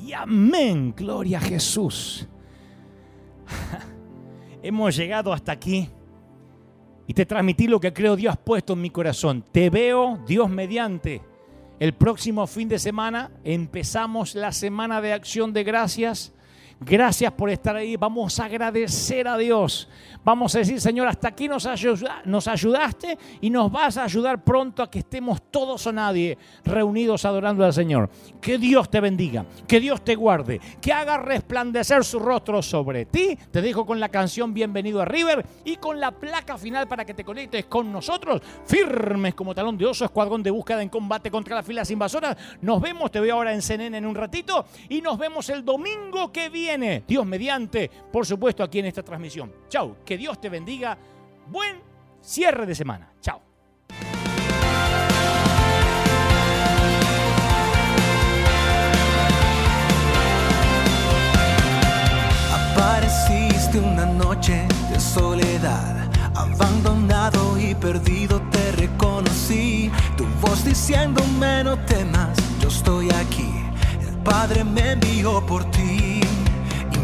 Y 0.04 0.12
amén. 0.12 0.94
Gloria 0.96 1.38
a 1.38 1.40
Jesús. 1.40 2.26
Hemos 4.62 4.96
llegado 4.96 5.32
hasta 5.32 5.52
aquí 5.52 5.88
y 7.06 7.14
te 7.14 7.26
transmití 7.26 7.66
lo 7.66 7.80
que 7.80 7.92
creo 7.92 8.16
Dios 8.16 8.34
ha 8.34 8.36
puesto 8.36 8.72
en 8.72 8.80
mi 8.80 8.90
corazón. 8.90 9.44
Te 9.52 9.70
veo, 9.70 10.18
Dios 10.26 10.48
mediante. 10.48 11.22
El 11.80 11.92
próximo 11.92 12.46
fin 12.46 12.68
de 12.68 12.78
semana 12.78 13.30
empezamos 13.42 14.34
la 14.34 14.52
semana 14.52 15.00
de 15.00 15.12
acción 15.12 15.52
de 15.52 15.64
gracias 15.64 16.32
Gracias 16.80 17.32
por 17.32 17.50
estar 17.50 17.76
ahí. 17.76 17.96
Vamos 17.96 18.38
a 18.40 18.44
agradecer 18.44 19.28
a 19.28 19.38
Dios. 19.38 19.88
Vamos 20.24 20.54
a 20.54 20.58
decir, 20.58 20.80
Señor, 20.80 21.06
hasta 21.06 21.28
aquí 21.28 21.48
nos, 21.48 21.66
ayudaste 21.66 23.18
y 23.42 23.50
nos 23.50 23.70
vas 23.70 23.98
a 23.98 24.04
ayudar 24.04 24.42
pronto 24.42 24.82
a 24.82 24.90
que 24.90 25.00
estemos 25.00 25.50
todos 25.50 25.86
o 25.86 25.92
nadie 25.92 26.38
reunidos 26.64 27.26
adorando 27.26 27.62
al 27.62 27.74
Señor. 27.74 28.08
Que 28.40 28.56
Dios 28.56 28.88
te 28.88 29.00
bendiga, 29.00 29.44
que 29.68 29.80
Dios 29.80 30.02
te 30.02 30.14
guarde, 30.14 30.60
que 30.80 30.94
haga 30.94 31.18
resplandecer 31.18 32.04
su 32.04 32.18
rostro 32.18 32.62
sobre 32.62 33.04
ti. 33.04 33.38
Te 33.50 33.60
dejo 33.60 33.84
con 33.84 34.00
la 34.00 34.08
canción 34.08 34.54
Bienvenido 34.54 35.02
a 35.02 35.04
River 35.04 35.44
y 35.62 35.76
con 35.76 36.00
la 36.00 36.10
placa 36.10 36.56
final 36.56 36.88
para 36.88 37.04
que 37.04 37.12
te 37.12 37.24
conectes 37.24 37.66
con 37.66 37.92
nosotros, 37.92 38.40
firmes 38.64 39.34
como 39.34 39.54
talón 39.54 39.76
de 39.76 39.84
oso, 39.84 40.06
escuadrón 40.06 40.42
de 40.42 40.50
búsqueda 40.50 40.82
en 40.82 40.88
combate 40.88 41.30
contra 41.30 41.56
las 41.56 41.66
filas 41.66 41.90
invasoras. 41.90 42.34
Nos 42.62 42.80
vemos, 42.80 43.10
te 43.10 43.20
veo 43.20 43.34
ahora 43.34 43.52
en 43.52 43.60
CNN 43.60 43.98
en 43.98 44.06
un 44.06 44.14
ratito 44.14 44.64
y 44.88 45.02
nos 45.02 45.18
vemos 45.18 45.50
el 45.50 45.62
domingo 45.62 46.32
que 46.32 46.48
viene, 46.48 47.04
Dios 47.06 47.26
mediante, 47.26 47.90
por 48.10 48.24
supuesto, 48.24 48.62
aquí 48.62 48.78
en 48.78 48.86
esta 48.86 49.02
transmisión. 49.02 49.52
Chau, 49.68 49.96
Dios 50.16 50.40
te 50.40 50.48
bendiga. 50.48 50.96
Buen 51.48 51.80
cierre 52.20 52.66
de 52.66 52.74
semana. 52.74 53.12
Chao. 53.20 53.40
Apareciste 62.76 63.78
una 63.78 64.06
noche 64.06 64.66
de 64.90 65.00
soledad, 65.00 66.10
abandonado 66.34 67.58
y 67.58 67.74
perdido 67.74 68.40
te 68.50 68.72
reconocí. 68.72 69.90
Tu 70.16 70.24
voz 70.40 70.64
diciéndome 70.64 71.64
no 71.64 71.78
temas, 71.84 72.36
yo 72.60 72.68
estoy 72.68 73.10
aquí. 73.10 73.50
El 74.00 74.16
Padre 74.18 74.64
me 74.64 74.92
envió 74.92 75.44
por 75.46 75.64
ti. 75.70 76.03